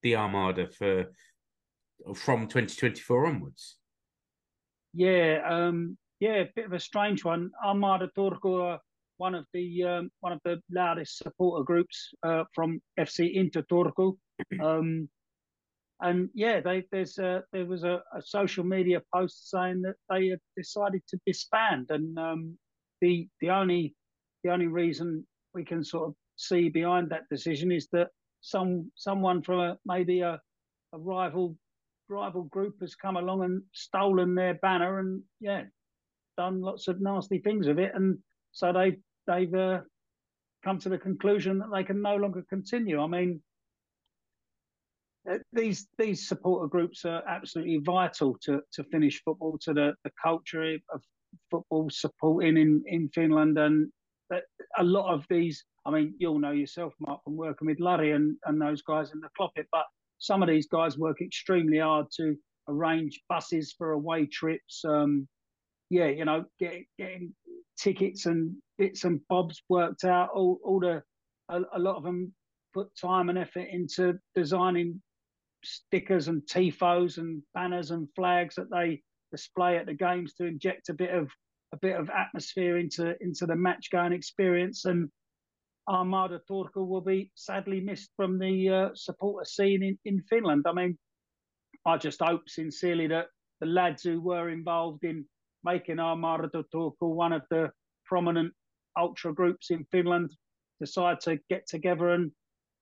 the 0.02 0.16
Armada 0.16 0.68
for 0.68 1.06
from 2.16 2.42
2024 2.48 3.26
onwards. 3.28 3.78
Yeah, 4.94 5.42
um, 5.48 5.98
yeah, 6.20 6.36
a 6.36 6.50
bit 6.56 6.66
of 6.66 6.74
a 6.74 6.80
strange 6.80 7.24
one. 7.26 7.52
Armada 7.64 8.10
Turku 8.18 8.62
are 8.62 8.80
one 9.18 9.36
of 9.36 9.46
the 9.54 9.84
um, 9.84 10.10
one 10.22 10.34
of 10.34 10.40
the 10.44 10.62
loudest 10.72 11.18
supporter 11.18 11.64
groups 11.64 12.14
uh, 12.24 12.44
from 12.54 12.82
FC 13.00 13.34
Inter 13.34 13.64
Turku. 13.64 14.18
Um, 14.62 15.08
and 16.02 16.30
yeah, 16.34 16.60
they, 16.60 16.84
there's 16.92 17.18
a, 17.18 17.44
there 17.54 17.66
was 17.66 17.84
a, 17.84 18.02
a, 18.16 18.22
social 18.22 18.64
media 18.64 19.02
post 19.14 19.50
saying 19.50 19.82
that 19.84 19.96
they 20.10 20.28
had 20.28 20.40
decided 20.58 21.02
to 21.08 21.20
disband, 21.26 21.88
and 21.90 22.18
um, 22.20 22.58
the 23.02 23.28
the 23.40 23.50
only 23.50 23.96
the 24.44 24.52
only 24.52 24.68
reason 24.68 25.26
we 25.54 25.64
can 25.64 25.84
sort 25.84 26.10
of 26.10 26.16
see 26.36 26.70
behind 26.70 27.10
that 27.10 27.30
decision 27.32 27.72
is 27.72 27.88
that 27.94 28.10
some 28.42 28.92
someone 28.96 29.42
from 29.42 29.60
a, 29.60 29.78
maybe 29.86 30.20
a, 30.22 30.40
a 30.94 30.98
rival 30.98 31.56
rival 32.10 32.44
group 32.44 32.76
has 32.82 32.94
come 32.94 33.18
along 33.18 33.44
and 33.44 33.64
stolen 33.74 34.36
their 34.36 34.54
banner 34.56 35.00
and 35.00 35.24
yeah 35.40 35.64
done 36.38 36.62
lots 36.62 36.88
of 36.88 37.02
nasty 37.02 37.40
things 37.40 37.68
with 37.68 37.80
it. 37.80 37.92
And 37.96 38.18
so 38.52 38.74
they 38.74 38.98
they've 39.28 39.54
uh, 39.54 39.82
come 40.64 40.80
to 40.80 40.90
the 40.90 40.98
conclusion 40.98 41.60
that 41.60 41.70
they 41.74 41.84
can 41.84 42.02
no 42.02 42.16
longer 42.16 42.46
continue. 42.50 43.02
I 43.02 43.08
mean 43.08 43.42
these 45.54 45.88
these 45.98 46.28
supporter 46.28 46.68
groups 46.68 47.06
are 47.06 47.24
absolutely 47.28 47.80
vital 47.84 48.38
to, 48.44 48.62
to 48.74 48.84
Finnish 48.86 49.22
football, 49.24 49.58
to 49.62 49.74
the, 49.74 49.94
the 50.04 50.12
culture 50.22 50.78
of 50.94 51.02
football 51.50 51.90
supporting 51.90 52.58
in, 52.58 52.84
in 52.86 53.10
Finland. 53.10 53.58
And 53.58 53.92
a 54.78 54.84
lot 54.84 55.14
of 55.14 55.26
these, 55.30 55.64
I 55.86 55.92
mean, 55.92 56.16
you'll 56.18 56.40
know 56.40 56.52
yourself, 56.52 56.94
Mark, 57.00 57.24
from 57.24 57.38
working 57.38 57.68
with 57.68 57.80
Larry 57.80 58.12
and, 58.12 58.36
and 58.46 58.62
those 58.62 58.82
guys 58.82 59.12
in 59.14 59.20
the 59.20 59.30
Cloppet, 59.40 59.66
but 59.72 59.86
some 60.18 60.42
of 60.42 60.50
these 60.50 60.68
guys 60.68 60.98
work 60.98 61.22
extremely 61.22 61.80
hard 61.80 62.08
to 62.18 62.36
arrange 62.68 63.22
buses 63.30 63.74
for 63.78 63.92
away 63.92 64.26
trips. 64.26 64.84
Um, 64.86 65.28
yeah, 65.90 66.08
you 66.08 66.26
know, 66.26 66.46
get, 66.60 66.84
getting 66.98 67.34
tickets 67.78 68.26
and 68.26 68.56
bits 68.78 69.04
and 69.04 69.22
bobs 69.30 69.62
worked 69.70 70.04
out. 70.04 70.30
All, 70.34 70.60
all 70.64 70.80
the 70.80 71.04
a, 71.50 71.62
a 71.74 71.80
lot 71.80 71.98
of 71.98 72.04
them 72.04 72.34
put 72.74 72.90
time 73.00 73.30
and 73.30 73.38
effort 73.38 73.68
into 73.72 74.18
designing 74.34 75.02
stickers 75.66 76.28
and 76.28 76.42
tifos 76.44 77.18
and 77.18 77.42
banners 77.54 77.92
and 77.92 78.08
flags 78.16 78.56
that 78.56 78.70
they 78.72 79.02
display 79.32 79.78
at 79.78 79.86
the 79.86 79.94
games 79.94 80.34
to 80.34 80.46
inject 80.46 80.90
a 80.90 80.94
bit 80.94 81.14
of 81.14 81.30
a 81.74 81.78
bit 81.78 81.96
of 82.00 82.10
atmosphere 82.10 82.78
into 82.78 83.16
into 83.22 83.46
the 83.46 83.56
match 83.56 83.90
going 83.92 84.14
experience 84.14 84.86
and 84.86 85.10
Armada 85.88 86.42
Turku 86.50 86.88
will 86.88 87.02
be 87.02 87.32
sadly 87.36 87.80
missed 87.80 88.10
from 88.16 88.40
the 88.40 88.70
uh, 88.70 88.90
supporter 88.96 89.46
scene 89.46 89.84
in, 89.84 90.00
in 90.06 90.24
Finland. 90.24 90.66
I 90.68 90.74
mean, 90.74 90.98
I 91.86 91.98
just 91.98 92.22
hope 92.22 92.50
sincerely 92.50 93.08
that 93.08 93.28
the 93.60 93.68
lads 93.68 94.02
who 94.04 94.20
were 94.20 94.50
involved 94.50 95.04
in 95.04 95.26
making 95.64 96.00
Armada 96.00 96.50
Turku 96.74 96.94
one 97.02 97.34
of 97.34 97.44
the 97.50 97.70
prominent 98.06 98.54
ultra 98.98 99.34
groups 99.34 99.70
in 99.70 99.86
Finland 99.92 100.32
decide 100.80 101.20
to 101.22 101.40
get 101.50 101.68
together 101.68 102.10
and 102.10 102.32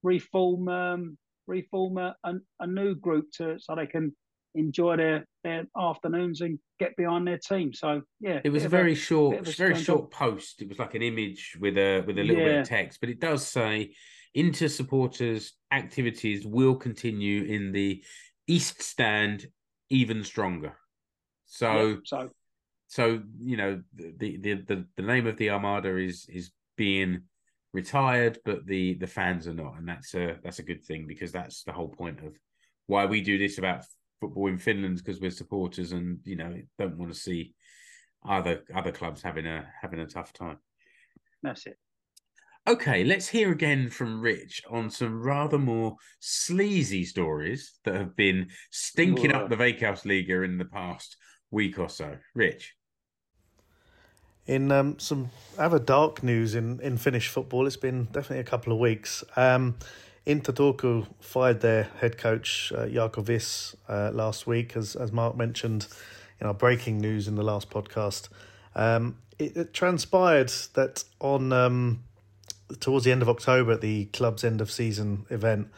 reform 0.01 0.67
um, 0.67 1.17
reform 1.47 1.97
a, 1.97 2.15
a, 2.23 2.33
a, 2.61 2.67
new 2.67 2.95
group 2.95 3.25
to 3.33 3.57
so 3.59 3.75
they 3.75 3.87
can 3.87 4.15
enjoy 4.55 4.97
their 4.97 5.25
their 5.43 5.65
afternoons 5.77 6.41
and 6.41 6.59
get 6.79 6.95
behind 6.95 7.27
their 7.27 7.37
team. 7.37 7.73
So 7.73 8.01
yeah, 8.19 8.39
it 8.43 8.49
was 8.49 8.65
a 8.65 8.69
very 8.69 8.93
a, 8.93 8.95
short, 8.95 9.45
very 9.57 9.75
short 9.75 10.11
post. 10.11 10.61
It 10.61 10.69
was 10.69 10.79
like 10.79 10.95
an 10.95 11.01
image 11.01 11.57
with 11.59 11.77
a 11.77 12.01
with 12.01 12.17
a 12.17 12.23
little 12.23 12.41
yeah. 12.41 12.49
bit 12.49 12.59
of 12.61 12.67
text, 12.67 12.99
but 12.99 13.09
it 13.09 13.19
does 13.19 13.45
say 13.45 13.93
inter 14.33 14.67
supporters 14.67 15.53
activities 15.71 16.45
will 16.45 16.75
continue 16.75 17.43
in 17.43 17.71
the 17.71 18.03
East 18.47 18.81
Stand 18.81 19.47
even 19.89 20.23
stronger. 20.23 20.77
So 21.45 21.87
yeah, 21.87 21.95
so 22.05 22.29
so 22.87 23.21
you 23.39 23.57
know 23.57 23.81
the, 23.95 24.37
the 24.37 24.53
the 24.53 24.85
the 24.95 25.03
name 25.03 25.27
of 25.27 25.37
the 25.37 25.49
Armada 25.49 25.97
is 25.97 26.25
is 26.29 26.51
being 26.77 27.23
retired, 27.73 28.39
but 28.45 28.65
the 28.65 28.93
the 28.95 29.07
fans 29.07 29.47
are 29.47 29.53
not, 29.53 29.77
and 29.77 29.87
that's 29.87 30.13
a 30.13 30.37
that's 30.43 30.59
a 30.59 30.63
good 30.63 30.83
thing 30.83 31.05
because 31.07 31.31
that's 31.31 31.63
the 31.63 31.73
whole 31.73 31.89
point 31.89 32.19
of 32.19 32.37
why 32.87 33.05
we 33.05 33.21
do 33.21 33.37
this 33.37 33.57
about 33.57 33.83
football 34.19 34.47
in 34.47 34.57
Finland 34.57 34.97
because 34.97 35.19
we're 35.19 35.31
supporters 35.31 35.91
and 35.91 36.19
you 36.23 36.35
know 36.35 36.55
don't 36.77 36.97
want 36.97 37.11
to 37.11 37.19
see 37.19 37.53
other 38.27 38.63
other 38.73 38.91
clubs 38.91 39.21
having 39.21 39.45
a 39.45 39.67
having 39.81 39.99
a 39.99 40.07
tough 40.07 40.31
time. 40.31 40.57
That's 41.41 41.65
it. 41.65 41.77
Okay, 42.65 43.03
let's 43.03 43.27
hear 43.27 43.51
again 43.51 43.89
from 43.89 44.21
Rich 44.21 44.61
on 44.69 44.89
some 44.89 45.21
rather 45.21 45.59
more 45.59 45.97
sleazy 46.21 47.03
stories 47.03 47.77
that 47.83 47.95
have 47.95 48.15
been 48.15 48.47
stinking 48.71 49.31
Whoa. 49.31 49.39
up 49.39 49.49
the 49.49 49.57
Veikkausliiga 49.57 50.45
in 50.45 50.57
the 50.57 50.65
past 50.65 51.17
week 51.51 51.77
or 51.77 51.89
so. 51.89 52.15
Rich. 52.33 52.73
In 54.45 54.71
um, 54.71 54.99
some 54.99 55.29
other 55.57 55.79
dark 55.79 56.21
news 56.21 56.53
in, 56.53 56.79
in 56.81 56.97
Finnish 56.97 57.29
football, 57.29 57.65
it's 57.65 57.77
been 57.77 58.05
definitely 58.05 58.39
a 58.39 58.43
couple 58.43 58.73
of 58.73 58.79
weeks. 58.79 59.23
Um, 59.37 59.75
Inter 60.25 60.51
Turku 60.53 61.07
fired 61.19 61.61
their 61.61 61.83
head 61.99 62.17
coach 62.17 62.71
uh, 62.75 62.85
Viss 62.87 63.75
uh, 63.87 64.11
last 64.13 64.45
week, 64.47 64.75
as 64.75 64.95
as 64.95 65.11
Mark 65.11 65.35
mentioned 65.35 65.87
in 66.39 66.47
our 66.47 66.53
breaking 66.53 66.99
news 66.99 67.27
in 67.27 67.35
the 67.35 67.43
last 67.43 67.69
podcast. 67.69 68.27
Um, 68.75 69.17
it, 69.39 69.55
it, 69.55 69.73
transpired 69.73 70.51
that 70.73 71.03
on 71.19 71.53
um, 71.53 72.03
towards 72.79 73.05
the 73.05 73.11
end 73.11 73.21
of 73.21 73.29
October, 73.29 73.73
at 73.73 73.81
the 73.81 74.05
club's 74.05 74.43
end 74.43 74.61
of 74.61 74.71
season 74.71 75.25
event, 75.29 75.69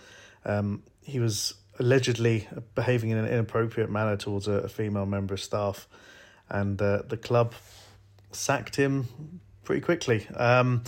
um, 0.43 0.83
he 1.03 1.19
was 1.19 1.55
allegedly 1.79 2.47
behaving 2.73 3.09
in 3.09 3.17
an 3.17 3.27
inappropriate 3.27 3.89
manner 3.89 4.15
towards 4.15 4.47
a, 4.47 4.53
a 4.53 4.69
female 4.69 5.05
member 5.05 5.33
of 5.33 5.41
staff, 5.41 5.87
and 6.49 6.81
uh, 6.81 7.01
the 7.07 7.17
club 7.17 7.53
sacked 8.35 8.75
him 8.75 9.07
pretty 9.63 9.81
quickly. 9.81 10.27
Um, 10.35 10.83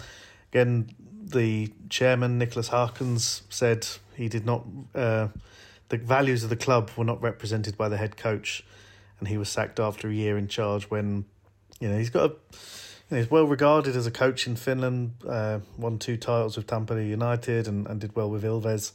again, 0.52 0.90
the 1.24 1.72
chairman 1.90 2.38
Nicholas 2.38 2.70
Harkins 2.70 3.44
said 3.50 3.88
he 4.16 4.30
did 4.30 4.46
not. 4.46 4.66
Uh, 4.96 5.28
the 5.90 5.98
values 5.98 6.44
of 6.44 6.50
the 6.50 6.56
club 6.56 6.90
were 6.98 7.06
not 7.06 7.22
represented 7.22 7.78
by 7.78 7.90
the 7.90 7.98
head 7.98 8.18
coach, 8.18 8.64
and 9.20 9.28
he 9.28 9.38
was 9.38 9.50
sacked 9.50 9.80
after 9.80 10.10
a 10.10 10.14
year 10.14 10.38
in 10.38 10.48
charge. 10.48 10.90
When 10.90 11.26
you 11.80 11.90
know 11.90 11.98
he's 11.98 12.10
got 12.10 12.32
a, 12.32 13.16
he's 13.16 13.30
well 13.30 13.46
regarded 13.46 13.96
as 13.96 14.08
a 14.08 14.12
coach 14.12 14.48
in 14.48 14.56
Finland. 14.56 15.14
Uh, 15.28 15.60
won 15.78 16.00
two 16.00 16.18
titles 16.18 16.58
with 16.58 16.68
Tampere 16.68 17.08
United 17.08 17.68
and, 17.68 17.88
and 17.88 18.00
did 18.00 18.16
well 18.16 18.30
with 18.30 18.44
Ilves. 18.44 18.92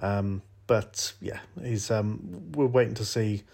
Um, 0.00 0.42
but 0.66 1.12
yeah, 1.20 1.40
he's 1.62 1.90
um, 1.90 2.52
we're 2.52 2.66
waiting 2.66 2.94
to 2.94 3.04
see 3.04 3.44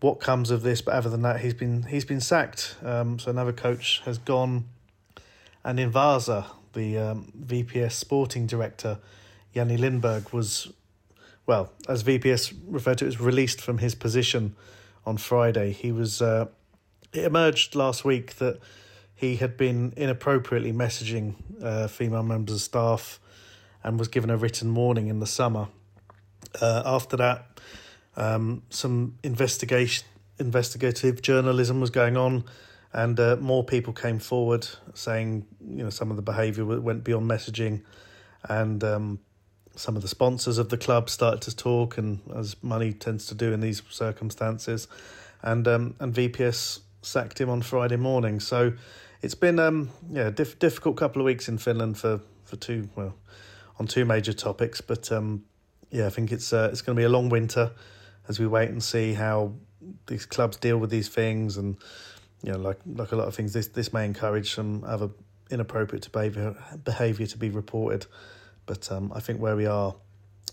what 0.00 0.20
comes 0.20 0.50
of 0.50 0.62
this. 0.62 0.80
But 0.82 0.94
other 0.94 1.10
than 1.10 1.22
that, 1.22 1.40
he's 1.40 1.54
been 1.54 1.84
he's 1.84 2.04
been 2.04 2.20
sacked. 2.20 2.76
Um, 2.82 3.18
so 3.18 3.30
another 3.30 3.52
coach 3.52 4.02
has 4.04 4.18
gone, 4.18 4.64
and 5.64 5.80
in 5.80 5.90
Vasa, 5.90 6.46
the 6.74 6.98
um, 6.98 7.32
VPS 7.38 7.92
sporting 7.92 8.46
director, 8.46 8.98
Janni 9.54 9.78
Lindberg, 9.78 10.32
was, 10.32 10.72
well, 11.46 11.72
as 11.88 12.04
VPS 12.04 12.54
referred 12.66 12.98
to 12.98 13.04
it, 13.04 13.08
was 13.08 13.20
released 13.20 13.60
from 13.60 13.78
his 13.78 13.94
position 13.94 14.54
on 15.06 15.16
Friday. 15.16 15.72
He 15.72 15.90
was, 15.92 16.20
uh, 16.20 16.46
it 17.12 17.24
emerged 17.24 17.74
last 17.74 18.04
week 18.04 18.36
that 18.36 18.58
he 19.14 19.36
had 19.36 19.56
been 19.56 19.94
inappropriately 19.96 20.72
messaging 20.72 21.34
uh, 21.62 21.88
female 21.88 22.22
members 22.22 22.56
of 22.56 22.60
staff 22.60 23.20
and 23.82 23.98
was 23.98 24.08
given 24.08 24.30
a 24.30 24.36
written 24.36 24.74
warning 24.74 25.08
in 25.08 25.20
the 25.20 25.26
summer. 25.26 25.68
Uh, 26.60 26.82
after 26.84 27.16
that, 27.16 27.53
um, 28.16 28.62
some 28.70 29.18
investigation, 29.22 30.06
investigative 30.38 31.22
journalism 31.22 31.80
was 31.80 31.90
going 31.90 32.16
on 32.16 32.44
and 32.94 33.18
uh, 33.18 33.36
more 33.40 33.64
people 33.64 33.92
came 33.92 34.20
forward 34.20 34.66
saying 34.94 35.44
you 35.68 35.82
know 35.82 35.90
some 35.90 36.10
of 36.10 36.16
the 36.16 36.22
behaviour 36.22 36.64
went 36.64 37.02
beyond 37.04 37.28
messaging, 37.28 37.82
and 38.48 38.82
um, 38.84 39.18
some 39.74 39.96
of 39.96 40.02
the 40.02 40.08
sponsors 40.08 40.58
of 40.58 40.68
the 40.68 40.78
club 40.78 41.10
started 41.10 41.42
to 41.42 41.54
talk, 41.54 41.98
and 41.98 42.20
as 42.34 42.56
money 42.62 42.92
tends 42.92 43.26
to 43.26 43.34
do 43.34 43.52
in 43.52 43.60
these 43.60 43.82
circumstances, 43.90 44.86
and 45.42 45.66
um, 45.66 45.96
and 45.98 46.14
VPS 46.14 46.80
sacked 47.02 47.40
him 47.40 47.50
on 47.50 47.60
Friday 47.60 47.96
morning. 47.96 48.38
So 48.38 48.72
it's 49.20 49.34
been 49.34 49.58
um 49.58 49.90
yeah 50.10 50.30
diff- 50.30 50.58
difficult 50.60 50.96
couple 50.96 51.20
of 51.20 51.26
weeks 51.26 51.48
in 51.48 51.58
Finland 51.58 51.98
for 51.98 52.20
for 52.44 52.56
two 52.56 52.88
well 52.94 53.16
on 53.80 53.88
two 53.88 54.04
major 54.04 54.32
topics, 54.32 54.80
but 54.80 55.10
um 55.10 55.44
yeah 55.90 56.06
I 56.06 56.10
think 56.10 56.30
it's 56.30 56.52
uh, 56.52 56.68
it's 56.70 56.80
going 56.80 56.94
to 56.96 57.00
be 57.00 57.04
a 57.04 57.08
long 57.08 57.28
winter 57.28 57.72
as 58.28 58.38
we 58.38 58.46
wait 58.46 58.70
and 58.70 58.82
see 58.82 59.14
how 59.14 59.52
these 60.06 60.26
clubs 60.26 60.56
deal 60.56 60.78
with 60.78 60.90
these 60.90 61.08
things 61.08 61.56
and 61.56 61.76
you 62.44 62.52
know, 62.52 62.58
like 62.58 62.78
like 62.86 63.12
a 63.12 63.16
lot 63.16 63.26
of 63.26 63.34
things, 63.34 63.54
this 63.54 63.68
this 63.68 63.92
may 63.92 64.04
encourage 64.04 64.54
some 64.54 64.84
other 64.84 65.08
inappropriate 65.50 66.10
behavior 66.12 66.54
behavior 66.84 67.26
to 67.26 67.38
be 67.38 67.48
reported. 67.48 68.06
But 68.66 68.90
um, 68.92 69.12
I 69.14 69.20
think 69.20 69.40
where 69.40 69.56
we 69.56 69.66
are, 69.66 69.94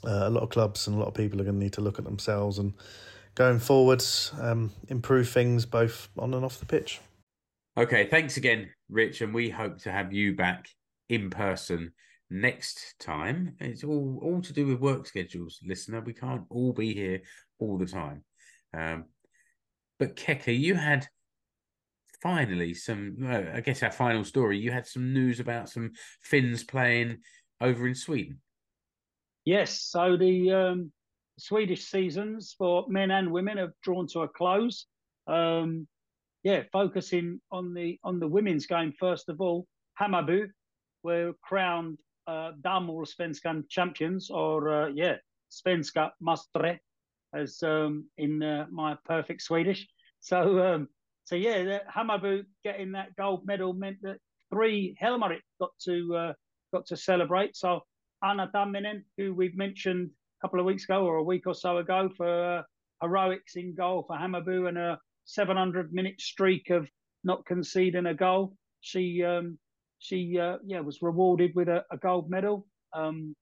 uh, 0.06 0.24
a 0.24 0.30
lot 0.30 0.44
of 0.44 0.50
clubs 0.50 0.88
and 0.88 0.96
a 0.96 1.00
lot 1.00 1.10
of 1.10 1.14
people 1.14 1.40
are 1.42 1.44
going 1.44 1.58
to 1.58 1.64
need 1.64 1.74
to 1.74 1.82
look 1.82 2.00
at 2.00 2.06
themselves 2.06 2.60
and 2.60 2.74
going 3.36 3.60
forwards 3.60 4.32
um, 4.40 4.72
improve 4.88 5.30
things 5.30 5.66
both 5.66 6.10
on 6.18 6.34
and 6.34 6.44
off 6.46 6.60
the 6.60 6.66
pitch. 6.66 7.00
Okay, 7.78 8.08
thanks 8.08 8.38
again, 8.38 8.70
Rich, 8.90 9.22
and 9.22 9.34
we 9.34 9.50
hope 9.50 9.78
to 9.80 9.92
have 9.92 10.12
you 10.12 10.36
back 10.36 10.68
in 11.10 11.30
person 11.30 11.92
next 12.30 12.96
time. 13.00 13.56
It's 13.60 13.84
all 13.84 14.20
all 14.22 14.42
to 14.42 14.54
do 14.54 14.66
with 14.68 14.80
work 14.80 15.08
schedules, 15.08 15.60
listener. 15.66 16.00
We 16.02 16.14
can't 16.14 16.46
all 16.50 16.72
be 16.72 16.94
here 16.94 17.22
all 17.62 17.78
the 17.78 17.86
time. 17.86 18.24
Um, 18.74 19.06
but 20.00 20.16
Keke, 20.16 20.60
you 20.60 20.76
had 20.76 21.08
finally 22.22 22.74
some 22.74 23.18
i 23.56 23.60
guess 23.62 23.82
our 23.82 23.92
final 23.92 24.24
story 24.24 24.58
you 24.58 24.72
had 24.72 24.86
some 24.86 25.12
news 25.12 25.40
about 25.40 25.68
some 25.68 25.92
finns 26.22 26.64
playing 26.64 27.18
over 27.60 27.88
in 27.88 27.96
sweden 27.96 28.40
yes 29.44 29.82
so 29.82 30.16
the 30.16 30.52
um, 30.52 30.92
swedish 31.40 31.86
seasons 31.86 32.54
for 32.58 32.86
men 32.88 33.10
and 33.10 33.32
women 33.32 33.58
have 33.58 33.72
drawn 33.82 34.06
to 34.06 34.20
a 34.20 34.28
close 34.28 34.86
um, 35.28 35.88
yeah 36.44 36.62
focusing 36.72 37.42
on 37.52 37.74
the 37.74 37.98
on 38.04 38.20
the 38.20 38.28
women's 38.28 38.68
game 38.68 38.94
first 39.00 39.28
of 39.28 39.42
all 39.42 39.66
hammarby 40.00 40.46
were 41.04 41.34
crowned 41.42 41.98
uh, 42.28 42.52
Damallsvenskan 42.62 43.68
champions 43.68 44.30
or 44.30 44.84
uh, 44.84 44.88
yeah 44.90 45.16
Svenska 45.50 46.12
Mastre 46.24 46.78
as 47.34 47.62
um, 47.64 48.06
in 48.18 48.42
uh, 48.44 48.66
my 48.72 48.98
perfect 49.06 49.42
Swedish 49.42 49.88
so 50.22 50.60
um, 50.60 50.88
so 51.26 51.36
yeah, 51.36 51.80
Hammarby 51.94 52.44
getting 52.64 52.92
that 52.94 53.16
gold 53.16 53.46
medal 53.46 53.74
meant 53.74 53.98
that 54.02 54.18
three 54.52 54.96
Helmarit 55.02 55.42
got 55.60 55.72
to 55.86 56.16
uh, 56.16 56.34
got 56.74 56.86
to 56.88 56.98
celebrate. 56.98 57.56
So 57.56 57.82
Anna 58.24 58.50
Tamminen, 58.54 59.04
who 59.18 59.34
we've 59.34 59.56
mentioned 59.56 60.10
a 60.10 60.46
couple 60.46 60.60
of 60.60 60.66
weeks 60.66 60.84
ago 60.84 61.06
or 61.06 61.16
a 61.16 61.24
week 61.24 61.44
or 61.48 61.54
so 61.54 61.78
ago 61.78 62.10
for 62.16 62.60
uh, 62.60 62.64
heroics 63.02 63.56
in 63.56 63.76
goal 63.76 64.04
for 64.08 64.18
Hammarby 64.18 64.68
and 64.68 64.78
a 64.78 65.00
700 65.26 65.94
minute 65.94 66.20
streak 66.20 66.70
of 66.70 66.88
not 67.24 67.46
conceding 67.46 68.08
a 68.08 68.14
goal. 68.14 68.54
She 68.82 69.24
um, 69.24 69.58
she 70.00 70.38
uh, 70.40 70.58
yeah 70.66 70.82
was 70.82 71.02
rewarded 71.02 71.54
with 71.56 71.70
a, 71.70 71.84
a 71.92 71.98
gold 71.98 72.30
medal. 72.30 72.68
Um, 72.94 73.36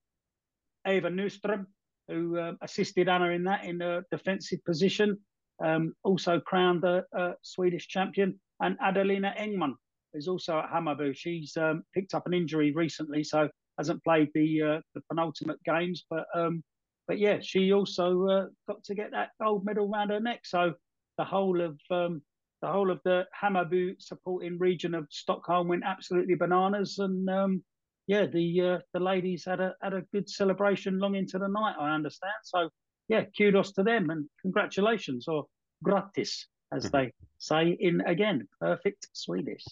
Eva 0.87 1.09
Nyström, 1.09 1.65
who 2.10 2.38
uh, 2.38 2.53
assisted 2.62 3.07
Anna 3.07 3.30
in 3.30 3.43
that 3.45 3.66
in 3.66 3.82
a 3.82 4.03
defensive 4.12 4.64
position, 4.66 5.18
um, 5.64 5.93
also 6.03 6.39
crowned 6.39 6.84
a, 6.84 7.03
a, 7.14 7.34
Swedish 7.41 7.88
champion, 7.88 8.39
and 8.62 8.78
Adelina 8.82 9.34
Engman 9.38 9.74
is 10.14 10.28
also 10.28 10.60
at 10.60 10.70
Hammarby. 10.72 11.16
She's 11.16 11.55
um, 11.57 11.84
picked 11.93 12.14
up 12.14 12.26
an 12.26 12.34
injury 12.34 12.72
recently, 12.72 13.24
so 13.24 13.49
hasn't 13.78 14.03
played 14.03 14.30
the 14.34 14.62
uh, 14.62 14.82
the 14.95 15.01
penultimate 15.10 15.64
games, 15.64 16.05
but 16.10 16.26
um, 16.36 16.64
but 17.07 17.18
yeah, 17.18 17.39
she 17.41 17.74
also 17.74 18.28
uh, 18.28 18.45
got 18.68 18.84
to 18.84 18.95
get 18.95 19.12
that 19.12 19.32
gold 19.41 19.66
medal 19.66 19.89
around 19.91 20.10
her 20.10 20.20
neck. 20.20 20.41
So 20.45 20.74
the 21.18 21.26
whole 21.26 21.62
of 21.62 21.80
um, 21.91 22.22
the 22.62 22.68
whole 22.68 22.91
of 22.91 22.99
the 23.03 23.26
Hammarby 23.41 23.95
supporting 23.99 24.60
region 24.60 24.93
of 24.93 25.07
Stockholm 25.10 25.68
went 25.68 25.84
absolutely 25.86 26.36
bananas, 26.36 26.99
and 26.99 27.30
um, 27.30 27.64
yeah, 28.10 28.26
the 28.26 28.62
uh, 28.62 28.78
the 28.91 28.99
ladies 28.99 29.45
had 29.45 29.60
a 29.60 29.76
had 29.84 29.93
a 29.93 30.01
good 30.12 30.28
celebration 30.28 30.97
long 30.97 31.14
into 31.14 31.38
the 31.38 31.47
night. 31.47 31.76
I 31.80 31.93
understand. 31.93 32.34
So 32.43 32.70
yeah, 33.07 33.26
kudos 33.38 33.74
to 33.74 33.84
them 33.84 34.10
and 34.10 34.26
congratulations 34.41 35.28
or 35.28 35.45
gratis, 35.84 36.47
as 36.74 36.86
mm-hmm. 36.86 36.97
they 36.97 37.14
say 37.38 37.78
in 37.80 38.01
again 38.01 38.47
perfect 38.60 39.10
Swedish. 39.14 39.64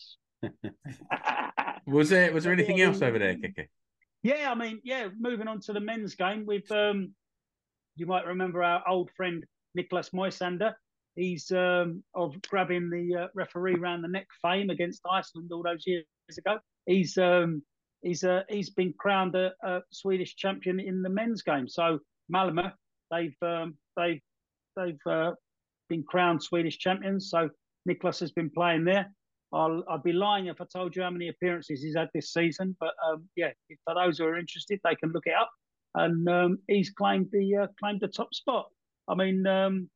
was 1.88 2.10
there 2.10 2.32
was 2.32 2.44
there 2.44 2.54
anything 2.54 2.80
else 2.80 3.02
over 3.02 3.18
there, 3.18 3.34
Keke? 3.34 3.70
Yeah, 4.22 4.52
I 4.52 4.56
mean, 4.56 4.82
yeah. 4.84 5.08
Moving 5.20 5.48
on 5.48 5.60
to 5.62 5.74
the 5.74 5.80
men's 5.80 6.14
game, 6.14 6.46
with 6.46 6.72
um, 6.72 7.16
you 7.96 8.06
might 8.06 8.28
remember 8.28 8.62
our 8.62 8.88
old 8.88 9.10
friend 9.18 9.44
Nicholas 9.74 10.12
Moisander 10.12 10.74
He's 11.18 11.52
um, 11.52 12.04
of 12.14 12.40
grabbing 12.44 12.92
the 12.92 13.24
uh, 13.24 13.28
referee 13.34 13.74
around 13.74 14.04
the 14.04 14.08
neck 14.08 14.28
fame 14.40 14.70
against 14.70 15.02
Iceland 15.12 15.50
all 15.52 15.64
those 15.64 15.84
years 15.88 16.06
ago. 16.38 16.60
He's 16.86 17.18
um, 17.18 17.64
he's 18.02 18.24
uh, 18.24 18.43
he's 18.50 18.70
been 18.70 18.93
crowned 18.98 19.36
a, 19.36 19.54
a, 19.64 19.82
Swedish 19.91 20.36
champion 20.36 20.80
in 20.80 21.02
the 21.02 21.10
men's 21.10 21.41
game. 21.41 21.68
So 21.68 22.00
Malmö, 22.34 22.72
they've 23.12 23.36
um, 23.41 23.76
they've 23.95 24.22
they've 24.76 25.08
uh, 25.10 25.32
been 25.89 26.04
crowned 26.04 26.43
Swedish 26.43 26.78
champions. 26.78 27.30
So 27.30 27.50
Nicholas 27.86 28.20
has 28.20 28.32
been 28.32 28.50
playing 28.50 28.86
there. 28.86 29.12
I'll 29.54 29.84
I'd 29.89 30.04
be 30.04 30.14
lying 30.14 30.48
if 30.48 30.62
I 30.62 30.66
told 30.66 30.95
you 30.95 31.04
how 31.04 31.10
many 31.10 31.30
appearances 31.30 31.82
he's 31.82 31.95
had 31.95 32.10
this 32.14 32.34
season. 32.34 32.76
But 32.80 32.93
um, 33.08 33.28
yeah, 33.36 33.52
for 33.86 33.95
those 33.95 34.18
who 34.18 34.26
are 34.26 34.38
interested, 34.38 34.80
they 34.84 34.95
can 34.95 35.12
look 35.12 35.28
it 35.28 35.34
up. 35.34 35.50
And 35.95 36.28
um, 36.30 36.60
he's 36.68 36.91
claimed 36.91 37.28
the 37.32 37.56
uh, 37.56 37.68
claimed 37.80 38.02
the 38.02 38.08
top 38.08 38.34
spot. 38.34 38.68
I 39.08 39.16
mean, 39.16 39.48
um, 39.48 39.89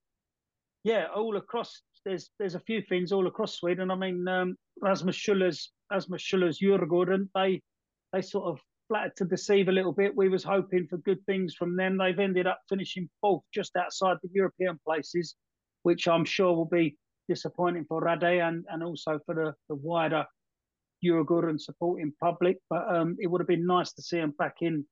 yeah, 0.84 1.08
all 1.14 1.38
across 1.38 1.82
there's 2.06 2.32
there's 2.40 2.56
a 2.56 2.60
few 2.62 2.82
things 2.82 3.12
all 3.12 3.28
across 3.28 3.56
Sweden. 3.56 3.92
I 3.92 3.96
mean, 3.96 4.28
um, 4.28 4.56
Rasmus 4.82 5.16
Schüller's 5.16 5.72
Rasmus 5.92 6.24
Schüller's 6.24 6.60
Djurgården, 6.60 7.30
they 7.36 7.62
they 8.14 8.22
sort 8.22 8.46
of 8.46 8.60
flattered 8.88 9.16
to 9.18 9.26
deceive 9.26 9.70
a 9.70 9.72
little 9.72 9.94
bit. 9.94 10.16
We 10.16 10.30
was 10.30 10.44
hoping 10.44 10.88
for 10.90 10.98
good 10.98 11.26
things 11.26 11.56
from 11.56 11.76
them. 11.76 11.98
They've 11.98 12.20
ended 12.20 12.48
up 12.48 12.60
finishing 12.68 13.10
fourth, 13.22 13.44
just 13.54 13.76
outside 13.78 14.18
the 14.22 14.30
European 14.34 14.80
places, 14.86 15.36
which 15.84 16.08
I'm 16.08 16.26
sure 16.26 16.54
will 16.54 16.66
be 16.66 16.98
disappointing 17.30 17.86
for 17.88 18.02
Rade 18.02 18.42
and, 18.42 18.66
and 18.70 18.84
also 18.84 19.20
for 19.26 19.36
the, 19.36 19.54
the 19.70 19.76
wider 19.76 20.26
Djurgården 21.04 21.60
supporting 21.60 22.14
public. 22.20 22.58
But 22.70 22.94
um, 22.94 23.16
it 23.20 23.28
would 23.28 23.42
have 23.42 23.48
been 23.48 23.66
nice 23.66 23.94
to 23.94 24.02
see 24.02 24.18
them 24.18 24.34
back 24.38 24.58
in 24.62 24.86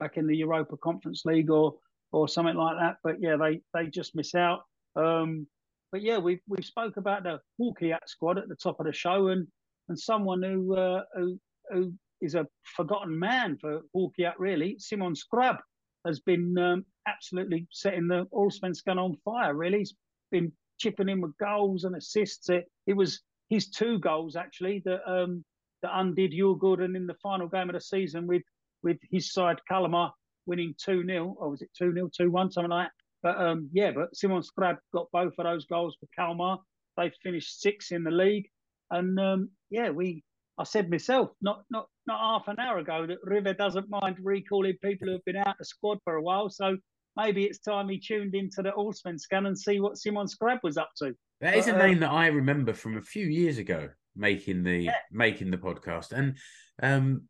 back 0.00 0.16
in 0.16 0.26
the 0.26 0.36
Europa 0.36 0.76
Conference 0.76 1.22
League 1.24 1.50
or 1.50 1.74
or 2.12 2.28
something 2.28 2.56
like 2.56 2.76
that. 2.78 2.96
But 3.02 3.16
yeah, 3.20 3.36
they 3.36 3.60
they 3.72 3.88
just 3.88 4.14
miss 4.14 4.34
out. 4.34 4.62
Um, 4.96 5.46
but 5.90 6.02
yeah, 6.02 6.18
we 6.18 6.40
we 6.48 6.62
spoke 6.62 6.96
about 6.96 7.22
the 7.22 7.40
Huuhkajat 7.60 8.06
squad 8.06 8.38
at 8.38 8.48
the 8.48 8.56
top 8.56 8.80
of 8.80 8.86
the 8.86 8.92
show, 8.92 9.28
and 9.28 9.46
and 9.88 9.98
someone 9.98 10.42
who 10.42 10.76
uh, 10.76 11.02
who 11.14 11.38
who 11.70 11.92
is 12.20 12.34
a 12.34 12.46
forgotten 12.76 13.18
man 13.18 13.56
for 13.58 13.82
Huuhkajat 13.94 14.34
really, 14.38 14.76
Simon 14.78 15.14
Skrabb 15.14 15.58
has 16.06 16.20
been 16.20 16.56
um, 16.58 16.84
absolutely 17.06 17.66
setting 17.70 18.08
the 18.08 18.26
Allsvenskan 18.32 18.98
on 18.98 19.16
fire. 19.24 19.54
Really, 19.54 19.78
he's 19.78 19.94
been 20.30 20.52
chipping 20.78 21.08
in 21.08 21.20
with 21.20 21.36
goals 21.38 21.84
and 21.84 21.96
assists. 21.96 22.48
It, 22.50 22.64
it 22.86 22.94
was 22.94 23.20
his 23.48 23.70
two 23.70 23.98
goals 23.98 24.36
actually 24.36 24.82
that 24.84 25.00
um, 25.10 25.44
that 25.82 25.92
undid 25.94 26.32
Djurgården 26.32 26.96
in 26.96 27.06
the 27.06 27.14
final 27.22 27.48
game 27.48 27.68
of 27.68 27.74
the 27.74 27.80
season 27.80 28.26
with 28.26 28.42
with 28.82 28.98
his 29.10 29.32
side 29.32 29.60
Kalmar 29.68 30.12
winning 30.46 30.74
2 30.78 31.04
0, 31.06 31.36
or 31.38 31.50
was 31.50 31.62
it 31.62 31.70
2 31.78 31.92
0, 31.92 32.10
2 32.16 32.30
1, 32.30 32.52
something 32.52 32.70
like 32.70 32.88
that. 32.88 32.92
But 33.22 33.42
um, 33.42 33.70
yeah, 33.72 33.90
but 33.92 34.14
Simon 34.14 34.42
Skrabb 34.42 34.76
got 34.92 35.10
both 35.12 35.32
of 35.38 35.44
those 35.44 35.64
goals 35.64 35.96
for 35.98 36.06
Kalmar. 36.14 36.58
They 36.96 37.10
finished 37.22 37.60
sixth 37.60 37.92
in 37.92 38.04
the 38.04 38.10
league, 38.10 38.48
and 38.90 39.18
um, 39.18 39.50
yeah, 39.70 39.90
we. 39.90 40.22
I 40.56 40.64
said 40.64 40.90
myself 40.90 41.30
not 41.40 41.64
not 41.70 41.86
not 42.06 42.20
half 42.20 42.48
an 42.48 42.60
hour 42.60 42.78
ago 42.78 43.06
that 43.06 43.18
Rive 43.24 43.56
doesn't 43.56 43.88
mind 43.88 44.16
recalling 44.22 44.76
people 44.82 45.08
who 45.08 45.12
have 45.14 45.24
been 45.24 45.36
out 45.36 45.48
of 45.48 45.58
the 45.58 45.64
squad 45.64 45.98
for 46.04 46.14
a 46.14 46.22
while. 46.22 46.48
So 46.48 46.76
maybe 47.16 47.44
it's 47.44 47.58
time 47.58 47.88
he 47.88 47.98
tuned 47.98 48.34
into 48.34 48.62
the 48.62 48.70
Allsvenskan 48.70 49.46
and 49.46 49.58
see 49.58 49.80
what 49.80 49.96
Simon 49.96 50.26
Skrabb 50.26 50.60
was 50.62 50.76
up 50.76 50.90
to. 50.98 51.14
That 51.40 51.56
is 51.56 51.66
but, 51.66 51.76
a 51.76 51.78
name 51.78 51.94
um, 51.94 52.00
that 52.00 52.10
I 52.10 52.26
remember 52.28 52.72
from 52.72 52.96
a 52.96 53.02
few 53.02 53.26
years 53.26 53.58
ago 53.58 53.88
making 54.16 54.62
the 54.62 54.84
yeah. 54.84 54.96
making 55.10 55.50
the 55.50 55.58
podcast, 55.58 56.12
and 56.12 56.36
um, 56.82 57.22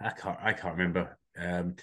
I 0.00 0.10
can't 0.10 0.38
I 0.42 0.52
can't 0.52 0.76
remember. 0.76 1.18
Um, 1.38 1.76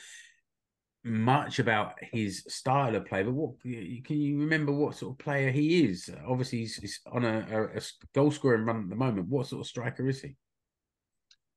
much 1.06 1.60
about 1.60 1.94
his 2.02 2.44
style 2.48 2.96
of 2.96 3.06
play, 3.06 3.22
but 3.22 3.34
what 3.34 3.62
can 3.62 4.20
you 4.20 4.40
remember? 4.40 4.72
What 4.72 4.96
sort 4.96 5.14
of 5.14 5.20
player 5.20 5.52
he 5.52 5.86
is? 5.86 6.10
Obviously, 6.28 6.60
he's, 6.60 6.76
he's 6.78 7.00
on 7.12 7.24
a, 7.24 7.46
a, 7.52 7.64
a, 7.78 7.82
goal 8.14 8.32
scoring 8.32 8.66
run 8.66 8.84
at 8.84 8.90
the 8.90 8.96
moment. 8.96 9.30
What 9.30 9.46
sort 9.48 9.62
of 9.62 9.68
striker 9.68 10.10
is 10.10 10.22
he? 10.22 10.36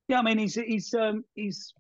Yeah, 0.09 0.19
I 0.19 0.23
mean, 0.23 0.39
he's 0.39 0.55
he's 0.55 0.93
um, 0.93 1.25
he's 1.35 1.73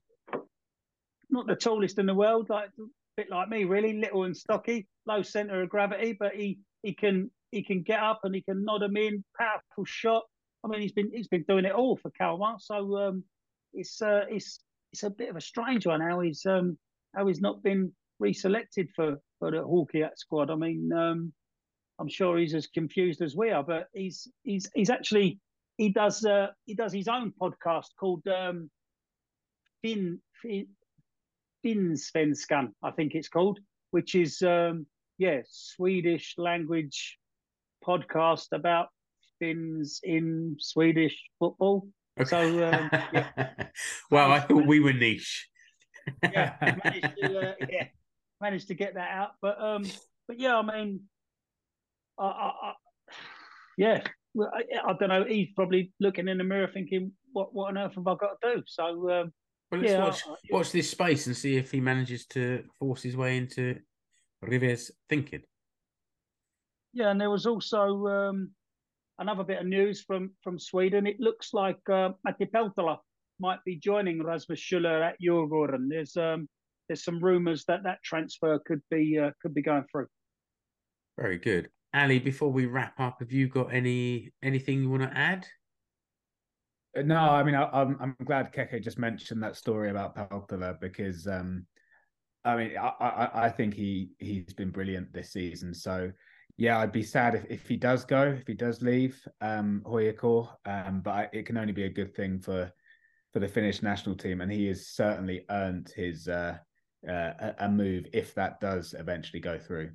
not 1.28 1.46
the 1.46 1.56
tallest 1.56 1.98
in 1.98 2.06
the 2.06 2.14
world, 2.14 2.48
like 2.48 2.70
a 2.78 2.82
bit 3.18 3.30
like 3.30 3.50
me, 3.50 3.64
really, 3.64 3.98
little 3.98 4.24
and 4.24 4.36
stocky, 4.36 4.88
low 5.06 5.22
center 5.22 5.62
of 5.62 5.68
gravity, 5.68 6.16
but 6.18 6.34
he 6.34 6.58
he 6.82 6.94
can 6.94 7.30
he 7.52 7.62
can 7.62 7.82
get 7.82 8.00
up 8.00 8.20
and 8.24 8.34
he 8.34 8.40
can 8.40 8.64
nod 8.64 8.82
him 8.82 8.96
in, 8.96 9.22
powerful 9.38 9.84
shot. 9.84 10.24
I 10.64 10.68
mean, 10.68 10.80
he's 10.80 10.92
been 10.92 11.10
he's 11.12 11.28
been 11.28 11.44
doing 11.46 11.66
it 11.66 11.72
all 11.72 11.98
for 11.98 12.10
Kalmar, 12.18 12.56
so 12.60 12.96
um, 12.96 13.24
it's 13.74 14.00
uh, 14.00 14.24
it's 14.30 14.60
it's 14.92 15.02
a 15.02 15.10
bit 15.10 15.28
of 15.28 15.36
a 15.36 15.40
strange 15.40 15.86
one 15.86 16.00
how 16.00 16.20
he's 16.20 16.46
um 16.46 16.78
how 17.18 17.26
he's 17.26 17.40
not 17.40 17.62
been 17.62 17.92
reselected 18.22 18.88
for 18.94 19.18
for 19.38 19.50
the 19.50 19.58
Huuhkajat 19.58 20.16
squad. 20.16 20.50
I 20.50 20.54
mean, 20.54 20.92
um, 20.92 21.32
I'm 21.98 22.08
sure 22.08 22.38
he's 22.38 22.54
as 22.54 22.68
confused 22.68 23.20
as 23.22 23.36
we 23.36 23.50
are, 23.50 23.64
but 23.64 23.88
he's 23.92 24.28
he's 24.44 24.70
he's 24.74 24.90
actually 24.90 25.40
he 25.76 25.90
does 25.90 26.24
uh, 26.24 26.48
he 26.64 26.74
does 26.74 26.92
his 26.92 27.08
own 27.08 27.32
podcast 27.40 27.88
called 27.98 28.22
um, 28.28 28.70
Finn, 29.82 30.20
Finn 30.40 30.68
Finsvenskan, 31.66 32.68
I 32.82 32.92
think 32.92 33.14
it's 33.14 33.28
called, 33.28 33.58
which 33.90 34.14
is 34.14 34.40
um, 34.42 34.86
yeah 35.18 35.40
Swedish 35.48 36.34
language 36.38 37.18
podcast 37.84 38.46
about 38.52 38.88
Finns 39.40 40.00
in 40.04 40.56
Swedish 40.60 41.18
football. 41.40 41.88
Okay. 42.20 42.28
So 42.28 42.68
um, 42.68 42.90
yeah. 43.12 43.48
well, 44.10 44.30
I 44.30 44.40
thought 44.40 44.66
we 44.66 44.78
were 44.78 44.92
niche 44.92 45.48
yeah, 46.22 46.54
managed 46.84 47.16
to 47.22 47.38
uh, 47.38 47.54
yeah, 47.70 47.86
managed 48.40 48.68
to 48.68 48.74
get 48.74 48.94
that 48.94 49.10
out. 49.10 49.30
But 49.40 49.60
um, 49.60 49.84
but 50.26 50.38
yeah, 50.38 50.56
I 50.56 50.62
mean, 50.62 51.00
I, 52.18 52.24
I, 52.24 52.46
I 52.62 52.72
yeah, 53.76 54.02
well, 54.34 54.50
I, 54.54 54.90
I, 54.90 54.92
don't 54.98 55.08
know. 55.08 55.24
He's 55.24 55.48
probably 55.54 55.92
looking 56.00 56.28
in 56.28 56.38
the 56.38 56.44
mirror, 56.44 56.70
thinking, 56.72 57.12
"What 57.32 57.54
what 57.54 57.68
on 57.68 57.78
earth 57.78 57.94
have 57.94 58.06
I 58.06 58.14
got 58.14 58.40
to 58.42 58.56
do?" 58.56 58.62
So 58.66 58.84
um, 59.10 59.32
well, 59.70 59.80
let's 59.80 59.92
yeah, 59.92 60.04
watch, 60.04 60.22
watch 60.50 60.72
this 60.72 60.90
space 60.90 61.26
and 61.26 61.36
see 61.36 61.56
if 61.56 61.70
he 61.70 61.80
manages 61.80 62.26
to 62.26 62.64
force 62.78 63.02
his 63.02 63.16
way 63.16 63.36
into 63.36 63.76
Rive's 64.42 64.90
thinking. 65.08 65.42
Yeah, 66.92 67.10
and 67.10 67.20
there 67.20 67.30
was 67.30 67.46
also 67.46 68.06
um, 68.06 68.50
another 69.18 69.44
bit 69.44 69.60
of 69.60 69.66
news 69.66 70.02
from 70.02 70.30
from 70.42 70.58
Sweden. 70.58 71.06
It 71.06 71.20
looks 71.20 71.52
like 71.52 71.78
uh, 71.90 72.10
Matti 72.24 72.46
Peltola 72.46 72.98
might 73.40 73.62
be 73.64 73.76
joining 73.76 74.22
Rasmus 74.22 74.60
Schüller 74.60 75.02
at 75.02 75.16
Djurgården. 75.20 75.88
There's 75.88 76.16
um, 76.16 76.48
there's 76.88 77.04
some 77.04 77.22
rumours 77.22 77.64
that 77.66 77.82
that 77.84 78.02
transfer 78.02 78.58
could 78.64 78.80
be 78.90 79.18
uh, 79.18 79.30
could 79.42 79.54
be 79.54 79.62
going 79.62 79.84
through. 79.90 80.06
Very 81.18 81.38
good, 81.38 81.70
Ally. 81.92 82.18
Before 82.18 82.50
we 82.50 82.66
wrap 82.66 82.98
up, 82.98 83.18
have 83.20 83.32
you 83.32 83.48
got 83.48 83.72
any 83.72 84.32
anything 84.42 84.82
you 84.82 84.90
want 84.90 85.02
to 85.02 85.16
add? 85.16 85.46
Uh, 86.96 87.02
no, 87.02 87.18
I 87.18 87.42
mean 87.42 87.54
I, 87.54 87.64
am 87.64 87.96
I'm, 88.00 88.16
I'm 88.18 88.26
glad 88.26 88.52
Keke 88.52 88.82
just 88.82 88.98
mentioned 88.98 89.42
that 89.42 89.56
story 89.56 89.90
about 89.90 90.16
Peltola 90.16 90.80
because 90.80 91.26
um, 91.26 91.66
I 92.44 92.56
mean 92.56 92.76
I, 92.76 92.88
I 93.00 93.44
I 93.46 93.50
think 93.50 93.74
he 93.74 94.10
he's 94.18 94.54
been 94.54 94.70
brilliant 94.70 95.12
this 95.12 95.32
season. 95.32 95.74
So 95.74 96.10
yeah, 96.56 96.78
I'd 96.78 96.92
be 96.92 97.04
sad 97.04 97.36
if, 97.36 97.44
if 97.48 97.68
he 97.68 97.76
does 97.76 98.04
go, 98.04 98.22
if 98.22 98.46
he 98.46 98.54
does 98.54 98.82
leave 98.82 99.20
um, 99.40 99.82
HJK, 99.86 100.48
um, 100.66 101.00
but 101.02 101.10
I, 101.10 101.28
it 101.32 101.46
can 101.46 101.56
only 101.56 101.72
be 101.72 101.84
a 101.84 101.90
good 101.90 102.14
thing 102.16 102.40
for 102.40 102.72
for 103.32 103.40
the 103.40 103.48
Finnish 103.48 103.82
national 103.82 104.16
team, 104.16 104.40
and 104.40 104.50
he 104.50 104.66
has 104.66 104.88
certainly 104.88 105.44
earned 105.50 105.92
his 105.94 106.28
uh, 106.28 106.56
uh, 107.08 107.52
a 107.58 107.68
move 107.68 108.06
if 108.12 108.34
that 108.34 108.60
does 108.60 108.94
eventually 108.98 109.40
go 109.40 109.58
through. 109.58 109.90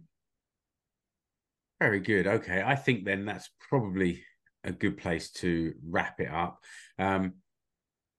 Very 1.79 1.99
good. 1.99 2.27
Okay, 2.27 2.63
I 2.65 2.75
think 2.75 3.03
then 3.03 3.25
that's 3.25 3.49
probably 3.69 4.23
a 4.63 4.71
good 4.71 4.97
place 4.97 5.31
to 5.31 5.73
wrap 5.85 6.19
it 6.19 6.29
up. 6.29 6.59
Um, 6.97 7.33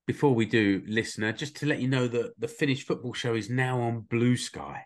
before 0.07 0.35
we 0.35 0.45
do, 0.45 0.83
listener, 0.87 1.33
just 1.33 1.57
to 1.57 1.67
let 1.67 1.81
you 1.81 1.89
know 1.89 2.07
that 2.07 2.39
the 2.39 2.49
Finnish 2.49 2.85
football 2.85 3.15
show 3.15 3.35
is 3.35 3.49
now 3.49 3.81
on 3.81 4.01
Blue 4.01 4.37
Sky. 4.37 4.83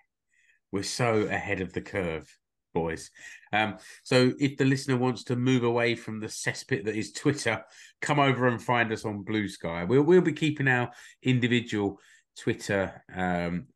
We're 0.70 0.84
so 0.84 1.22
ahead 1.22 1.60
of 1.60 1.72
the 1.72 1.80
curve. 1.80 2.37
Boys. 2.74 3.10
Um, 3.52 3.76
so 4.02 4.32
if 4.38 4.56
the 4.56 4.64
listener 4.64 4.96
wants 4.96 5.24
to 5.24 5.36
move 5.36 5.64
away 5.64 5.94
from 5.94 6.20
the 6.20 6.26
cesspit 6.26 6.84
that 6.84 6.96
is 6.96 7.12
Twitter, 7.12 7.64
come 8.00 8.20
over 8.20 8.46
and 8.46 8.62
find 8.62 8.92
us 8.92 9.04
on 9.04 9.22
Blue 9.22 9.48
Sky. 9.48 9.84
We'll 9.84 10.02
we'll 10.02 10.20
be 10.20 10.32
keeping 10.32 10.68
our 10.68 10.90
individual 11.22 11.98
Twitter 12.36 13.02
um, 13.14 13.66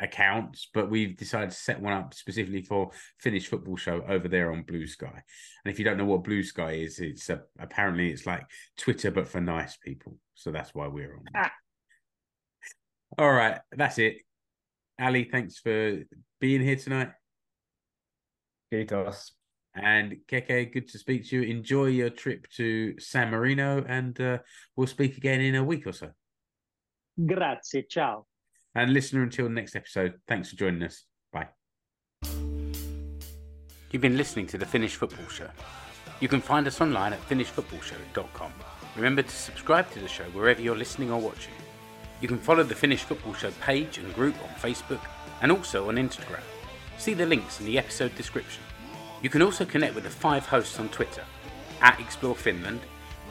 accounts, 0.00 0.68
but 0.72 0.90
we've 0.90 1.16
decided 1.16 1.50
to 1.50 1.56
set 1.56 1.80
one 1.80 1.92
up 1.92 2.14
specifically 2.14 2.62
for 2.62 2.90
Finnish 3.18 3.48
Football 3.48 3.76
Show 3.76 4.02
over 4.08 4.28
there 4.28 4.52
on 4.52 4.62
Blue 4.62 4.86
Sky. 4.86 5.22
And 5.64 5.72
if 5.72 5.78
you 5.78 5.84
don't 5.84 5.98
know 5.98 6.04
what 6.04 6.24
Blue 6.24 6.42
Sky 6.42 6.72
is, 6.72 6.98
it's 7.00 7.28
uh, 7.30 7.38
apparently 7.58 8.10
it's 8.10 8.26
like 8.26 8.44
Twitter 8.76 9.10
but 9.10 9.28
for 9.28 9.40
nice 9.40 9.76
people. 9.76 10.16
So 10.34 10.50
that's 10.50 10.74
why 10.74 10.86
we're 10.88 11.14
on. 11.14 11.24
Ah. 11.34 11.52
All 13.18 13.32
right, 13.32 13.58
that's 13.72 13.98
it. 13.98 14.18
Ally, 14.98 15.26
thanks 15.30 15.58
for 15.58 16.02
being 16.40 16.60
here 16.60 16.76
tonight. 16.76 17.10
Kiitos. 18.72 19.30
And 19.74 20.16
Keke, 20.26 20.72
good 20.72 20.88
to 20.88 20.98
speak 20.98 21.28
to 21.28 21.36
you. 21.36 21.42
Enjoy 21.42 21.86
your 21.86 22.10
trip 22.10 22.48
to 22.56 22.98
San 22.98 23.30
Marino, 23.30 23.84
and 23.86 24.20
uh, 24.20 24.38
we'll 24.76 24.86
speak 24.86 25.16
again 25.16 25.40
in 25.40 25.54
a 25.54 25.62
week 25.62 25.86
or 25.86 25.92
so. 25.92 26.10
Grazie, 27.24 27.84
ciao. 27.88 28.26
And 28.74 28.92
listener, 28.92 29.22
until 29.22 29.48
next 29.48 29.76
episode, 29.76 30.14
thanks 30.26 30.50
for 30.50 30.56
joining 30.56 30.82
us. 30.82 31.04
Bye. 31.32 31.48
You've 33.90 34.02
been 34.02 34.16
listening 34.16 34.46
to 34.48 34.58
the 34.58 34.66
Finnish 34.66 34.96
Football 34.96 35.28
Show. 35.28 35.48
You 36.20 36.28
can 36.28 36.40
find 36.40 36.66
us 36.66 36.80
online 36.80 37.12
at 37.12 37.28
finnishfootballshow.com. 37.28 38.52
Remember 38.96 39.22
to 39.22 39.30
subscribe 39.30 39.90
to 39.92 40.00
the 40.00 40.08
show 40.08 40.24
wherever 40.24 40.60
you're 40.60 40.76
listening 40.76 41.10
or 41.10 41.20
watching. 41.20 41.54
You 42.20 42.26
can 42.26 42.38
follow 42.38 42.64
the 42.64 42.74
Finnish 42.74 43.04
Football 43.04 43.34
Show 43.34 43.52
page 43.60 43.98
and 43.98 44.12
group 44.14 44.34
on 44.42 44.48
Facebook 44.60 45.00
and 45.40 45.52
also 45.52 45.88
on 45.88 45.96
Instagram. 45.96 46.42
See 46.98 47.14
the 47.14 47.26
links 47.26 47.60
in 47.60 47.66
the 47.66 47.78
episode 47.78 48.14
description. 48.16 48.62
You 49.22 49.30
can 49.30 49.40
also 49.40 49.64
connect 49.64 49.94
with 49.94 50.04
the 50.04 50.10
five 50.10 50.44
hosts 50.46 50.80
on 50.80 50.88
Twitter 50.88 51.24
at 51.80 52.00
Explore 52.00 52.34
Finland, 52.34 52.80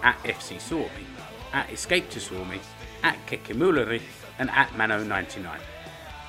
at 0.04 0.18
FC 0.24 0.60
Suomi, 0.60 1.06
at 1.52 1.70
Escape 1.70 2.10
to 2.12 2.20
Suomi, 2.20 2.62
at 3.04 3.18
Kekimuleri, 3.28 4.02
and 4.40 4.50
at 4.52 4.70
Mano99. 4.70 5.60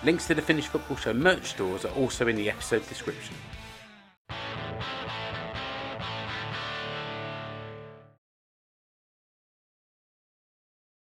Links 0.03 0.27
to 0.27 0.35
the 0.35 0.43
Finnish 0.43 0.67
Football 0.67 0.97
Show 0.97 1.13
merch 1.13 1.51
stores 1.51 1.85
are 1.85 1.95
also 1.95 2.27
in 2.27 2.35
the 2.35 2.51
episode 2.51 2.87
description. 2.89 3.37